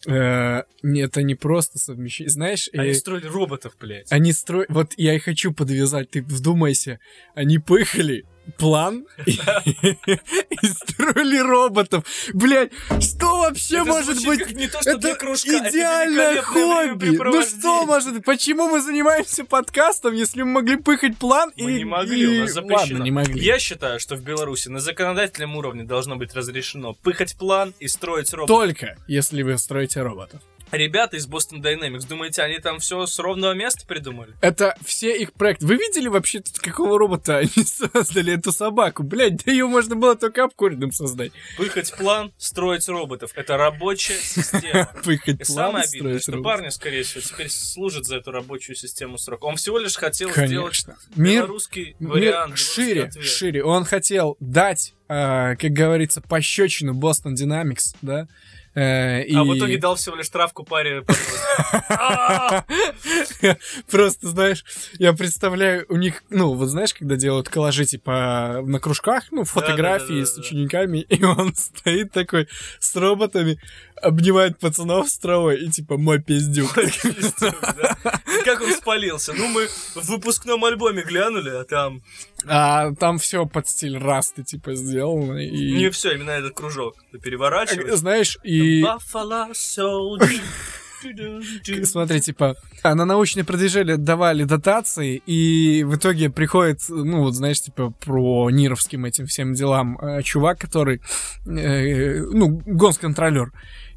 Э, 0.07 0.63
Это 0.83 1.23
не 1.23 1.35
просто 1.35 1.79
совмещение. 1.79 2.31
Знаешь, 2.31 2.69
Они 2.73 2.91
э, 2.91 2.95
строили 2.95 3.27
роботов, 3.27 3.77
блядь. 3.81 4.11
они 4.11 4.33
строят... 4.33 4.69
Вот 4.71 4.93
я 4.97 5.15
и 5.15 5.19
хочу 5.19 5.53
подвязать, 5.53 6.11
ты 6.11 6.23
вдумайся. 6.23 7.01
Они 7.35 7.59
поехали 7.59 8.25
план 8.59 9.07
и, 9.27 9.33
и 9.33 10.67
строили 10.67 11.39
роботов. 11.39 12.05
Блять, 12.33 12.71
что 13.01 13.39
вообще 13.41 13.77
Это 13.77 13.85
может 13.85 14.25
быть? 14.25 14.55
не 14.55 14.69
то, 14.69 14.81
что 14.81 14.91
Это 14.91 15.15
кружка, 15.15 15.51
это 15.53 15.71
идеальное 15.71 16.33
великолепное 16.35 16.89
хобби. 16.91 17.17
Ну 17.37 17.43
что 17.43 17.87
может? 17.87 18.25
Почему 18.25 18.69
мы 18.69 18.81
занимаемся 18.81 19.45
подкастом, 19.45 20.15
если 20.15 20.43
мы 20.43 20.53
могли 20.53 20.77
пыхать 20.77 21.17
план 21.19 21.51
и... 21.57 21.63
Мы 21.63 21.73
не 21.73 21.85
могли, 21.85 22.39
у 22.39 22.41
нас 22.43 22.51
и- 22.51 22.53
запрещено. 22.53 22.79
Ладно, 22.99 23.03
не 23.05 23.11
могли. 23.11 23.45
Я 23.45 23.59
считаю, 23.59 24.01
что 24.01 24.17
в 24.17 24.23
Беларуси 24.23 24.69
на 24.69 24.81
законодательном 24.81 25.57
уровне 25.57 25.85
должно 25.85 26.17
быть 26.17 26.35
разрешено 26.35 26.95
пыхать 26.95 27.37
план 27.37 27.75
и 27.81 27.89
строить 27.89 28.33
робот. 28.33 28.49
Только 28.49 28.97
если 29.07 29.43
вы 29.43 29.59
строите 29.59 30.03
роботов. 30.03 30.41
Ребята 30.77 31.17
из 31.17 31.29
Boston 31.29 31.61
Dynamics, 31.63 32.07
думаете, 32.09 32.43
они 32.43 32.59
там 32.59 32.79
все 32.79 33.07
с 33.07 33.19
ровного 33.19 33.53
места 33.53 33.87
придумали? 33.87 34.35
Это 34.41 34.77
все 34.85 35.17
их 35.17 35.33
проекты. 35.33 35.67
Вы 35.67 35.77
видели 35.77 36.09
вообще 36.09 36.41
тут 36.41 36.59
какого 36.59 36.99
робота 36.99 37.39
они 37.39 37.65
создали 37.65 38.35
эту 38.35 38.53
собаку? 38.53 39.03
Блять, 39.03 39.45
да 39.45 39.53
ее 39.53 39.67
можно 39.67 39.95
было 39.97 40.17
только 40.17 40.45
обкуренным 40.45 40.93
создать. 40.93 41.33
Пыхать 41.57 41.93
план, 41.97 42.33
строить 42.39 42.89
роботов. 42.89 43.31
Это 43.35 43.57
рабочая 43.57 44.19
система. 44.19 44.91
Пыхать 45.05 45.41
И 45.41 45.45
план, 45.45 45.47
самое 45.47 45.85
обидное, 45.85 46.19
строить 46.19 46.23
что 46.23 46.33
робот. 46.33 46.45
парни, 46.45 46.69
скорее 46.71 47.03
всего, 47.03 47.21
теперь 47.21 47.49
служат 47.51 48.05
за 48.07 48.17
эту 48.17 48.31
рабочую 48.33 48.77
систему 48.77 49.19
срок. 49.19 49.45
Он 49.45 49.57
всего 49.57 49.79
лишь 49.79 49.97
хотел 49.97 50.31
сделать 50.31 50.85
Конечно. 50.85 50.97
Мир, 51.17 51.43
белорусский 51.45 51.97
мир 51.99 52.11
вариант, 52.11 52.59
шире, 52.59 53.05
ответ. 53.05 53.25
шире. 53.25 53.65
Он 53.65 53.85
хотел 53.85 54.37
дать, 54.41 54.95
э, 55.09 55.57
как 55.57 55.71
говорится, 55.71 56.21
пощечину 56.21 56.95
Boston 56.95 57.35
Dynamics, 57.35 57.95
да? 58.03 58.27
Э, 58.75 59.23
и... 59.23 59.35
А 59.37 59.45
в 59.45 59.57
итоге 59.57 59.79
дал 59.79 59.95
всего 59.95 60.17
лишь 60.17 60.29
травку 60.29 60.65
паре! 60.65 61.05
Просто, 63.91 64.29
знаешь, 64.29 64.65
я 64.99 65.13
представляю, 65.13 65.87
у 65.89 65.97
них, 65.97 66.25
ну, 66.31 66.55
вот 66.55 66.67
знаешь, 66.69 66.93
когда 66.93 67.15
делают 67.17 67.49
коллажи, 67.49 67.85
типа, 67.85 68.63
на 68.65 68.81
кружках, 68.81 69.25
ну, 69.31 69.45
фотографии 69.45 70.25
с 70.25 70.37
учениками, 70.37 70.99
и 71.09 71.23
он 71.25 71.55
стоит 71.55 72.11
такой 72.13 72.49
с 72.81 72.97
роботами, 72.97 73.61
обнимает 74.03 74.59
пацанов 74.59 75.09
с 75.09 75.19
травой 75.19 75.61
и, 75.61 75.71
типа, 75.71 75.97
мой 75.97 76.21
пиздюк. 76.21 76.77
И 76.79 76.91
Как 78.45 78.61
он 78.61 78.73
спалился? 78.73 79.33
Ну, 79.35 79.49
мы 79.49 79.67
в 79.67 80.09
выпускном 80.09 80.65
альбоме 80.65 81.03
глянули, 81.03 81.51
а 81.51 81.65
там 81.65 82.03
А 82.47 82.93
там 82.95 83.19
все 83.19 83.47
под 83.47 83.69
стиль 83.69 83.97
расты, 83.99 84.43
типа, 84.43 84.75
сделано, 84.75 85.39
и... 85.39 85.73
не 85.73 85.91
все, 85.91 86.15
именно 86.15 86.33
этот 86.33 86.55
кружок. 86.55 86.97
Ты 87.13 87.19
переворачиваешь. 87.19 87.95
Знаешь, 87.95 88.39
и... 88.43 88.64
Смотри, 91.85 92.21
типа, 92.21 92.57
а 92.83 92.95
на 92.95 93.05
научное 93.05 93.45
продвижение 93.45 93.97
давали 93.97 94.45
дотации, 94.45 95.23
и 95.27 95.85
в 95.85 95.97
итоге 95.97 96.31
приходит, 96.31 96.81
ну, 96.89 97.23
вот 97.23 97.35
знаешь, 97.35 97.61
типа, 97.61 97.91
про 97.91 98.51
нировским 98.51 99.05
этим 99.05 99.27
всем 99.27 99.55
делам 99.55 99.99
э, 99.99 100.23
чувак, 100.23 100.59
который, 100.59 101.01
э, 101.47 102.21
ну, 102.21 102.63
госконтролер. 102.65 103.53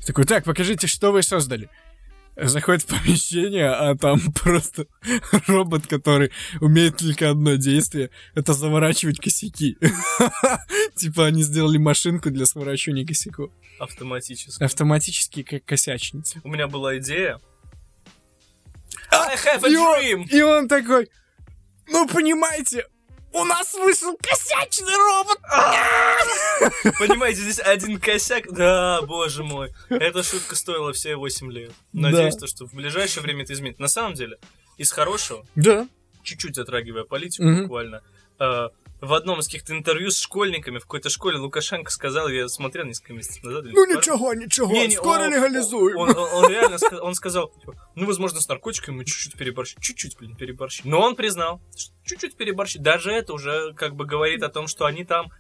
Такой, 0.06 0.26
так, 0.26 0.44
покажите, 0.44 0.88
что 0.88 1.12
вы 1.12 1.24
создали. 1.24 1.70
Заходит 2.40 2.84
в 2.84 2.88
помещение, 2.88 3.70
а 3.70 3.96
там 3.96 4.20
просто 4.44 4.86
робот, 5.48 5.88
который 5.88 6.32
умеет 6.62 6.98
только 6.98 7.32
одно 7.32 7.56
действие, 7.56 8.12
это 8.36 8.54
заворачивать 8.54 9.20
косяки. 9.20 9.78
Типа 10.98 11.26
они 11.28 11.44
сделали 11.44 11.78
машинку 11.78 12.30
для 12.32 12.46
сворачивания 12.46 13.06
косяков. 13.06 13.52
Автоматически. 13.80 14.64
Автоматически 14.64 15.44
как 15.44 15.64
косячница. 15.66 16.42
У 16.44 16.50
меня 16.50 16.68
была 16.68 16.98
идея. 16.98 17.40
I 19.12 19.36
have 19.36 19.64
a 19.66 19.70
dream! 19.70 20.26
и 20.30 20.42
он 20.42 20.68
такой, 20.68 21.10
ну, 21.88 22.08
понимаете, 22.08 22.88
У 23.34 23.44
нас 23.44 23.74
вышел 23.76 24.18
косячный 24.18 24.96
робот! 24.96 25.38
Понимаете, 26.98 27.42
здесь 27.42 27.60
один 27.60 28.00
косяк. 28.00 28.52
Да, 28.52 29.02
боже 29.04 29.44
мой. 29.44 29.72
Эта 29.90 30.24
шутка 30.24 30.56
стоила 30.56 30.92
все 30.94 31.16
8 31.16 31.52
лет. 31.52 31.72
Надеюсь, 31.94 32.36
то, 32.36 32.48
что 32.48 32.66
в 32.66 32.74
ближайшее 32.74 33.22
время 33.24 33.44
это 33.44 33.54
изменит. 33.54 33.80
На 33.80 33.88
самом 33.88 34.16
деле, 34.16 34.38
из 34.78 34.92
хорошего, 34.92 35.46
Да. 35.56 35.88
чуть-чуть 36.24 36.56
затрагивая 36.56 37.04
политику 37.04 37.44
буквально, 37.62 38.02
э, 38.40 38.70
в 39.00 39.14
одном 39.14 39.40
из 39.40 39.46
каких-то 39.46 39.74
интервью 39.78 40.10
с 40.10 40.18
школьниками 40.18 40.80
в 40.80 40.82
какой-то 40.82 41.10
школе 41.10 41.38
Лукашенко 41.38 41.92
сказал, 41.92 42.28
я 42.30 42.48
смотрел 42.50 42.86
несколько 42.86 43.14
месяцев 43.14 43.44
назад. 43.44 43.66
Ну 43.66 43.74
пару- 43.86 43.98
ничего, 44.00 44.34
ничего, 44.34 44.72
Не, 44.72 44.88
не, 44.88 44.96
скоро 44.96 45.24
он- 45.24 45.32
легализуем. 45.34 45.98
Он, 45.98 46.10
он- 46.10 46.30
он 46.34 46.50
реально 46.52 46.76
ска- 46.76 46.98
он 47.00 47.14
сказал, 47.14 47.50
типа, 47.50 47.76
ну, 47.96 48.06
возможно, 48.08 48.42
с 48.42 48.48
наркотиками 48.48 48.96
мы 48.98 49.06
чуть-чуть 49.06 49.36
переборщили. 49.36 49.80
Чуть-чуть, 49.82 50.18
блин, 50.18 50.36
переборщили. 50.36 50.88
Но 50.88 51.00
он 51.02 51.16
признал, 51.16 51.62
что 51.76 51.94
чуть-чуть 52.06 52.36
переборщили. 52.38 52.82
Даже 52.82 53.12
это 53.12 53.34
уже 53.34 53.74
как 53.74 53.96
бы 53.96 54.06
говорит 54.06 54.42
о 54.44 54.50
том, 54.50 54.68
что 54.68 54.86
они 54.86 55.06
там 55.06 55.32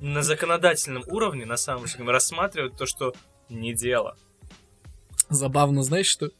на 0.00 0.22
законодательном 0.22 1.04
уровне, 1.06 1.46
на 1.46 1.56
самом 1.56 1.86
деле, 1.86 2.10
рассматривают 2.10 2.76
то, 2.76 2.84
что 2.86 3.14
не 3.48 3.74
дело. 3.74 4.16
Забавно, 5.30 5.82
знаешь 5.82 6.06
что? 6.08 6.30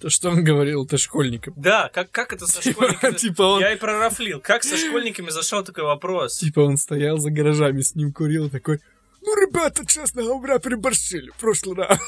То, 0.00 0.10
что 0.10 0.30
он 0.30 0.44
говорил, 0.44 0.84
это 0.84 0.98
школьникам. 0.98 1.54
Да, 1.56 1.88
как, 1.92 2.10
как 2.10 2.32
это 2.32 2.46
со 2.46 2.60
Типа, 2.62 2.82
школьниками... 2.84 3.14
типа 3.14 3.42
он, 3.42 3.60
Я 3.60 3.72
и 3.72 3.76
прорафлил. 3.76 4.40
Как 4.40 4.62
со 4.64 4.76
школьниками 4.76 5.30
зашел 5.30 5.62
такой 5.64 5.84
вопрос? 5.84 6.38
типа 6.38 6.60
он 6.60 6.76
стоял 6.76 7.18
за 7.18 7.30
гаражами, 7.30 7.80
с 7.80 7.94
ним 7.94 8.12
курил, 8.12 8.50
такой, 8.50 8.80
ну, 9.26 9.34
ребята, 9.40 9.86
честно 9.86 10.22
говоря, 10.22 10.58
переборщили 10.58 11.30
в 11.30 11.36
прошлый 11.36 11.76
раз. 11.76 11.98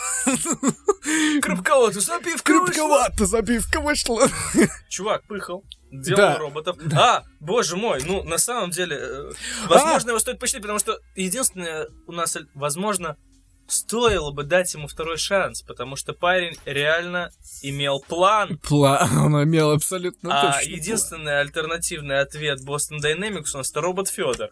Крупковато, 1.40 2.00
запивка 2.00 2.52
вышла. 2.52 2.66
Крепковато 2.66 3.26
забивка 3.26 3.80
вышла. 3.80 4.28
Чувак 4.90 5.22
пыхал, 5.26 5.64
делал 5.90 6.16
Да. 6.16 6.38
роботов. 6.38 6.76
А, 6.94 7.22
боже 7.40 7.76
мой, 7.76 8.02
ну, 8.04 8.22
на 8.22 8.36
самом 8.38 8.70
деле, 8.70 8.96
э, 9.00 9.30
возможно, 9.68 10.10
его 10.10 10.18
стоит 10.18 10.38
почитать, 10.38 10.60
потому 10.62 10.78
что 10.78 10.98
единственное 11.14 11.88
у 12.06 12.12
нас, 12.12 12.36
возможно, 12.54 13.16
стоило 13.66 14.30
бы 14.32 14.44
дать 14.44 14.72
ему 14.74 14.86
второй 14.86 15.16
шанс, 15.16 15.62
потому 15.62 15.96
что 15.96 16.12
парень 16.12 16.56
реально 16.64 17.30
имел 17.62 18.00
план, 18.00 18.58
План, 18.58 19.16
он 19.18 19.44
имел 19.44 19.72
абсолютно 19.72 20.38
а 20.38 20.52
точно 20.52 20.70
единственный 20.70 21.40
альтернативный 21.40 22.20
ответ 22.20 22.60
Boston 22.66 22.98
Dynamics 23.02 23.50
у 23.54 23.58
нас 23.58 23.70
это 23.70 23.80
робот 23.80 24.08
Федор. 24.08 24.50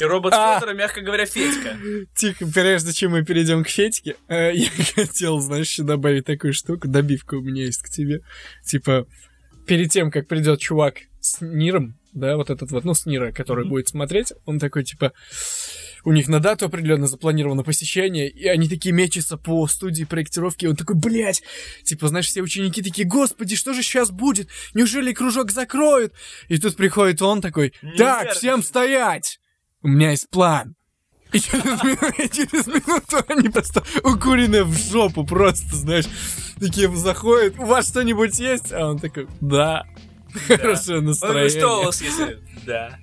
И 0.00 0.04
робот 0.04 0.32
А. 0.32 0.60
Федора, 0.60 0.74
мягко 0.74 1.00
говоря, 1.00 1.26
Федька. 1.26 1.76
план. 1.76 2.06
Тихо, 2.14 2.46
прежде 2.46 2.92
чем 2.92 3.12
мы 3.12 3.24
перейдем 3.24 3.64
к 3.64 3.68
Федьке, 3.68 4.14
э, 4.28 4.52
я 4.54 4.68
хотел, 4.94 5.40
знаешь, 5.40 5.76
добавить 5.76 6.24
такую 6.24 6.52
штуку, 6.52 6.86
добивка 6.86 7.34
у 7.34 7.40
меня 7.40 7.64
есть 7.64 7.82
к 7.82 7.88
тебе. 7.88 8.20
Типа, 8.64 9.06
перед 9.66 9.90
тем, 9.90 10.10
как 10.12 10.28
придет 10.28 10.60
чувак 10.60 10.98
с 11.20 11.40
Ниром, 11.40 11.98
да, 12.12 12.36
вот 12.36 12.50
этот 12.50 12.70
вот, 12.70 12.84
ну, 12.84 12.94
с 12.94 13.06
Нира, 13.06 13.32
который 13.32 13.66
будет 13.66 13.88
смотреть, 13.88 14.32
он 14.44 14.60
такой, 14.60 14.84
типа, 14.84 15.12
у 16.04 16.12
них 16.12 16.28
на 16.28 16.40
дату 16.40 16.66
определенно 16.66 17.06
запланировано 17.06 17.62
посещение, 17.62 18.28
и 18.28 18.46
они 18.46 18.68
такие 18.68 18.92
мечутся 18.92 19.36
по 19.36 19.66
студии 19.66 20.04
проектировки, 20.04 20.64
и 20.64 20.68
он 20.68 20.76
такой, 20.76 20.96
блядь, 20.96 21.42
типа, 21.84 22.08
знаешь, 22.08 22.26
все 22.26 22.42
ученики 22.42 22.82
такие, 22.82 23.06
господи, 23.06 23.56
что 23.56 23.72
же 23.72 23.82
сейчас 23.82 24.10
будет? 24.10 24.48
Неужели 24.74 25.12
кружок 25.12 25.50
закроют? 25.50 26.12
И 26.48 26.58
тут 26.58 26.76
приходит 26.76 27.22
он 27.22 27.40
такой, 27.40 27.70
так, 27.96 28.22
нервничай». 28.22 28.34
всем 28.34 28.62
стоять! 28.62 29.40
У 29.82 29.88
меня 29.88 30.10
есть 30.10 30.28
план. 30.30 30.74
И 31.32 31.40
через, 31.40 32.66
минуту 32.66 33.22
они 33.28 33.50
просто 33.50 33.82
укуренные 34.02 34.64
в 34.64 34.74
жопу 34.74 35.24
просто, 35.26 35.76
знаешь, 35.76 36.06
такие 36.58 36.94
заходят, 36.96 37.58
у 37.58 37.66
вас 37.66 37.88
что-нибудь 37.88 38.38
есть? 38.38 38.72
А 38.72 38.88
он 38.88 38.98
такой, 38.98 39.28
да. 39.40 39.84
Хорошее 40.46 40.98
Он 40.98 41.04
говорит, 41.04 41.52
что 41.52 41.80
у 41.80 41.84
настроение. 41.84 41.84
вас 41.84 42.02
есть? 42.02 42.18
Да. 42.66 42.98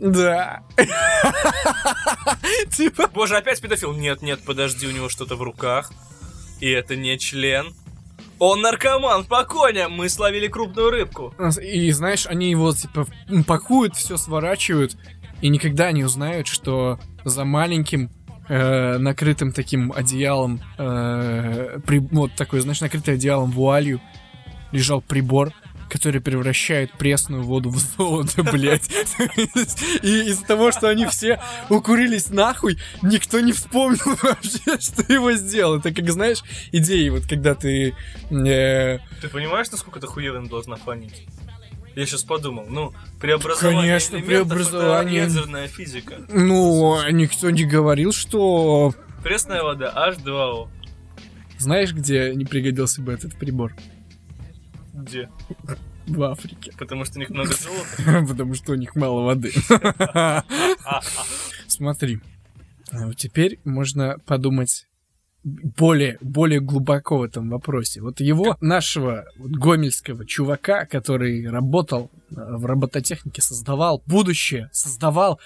Да. 0.00 0.62
Типа, 2.70 3.08
Боже, 3.12 3.36
опять 3.36 3.60
педофил? 3.60 3.92
Нет, 3.92 4.22
нет, 4.22 4.40
подожди, 4.44 4.86
у 4.86 4.90
него 4.90 5.08
что-то 5.08 5.36
в 5.36 5.42
руках. 5.42 5.92
И 6.60 6.68
это 6.68 6.96
не 6.96 7.18
член. 7.18 7.74
Он 8.38 8.62
наркоман, 8.62 9.24
по 9.24 9.44
коням, 9.44 9.92
мы 9.92 10.08
словили 10.08 10.48
крупную 10.48 10.90
рыбку. 10.90 11.34
И 11.62 11.90
знаешь, 11.92 12.26
они 12.26 12.50
его 12.50 12.72
типа 12.72 13.06
пакуют, 13.46 13.96
все 13.96 14.16
сворачивают, 14.16 14.96
и 15.42 15.48
никогда 15.48 15.92
не 15.92 16.04
узнают, 16.04 16.46
что 16.46 16.98
за 17.24 17.44
маленьким 17.44 18.10
э, 18.48 18.96
накрытым 18.96 19.52
таким 19.52 19.92
одеялом, 19.92 20.60
э, 20.78 21.80
при- 21.86 21.98
вот 21.98 22.34
такой, 22.34 22.60
знаешь, 22.60 22.80
накрытый 22.80 23.14
одеялом 23.14 23.50
вуалью, 23.50 24.00
лежал 24.72 25.02
прибор, 25.02 25.52
который 25.90 26.20
превращает 26.20 26.92
пресную 26.92 27.42
воду 27.42 27.68
в 27.70 27.78
золото, 27.78 28.42
блядь. 28.52 28.88
И 30.02 30.20
из-за 30.30 30.44
того, 30.46 30.72
что 30.72 30.88
они 30.88 31.04
все 31.06 31.40
укурились 31.68 32.30
нахуй, 32.30 32.78
никто 33.02 33.40
не 33.40 33.52
вспомнил 33.52 34.00
вообще, 34.22 34.78
что 34.80 35.12
его 35.12 35.32
сделал. 35.32 35.76
Это 35.78 35.92
как, 35.92 36.10
знаешь, 36.10 36.42
идеи, 36.72 37.08
вот 37.10 37.26
когда 37.28 37.54
ты... 37.54 37.94
э, 38.30 38.98
Ты 39.20 39.28
понимаешь, 39.28 39.70
насколько 39.70 39.98
это 39.98 40.06
хуевым 40.06 40.48
должна 40.48 40.76
фонить? 40.76 41.26
Я 41.96 42.06
сейчас 42.06 42.22
подумал, 42.22 42.66
ну, 42.70 42.94
преобразование 43.20 43.82
Конечно, 43.82 44.20
преобразование. 44.20 45.22
ядерная 45.24 45.66
физика. 45.66 46.14
Ну, 46.28 46.96
никто 47.10 47.50
не 47.50 47.64
говорил, 47.64 48.12
что... 48.12 48.94
Пресная 49.24 49.62
вода 49.64 49.92
H2O. 50.08 50.68
Знаешь, 51.58 51.92
где 51.92 52.32
не 52.34 52.44
пригодился 52.46 53.02
бы 53.02 53.12
этот 53.12 53.36
прибор? 53.36 53.74
Где? 54.92 55.28
В 56.06 56.22
Африке. 56.22 56.72
Потому 56.78 57.04
что 57.04 57.18
у 57.18 57.20
них 57.20 57.30
много 57.30 57.54
золота. 57.54 58.26
Потому 58.28 58.54
что 58.54 58.72
у 58.72 58.74
них 58.74 58.96
мало 58.96 59.22
воды. 59.22 59.52
Смотри. 61.66 62.20
вот 62.92 63.16
Теперь 63.16 63.58
можно 63.64 64.16
подумать 64.26 64.86
более, 65.42 66.18
более 66.20 66.60
глубоко 66.60 67.18
в 67.18 67.22
этом 67.22 67.48
вопросе. 67.48 68.00
Вот 68.00 68.20
его, 68.20 68.56
нашего 68.60 69.26
вот 69.36 69.52
гомельского 69.52 70.26
чувака, 70.26 70.84
который 70.84 71.48
работал 71.48 72.10
э, 72.30 72.34
в 72.34 72.66
робототехнике, 72.66 73.40
создавал 73.40 74.02
будущее, 74.06 74.68
создавал 74.72 75.40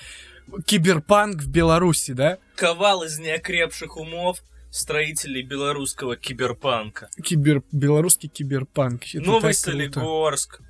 киберпанк 0.67 1.43
в 1.43 1.49
Беларуси, 1.49 2.13
да? 2.13 2.39
Ковал 2.57 3.05
из 3.05 3.19
неокрепших 3.19 3.97
умов 3.97 4.43
строителей 4.75 5.43
белорусского 5.43 6.17
киберпанка. 6.17 7.09
Кибер, 7.23 7.63
белорусский 7.71 8.29
киберпанк. 8.29 9.05
Это 9.15 9.25
Новый. 9.25 9.55
Солигорск. 9.55 10.61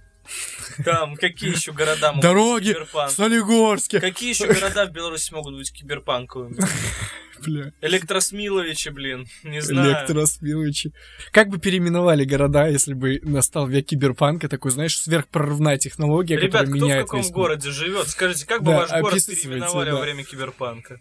Там, 0.85 1.17
какие 1.17 1.51
еще 1.55 1.73
города 1.73 2.09
могут 2.09 2.23
Дороги 2.23 2.69
быть 2.69 2.77
киберпанк? 2.77 3.11
в 3.11 3.15
Солигорске. 3.15 4.01
Какие 4.01 4.31
еще 4.31 4.47
города 4.47 4.87
в 4.87 4.93
Беларуси 4.93 5.33
могут 5.33 5.57
быть 5.57 5.73
киберпанковыми? 5.73 6.57
Бля. 7.45 7.73
Электросмиловичи, 7.83 8.89
блин, 8.91 9.27
не 9.43 9.61
знаю. 9.61 9.91
Электросмиловичи. 9.91 10.93
Как 11.33 11.49
бы 11.49 11.59
переименовали 11.59 12.25
города, 12.25 12.69
если 12.69 12.95
бы 12.95 13.21
настал 13.23 13.67
век 13.67 13.87
киберпанка, 13.87 14.49
такой, 14.49 14.71
знаешь, 14.71 14.99
сверхпрорывная 14.99 15.77
технология, 15.77 16.37
Ребят, 16.37 16.53
которая 16.53 16.71
кто 16.71 16.79
в 16.79 16.83
меняет 16.83 17.05
каком 17.07 17.31
городе 17.31 17.71
живет? 17.71 18.09
Скажите, 18.09 18.47
как 18.47 18.63
бы 18.63 18.71
Да, 18.71 18.79
ваш 18.79 18.91
город 18.91 19.27
переименовали 19.27 19.91
да. 19.91 19.97
во 19.97 20.01
время 20.03 20.25
киберпанка? 20.25 21.01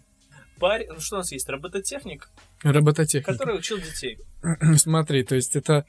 Парень, 0.64 0.88
ну 0.93 0.99
что 1.01 1.16
у 1.16 1.20
нас 1.20 1.30
есть? 1.34 1.49
Робототехник, 1.49 2.30
Робототехника. 2.64 3.34
который 3.34 3.57
учил 3.57 3.80
детей. 3.80 4.18
Смотри, 4.78 5.26
то 5.26 5.36
есть 5.36 5.57
это... 5.57 5.86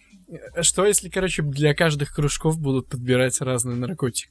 Что 0.63 0.85
если, 0.85 1.09
короче, 1.09 1.43
для 1.43 1.75
каждых 1.75 2.13
кружков 2.13 2.59
будут 2.59 2.89
подбирать 2.89 3.41
разный 3.41 3.77
наркотик? 3.77 4.31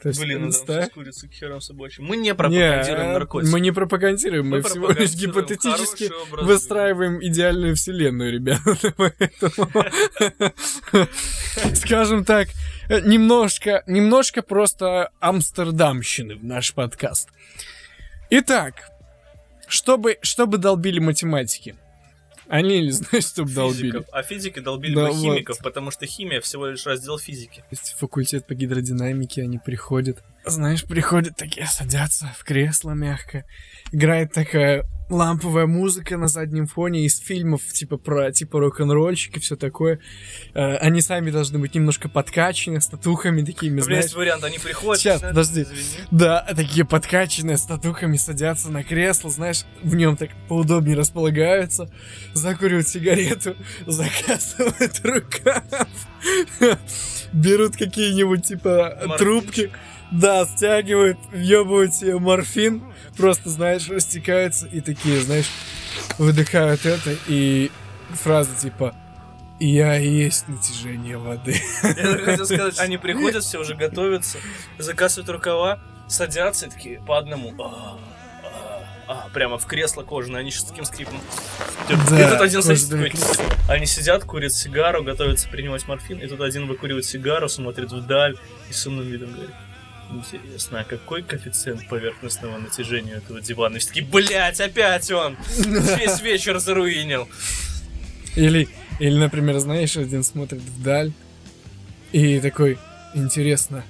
То 0.00 0.10
есть, 0.10 0.20
Блин, 0.20 0.42
ну 0.42 0.50
да, 0.68 0.82
да? 0.82 0.86
с 0.86 0.90
курицей 0.90 1.28
к 1.28 1.32
херам 1.32 1.60
собачьим. 1.60 2.04
Мы 2.04 2.16
не 2.16 2.32
пропагандируем 2.32 3.08
Не, 3.08 3.12
наркотики. 3.14 3.50
Мы 3.50 3.60
не 3.60 3.72
пропагандируем, 3.72 4.44
мы, 4.48 4.58
Мы 4.58 4.62
всего 4.62 4.88
лишь 4.92 5.14
гипотетически 5.14 6.12
выстраиваем 6.44 7.20
идеальную 7.20 7.74
вселенную, 7.74 8.34
ребята. 8.34 8.94
Поэтому, 8.96 9.68
скажем 11.74 12.24
так, 12.24 12.50
э, 12.88 13.00
немножко, 13.00 13.82
немножко 13.88 14.42
просто 14.42 15.10
амстердамщины 15.18 16.36
в 16.36 16.44
наш 16.44 16.72
подкаст. 16.72 17.30
Итак, 18.30 18.92
чтобы, 19.66 20.18
чтобы 20.22 20.58
долбили 20.58 20.98
математики. 20.98 21.76
Они 22.48 22.80
не 22.80 22.90
знают, 22.90 23.26
чтобы 23.26 23.52
долбили. 23.52 24.04
А 24.12 24.22
физики 24.22 24.60
долбили 24.60 24.94
Да 24.94 25.06
бы 25.06 25.12
вот. 25.12 25.20
химиков, 25.20 25.58
потому 25.58 25.90
что 25.90 26.06
химия 26.06 26.40
всего 26.40 26.66
лишь 26.68 26.86
раздел 26.86 27.18
физики. 27.18 27.64
Есть 27.70 27.96
факультет 27.98 28.46
по 28.46 28.54
гидродинамике, 28.54 29.42
они 29.42 29.58
приходят. 29.58 30.22
Знаешь, 30.46 30.84
приходят 30.84 31.36
такие, 31.36 31.66
садятся 31.66 32.32
в 32.38 32.44
кресло 32.44 32.92
мягко. 32.92 33.44
Играет 33.92 34.32
такая 34.32 34.84
ламповая 35.08 35.66
музыка 35.66 36.16
на 36.16 36.28
заднем 36.28 36.66
фоне 36.66 37.04
из 37.04 37.18
фильмов, 37.18 37.62
типа 37.72 37.96
про 37.96 38.32
типа 38.32 38.60
рок-н-ролльщик 38.60 39.36
и 39.36 39.40
все 39.40 39.56
такое. 39.56 40.00
Э, 40.54 40.76
они 40.76 41.00
сами 41.00 41.30
должны 41.30 41.58
быть 41.58 41.74
немножко 41.74 42.08
подкачаны, 42.08 42.80
с 42.80 42.86
татухами 42.86 43.44
такими, 43.44 43.80
знаешь. 43.80 44.04
есть 44.04 44.14
вариант, 44.14 44.44
они 44.44 44.58
приходят... 44.58 45.00
Сейчас, 45.00 45.22
начинают- 45.22 45.36
подожди. 45.36 45.62
Извини. 45.62 46.06
Да, 46.10 46.46
такие 46.56 46.84
подкачанные 46.84 47.56
с 47.56 47.62
татухами 47.62 48.16
садятся 48.16 48.70
на 48.70 48.82
кресло, 48.82 49.30
знаешь, 49.30 49.64
в 49.82 49.94
нем 49.94 50.16
так 50.16 50.30
поудобнее 50.48 50.96
располагаются, 50.96 51.88
закуривают 52.34 52.88
сигарету, 52.88 53.56
заказывают 53.86 55.00
рукав, 55.04 55.64
берут 57.32 57.76
какие-нибудь 57.76 58.44
типа 58.44 59.16
трубки, 59.18 59.70
Да, 60.10 60.46
стягивают, 60.46 61.18
въебывают 61.32 61.94
себе 61.94 62.18
морфин, 62.18 62.82
просто, 63.16 63.50
знаешь, 63.50 63.88
растекаются 63.88 64.66
и 64.66 64.80
такие, 64.80 65.20
знаешь, 65.20 65.50
выдыхают 66.18 66.86
это, 66.86 67.16
и 67.26 67.70
фраза 68.10 68.50
типа 68.60 68.94
«Я 69.58 69.98
и 69.98 70.08
есть 70.08 70.48
натяжение 70.48 71.18
воды». 71.18 71.60
Я 71.82 72.18
хотел 72.18 72.46
сказать, 72.46 72.78
они 72.78 72.98
приходят, 72.98 73.42
все 73.42 73.58
уже 73.58 73.74
готовятся, 73.74 74.38
закасывают 74.78 75.28
рукава, 75.28 75.80
садятся 76.08 76.66
и 76.66 76.70
такие 76.70 77.00
по 77.00 77.18
одному. 77.18 77.52
А, 77.60 77.98
а, 78.44 78.82
а, 79.08 79.28
прямо 79.32 79.58
в 79.58 79.66
кресло 79.66 80.02
кожаное, 80.02 80.40
они 80.40 80.50
сейчас 80.50 80.64
таким 80.64 80.84
скрипом. 80.84 81.20
Да, 82.10 82.20
и 82.20 82.30
тут 82.30 82.40
один 82.40 82.62
садится 82.62 82.90
такой, 82.90 83.12
они 83.68 83.86
сидят, 83.86 84.24
курят 84.24 84.52
сигару, 84.52 85.02
готовятся 85.02 85.48
принимать 85.48 85.86
морфин, 85.88 86.18
и 86.18 86.26
тут 86.28 86.40
один 86.40 86.68
выкуривает 86.68 87.04
сигару, 87.04 87.48
смотрит 87.48 87.90
вдаль 87.90 88.36
и 88.68 88.72
с 88.72 88.86
умным 88.86 89.06
видом 89.06 89.32
говорит, 89.32 89.54
Интересно, 90.10 90.80
а 90.80 90.84
какой 90.84 91.22
коэффициент 91.22 91.88
поверхностного 91.88 92.58
натяжения 92.58 93.16
этого 93.16 93.40
дивана? 93.40 93.76
И 93.76 93.78
все 93.80 93.88
такие, 93.88 94.06
блять, 94.06 94.60
опять 94.60 95.10
он! 95.10 95.36
Весь 95.58 96.20
вечер 96.20 96.58
заруинил. 96.58 97.28
Или, 98.36 98.68
или, 99.00 99.16
например, 99.16 99.58
знаешь, 99.58 99.96
один 99.96 100.22
смотрит 100.22 100.60
вдаль 100.60 101.12
и 102.12 102.38
такой, 102.40 102.78
интересно, 103.14 103.84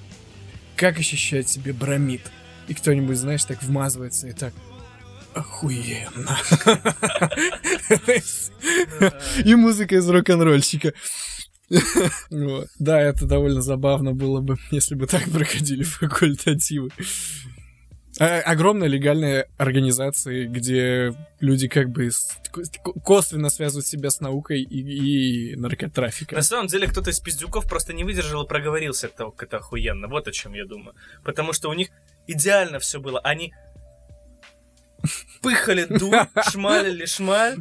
как 0.77 0.99
ощущает 0.99 1.49
себе 1.49 1.73
бромид? 1.73 2.23
И 2.69 2.75
кто-нибудь, 2.75 3.17
знаешь, 3.17 3.45
так 3.45 3.63
вмазывается 3.63 4.29
и 4.29 4.33
так, 4.33 4.55
охуенно. 5.35 6.39
И 9.45 9.55
музыка 9.55 9.97
из 9.97 10.09
рок-н-ролльщика. 10.09 10.93
Вот. 12.31 12.69
Да, 12.79 13.01
это 13.01 13.27
довольно 13.27 13.61
забавно 13.61 14.13
было 14.13 14.41
бы, 14.41 14.57
если 14.71 14.95
бы 14.95 15.07
так 15.07 15.31
проходили 15.31 15.83
факультативы. 15.83 16.91
А- 18.19 18.41
огромные 18.41 18.89
легальные 18.89 19.49
организации, 19.59 20.47
где 20.47 21.15
люди 21.41 21.69
как 21.69 21.91
бы 21.91 22.11
косвенно 23.05 23.51
связывают 23.51 23.87
себя 23.87 24.09
с 24.09 24.21
наукой 24.21 24.63
и, 24.63 25.53
и 25.53 25.57
наркотрафиком. 25.57 26.37
На 26.37 26.43
самом 26.43 26.69
деле, 26.69 26.87
кто-то 26.87 27.11
из 27.11 27.21
пиздюков 27.21 27.69
просто 27.69 27.93
не 27.93 28.05
выдержал 28.05 28.45
и 28.45 28.49
проговорился, 28.49 29.09
это, 29.09 29.31
это 29.39 29.59
охуенно. 29.59 30.09
Вот 30.09 30.29
о 30.29 30.33
чем 30.33 30.55
я 30.55 30.65
думаю. 30.65 30.95
Потому 31.25 31.53
что 31.53 31.69
у 31.69 31.75
них 31.75 31.89
идеально 32.27 32.79
все 32.79 33.01
было. 33.01 33.21
Они 33.21 33.53
пыхали 35.43 35.85
дуль, 35.85 36.27
шмалили 36.49 37.05
шмаль, 37.05 37.59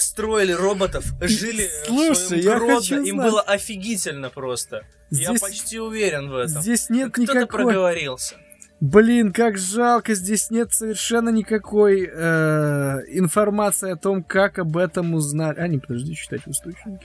строили 0.00 0.52
роботов, 0.52 1.04
жили 1.20 1.68
в 1.84 1.86
Слушай, 1.86 2.16
своем 2.16 2.42
я 2.44 2.58
городе. 2.58 2.74
хочу 2.76 3.02
Им 3.04 3.16
знать. 3.16 3.30
было 3.30 3.40
офигительно 3.42 4.30
просто. 4.30 4.84
Я 5.10 5.30
Здесь- 5.30 5.40
почти 5.40 5.78
уверен 5.80 6.30
в 6.30 6.36
этом. 6.36 6.60
Здесь 6.62 6.88
нет 6.90 7.12
Кто-то 7.12 7.32
никакой... 7.34 7.64
проговорился. 7.64 8.34
Блин, 8.80 9.32
как 9.32 9.58
жалко, 9.58 10.14
здесь 10.14 10.50
нет 10.50 10.72
совершенно 10.72 11.30
никакой 11.30 12.08
э, 12.08 12.98
информации 13.08 13.90
о 13.90 13.96
том, 13.96 14.22
как 14.22 14.60
об 14.60 14.76
этом 14.76 15.14
узнали. 15.14 15.58
А, 15.58 15.66
не, 15.66 15.78
подожди, 15.78 16.14
читать 16.14 16.42
в 16.46 16.50
источнике. 16.52 17.00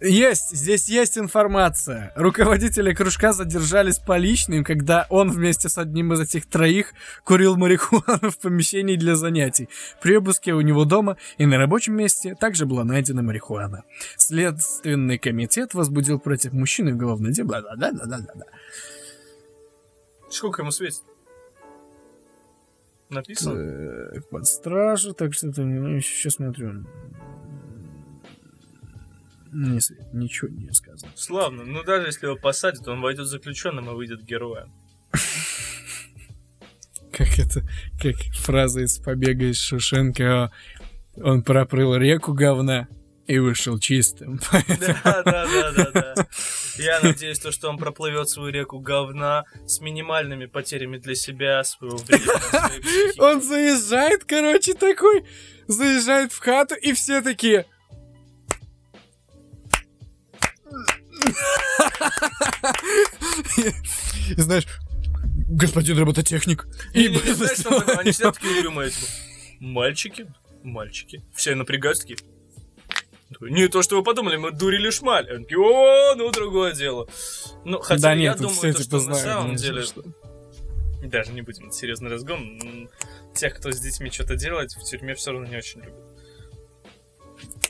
Есть, 0.00 0.54
здесь 0.54 0.88
есть 0.88 1.16
информация. 1.16 2.12
Руководители 2.16 2.92
кружка 2.92 3.32
задержались 3.32 3.98
по 3.98 4.18
личным, 4.18 4.62
когда 4.62 5.06
он 5.08 5.30
вместе 5.30 5.68
с 5.68 5.78
одним 5.78 6.12
из 6.12 6.20
этих 6.20 6.46
троих 6.46 6.92
курил 7.24 7.56
марихуану 7.56 8.30
в 8.30 8.38
помещении 8.38 8.96
для 8.96 9.16
занятий. 9.16 9.68
При 10.02 10.16
обыске 10.16 10.52
у 10.52 10.60
него 10.60 10.84
дома 10.84 11.16
и 11.38 11.46
на 11.46 11.56
рабочем 11.56 11.94
месте 11.94 12.34
также 12.34 12.66
была 12.66 12.84
найдена 12.84 13.22
марихуана. 13.22 13.84
Следственный 14.16 15.18
комитет 15.18 15.72
возбудил 15.72 16.18
против 16.18 16.52
мужчины 16.52 16.92
уголовное 16.92 17.32
дело. 17.32 17.46
Бла-бла-бла-бла-бла-бла. 17.46 18.44
Сколько 20.28 20.62
ему 20.62 20.72
светит? 20.72 21.02
Написано? 23.08 23.58
Э, 23.58 24.20
под 24.30 24.46
стражу, 24.46 25.14
так 25.14 25.32
что 25.32 25.52
там, 25.52 26.00
сейчас 26.02 26.34
смотрю. 26.34 26.84
Не, 29.58 29.80
свет, 29.80 30.12
ничего 30.12 30.50
не 30.50 30.70
сказано. 30.72 31.10
Славно. 31.16 31.64
Ну, 31.64 31.82
даже 31.82 32.08
если 32.08 32.26
его 32.26 32.36
посадят, 32.36 32.86
он 32.88 33.00
войдет 33.00 33.26
заключенным 33.26 33.88
и 33.88 33.94
выйдет 33.94 34.22
героем. 34.22 34.70
Как 37.10 37.38
это, 37.38 37.62
как 37.98 38.16
фраза 38.34 38.82
из 38.82 38.98
побега 38.98 39.46
из 39.46 39.58
Шушенко. 39.58 40.52
Он 41.16 41.42
проплыл 41.42 41.96
реку 41.96 42.34
говна 42.34 42.86
и 43.26 43.38
вышел 43.38 43.78
чистым. 43.78 44.38
Да, 44.68 45.22
да, 45.22 45.46
да, 45.46 45.72
да, 45.72 45.90
да. 45.90 46.26
Я 46.76 47.00
надеюсь, 47.00 47.38
то, 47.38 47.50
что 47.50 47.70
он 47.70 47.78
проплывет 47.78 48.28
свою 48.28 48.52
реку 48.52 48.78
говна 48.78 49.46
с 49.66 49.80
минимальными 49.80 50.44
потерями 50.44 50.98
для 50.98 51.14
себя, 51.14 51.64
своего 51.64 51.96
времени. 51.96 53.18
Он 53.18 53.40
заезжает, 53.40 54.24
короче, 54.24 54.74
такой, 54.74 55.24
заезжает 55.66 56.32
в 56.32 56.38
хату, 56.40 56.74
и 56.74 56.92
все 56.92 57.22
такие... 57.22 57.64
И 64.36 64.40
знаешь, 64.40 64.66
господин 65.48 65.98
робототехник. 65.98 66.66
И, 66.94 67.06
И, 67.06 67.32
знаешь, 67.32 67.58
что 67.58 67.98
они 67.98 68.12
сидят 68.12 68.34
такие 68.34 68.58
угрюмые, 68.58 68.90
мальчики, 69.60 70.26
мальчики. 70.62 71.24
Все 71.34 71.54
напрягаются 71.54 72.02
такие. 72.06 72.18
Не 73.40 73.66
то, 73.68 73.82
что 73.82 73.96
вы 73.96 74.04
подумали, 74.04 74.36
мы 74.36 74.52
дурили 74.52 74.90
шмаль. 74.90 75.28
Они 75.30 75.44
такие, 75.44 75.58
О, 75.58 76.14
ну 76.14 76.30
другое 76.30 76.72
дело. 76.72 77.08
Ну, 77.64 77.80
хотя 77.80 78.02
да 78.02 78.12
я 78.12 78.16
нет, 78.16 78.36
думаю, 78.38 78.54
все 78.56 78.72
то, 78.72 78.78
типа 78.82 78.84
что 78.84 78.96
на 78.96 79.02
знают. 79.02 79.22
самом 79.22 79.58
знаешь, 79.58 79.60
деле, 79.62 79.82
что- 79.82 80.04
даже 81.08 81.32
не 81.32 81.42
будем, 81.42 81.66
это 81.66 81.76
серьезный 81.76 82.10
разгон. 82.10 82.88
Тех, 83.34 83.54
кто 83.56 83.70
с 83.70 83.80
детьми 83.80 84.10
что-то 84.10 84.36
делает, 84.36 84.72
в 84.72 84.82
тюрьме 84.84 85.14
все 85.14 85.32
равно 85.32 85.46
не 85.46 85.56
очень 85.56 85.80
любят. 85.80 85.94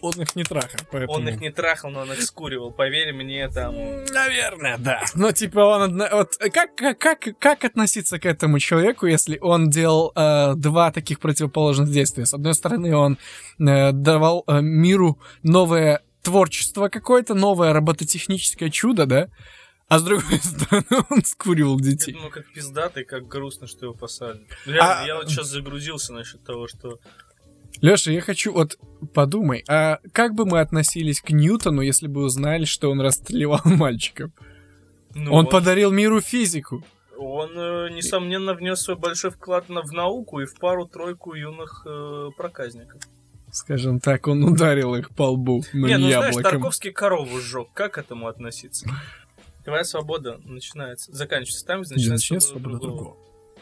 Он 0.00 0.12
их 0.20 0.36
не 0.36 0.44
трахал, 0.44 0.80
поэтому... 0.90 1.12
Он 1.12 1.28
их 1.28 1.40
не 1.40 1.50
трахал, 1.50 1.90
но 1.90 2.00
он 2.00 2.12
их 2.12 2.22
скуривал. 2.22 2.70
Поверь 2.70 3.12
мне, 3.12 3.48
там... 3.48 3.74
Наверное, 4.12 4.78
да. 4.78 5.02
Ну, 5.14 5.32
типа, 5.32 5.60
он... 5.60 5.98
Вот, 5.98 6.36
как, 6.52 6.74
как, 6.98 7.38
как, 7.38 7.64
относиться 7.64 8.18
к 8.18 8.26
этому 8.26 8.58
человеку, 8.58 9.06
если 9.06 9.38
он 9.40 9.70
делал 9.70 10.12
э, 10.14 10.54
два 10.56 10.90
таких 10.90 11.20
противоположных 11.20 11.90
действия? 11.90 12.26
С 12.26 12.34
одной 12.34 12.54
стороны, 12.54 12.94
он 12.94 13.18
э, 13.58 13.92
давал 13.92 14.44
э, 14.46 14.60
миру 14.60 15.18
новое 15.42 16.02
творчество 16.22 16.88
какое-то, 16.88 17.34
новое 17.34 17.72
робототехническое 17.72 18.68
чудо, 18.70 19.06
да? 19.06 19.28
А 19.88 20.00
с 20.00 20.02
другой 20.02 20.38
стороны, 20.42 21.04
он 21.10 21.24
скуривал 21.24 21.78
Я 21.78 21.84
детей. 21.92 22.12
думаю, 22.12 22.30
как 22.30 22.52
пиздатый, 22.52 23.04
как 23.04 23.28
грустно, 23.28 23.66
что 23.68 23.86
его 23.86 23.94
посадят. 23.94 24.42
Реально, 24.66 25.00
А- 25.02 25.06
я 25.06 25.16
вот 25.16 25.28
сейчас 25.28 25.46
загрузился 25.48 26.12
насчет 26.12 26.42
того, 26.44 26.66
что... 26.66 26.98
Леша, 27.80 28.10
я 28.10 28.20
хочу, 28.20 28.52
вот, 28.52 28.78
подумай, 29.14 29.64
а 29.68 29.98
как 30.12 30.34
бы 30.34 30.46
мы 30.46 30.60
относились 30.60 31.20
к 31.20 31.30
Ньютону, 31.30 31.82
если 31.82 32.06
бы 32.06 32.22
узнали, 32.24 32.64
что 32.64 32.90
он 32.90 33.00
расстреливал 33.00 33.60
мальчиков? 33.64 34.30
Ну, 35.14 35.32
он 35.32 35.44
вот. 35.44 35.50
подарил 35.50 35.90
миру 35.90 36.20
физику. 36.20 36.82
Он, 37.18 37.50
э, 37.58 37.90
несомненно, 37.92 38.52
внес 38.54 38.80
свой 38.82 38.96
большой 38.96 39.30
вклад 39.30 39.68
на- 39.70 39.80
в 39.82 39.92
науку 39.92 40.40
и 40.40 40.44
в 40.46 40.54
пару-тройку 40.58 41.34
юных 41.34 41.82
э, 41.86 42.28
проказников. 42.36 43.00
Скажем 43.52 44.00
так, 44.00 44.26
он 44.28 44.44
ударил 44.44 44.94
их 44.96 45.10
по 45.14 45.30
лбу, 45.30 45.62
но 45.72 45.86
Не, 45.86 45.96
ну 45.96 46.08
знаешь, 46.08 46.26
яблоком. 46.34 46.42
Тарковский 46.42 46.92
корову 46.92 47.40
сжег. 47.40 47.68
Как 47.72 47.94
к 47.94 47.98
этому 47.98 48.26
относиться? 48.28 48.86
Твоя 49.64 49.84
свобода 49.84 50.38
начинается, 50.44 51.10
заканчивается 51.14 51.64
там, 51.66 51.80
Где 51.82 52.10
начинается 52.10 52.50
свобода 52.50 52.78
другого. 52.78 53.16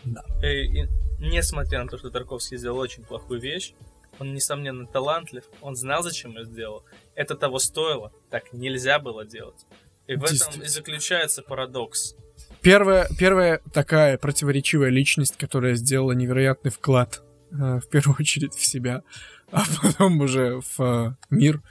другого. 0.05 0.25
Э, 0.43 0.63
и 0.65 0.89
несмотря 1.21 1.83
на 1.85 1.89
то, 1.89 1.97
что 1.97 2.11
Тарковский 2.11 2.57
сделал 2.57 2.79
очень 2.79 3.05
плохую 3.05 3.41
вещь, 3.41 3.73
он, 4.19 4.35
несомненно, 4.35 4.87
талантлив, 4.87 5.45
он 5.61 5.77
знал, 5.77 6.03
зачем 6.03 6.33
ее 6.33 6.45
сделал. 6.45 6.85
Это 7.15 7.35
того 7.35 7.59
стоило, 7.59 8.13
так 8.31 8.53
нельзя 8.53 8.99
было 8.99 9.25
делать. 9.25 9.67
И 10.07 10.17
в 10.17 10.25
этом 10.25 10.63
и 10.63 10.67
заключается 10.67 11.43
парадокс. 11.43 12.15
Первая, 12.61 13.09
первая 13.19 13.61
такая 13.73 14.19
противоречивая 14.19 14.91
личность, 14.91 15.37
которая 15.37 15.75
сделала 15.75 16.13
невероятный 16.13 16.71
вклад, 16.71 17.23
э, 17.53 17.81
в 17.81 17.89
первую 17.89 18.17
очередь 18.19 18.55
в 18.55 18.65
себя, 18.65 19.03
а 19.51 19.65
потом 19.83 20.21
уже 20.21 20.61
в 20.61 20.81
э, 20.81 21.15
мир, 21.31 21.63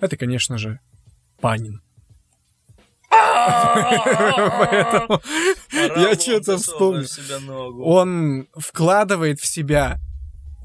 это, 0.00 0.16
конечно 0.16 0.58
же, 0.58 0.80
Панин. 1.40 1.82
Поэтому 4.58 5.20
я 5.96 6.14
что-то 6.14 6.58
вспомнил. 6.58 7.82
Он 7.82 8.48
вкладывает 8.56 9.40
в 9.40 9.46
себя 9.46 9.98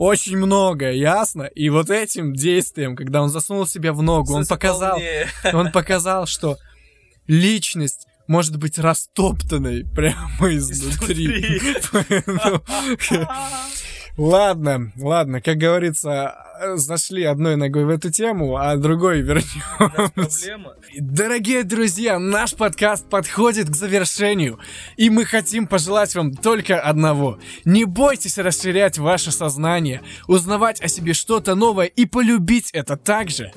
очень 0.01 0.35
многое, 0.35 0.93
ясно? 0.93 1.43
И 1.43 1.69
вот 1.69 1.91
этим 1.91 2.33
действием, 2.33 2.95
когда 2.95 3.21
он 3.21 3.29
засунул 3.29 3.67
себя 3.67 3.93
в 3.93 4.01
ногу, 4.01 4.33
он 4.33 4.47
показал, 4.47 4.99
он 5.53 5.71
показал, 5.71 6.25
что 6.25 6.57
личность 7.27 8.07
может 8.25 8.55
быть 8.57 8.79
растоптанной 8.79 9.85
прямо 9.85 10.55
изнутри. 10.55 11.61
Ладно, 14.17 14.91
ладно, 14.97 15.41
как 15.41 15.57
говорится, 15.57 16.35
зашли 16.75 17.23
одной 17.23 17.55
ногой 17.55 17.85
в 17.85 17.89
эту 17.89 18.11
тему, 18.11 18.57
а 18.57 18.75
другой 18.75 19.21
вернем. 19.21 20.11
Дорогие 20.99 21.63
друзья, 21.63 22.19
наш 22.19 22.53
подкаст 22.53 23.09
подходит 23.09 23.69
к 23.69 23.75
завершению, 23.75 24.59
и 24.97 25.09
мы 25.09 25.25
хотим 25.25 25.65
пожелать 25.65 26.13
вам 26.15 26.33
только 26.33 26.79
одного. 26.79 27.39
Не 27.65 27.85
бойтесь 27.85 28.37
расширять 28.37 28.97
ваше 28.97 29.31
сознание, 29.31 30.01
узнавать 30.27 30.81
о 30.81 30.87
себе 30.87 31.13
что-то 31.13 31.55
новое 31.55 31.85
и 31.85 32.05
полюбить 32.05 32.71
это 32.71 32.97
так 32.97 33.29
же, 33.29 33.53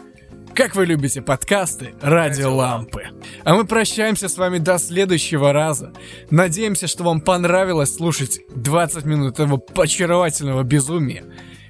как 0.55 0.77
вы 0.77 0.87
любите 0.87 1.21
подкасты 1.21 1.95
«Радио 2.01 2.55
Лампы». 2.55 3.09
А 3.43 3.55
мы 3.55 3.67
прощаемся 3.67 4.29
с 4.29 4.39
вами 4.39 4.59
до 4.59 4.79
следующего 4.79 5.53
раза. 5.53 5.93
Надеемся, 6.31 6.87
что 6.87 7.03
вам 7.03 7.21
понравилось 7.21 7.95
слушать 7.95 8.41
20 8.55 9.05
минут 9.05 9.35
этого 9.35 9.61
очаровательного 9.77 10.63
безумия. 10.63 11.25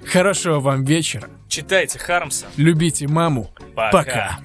Хорошего 0.06 0.60
вам 0.60 0.84
вечера. 0.84 1.28
Читайте 1.48 1.98
Хармса. 1.98 2.46
Любите 2.56 3.08
маму. 3.08 3.50
Пока. 3.74 3.90
Пока. 3.90 4.38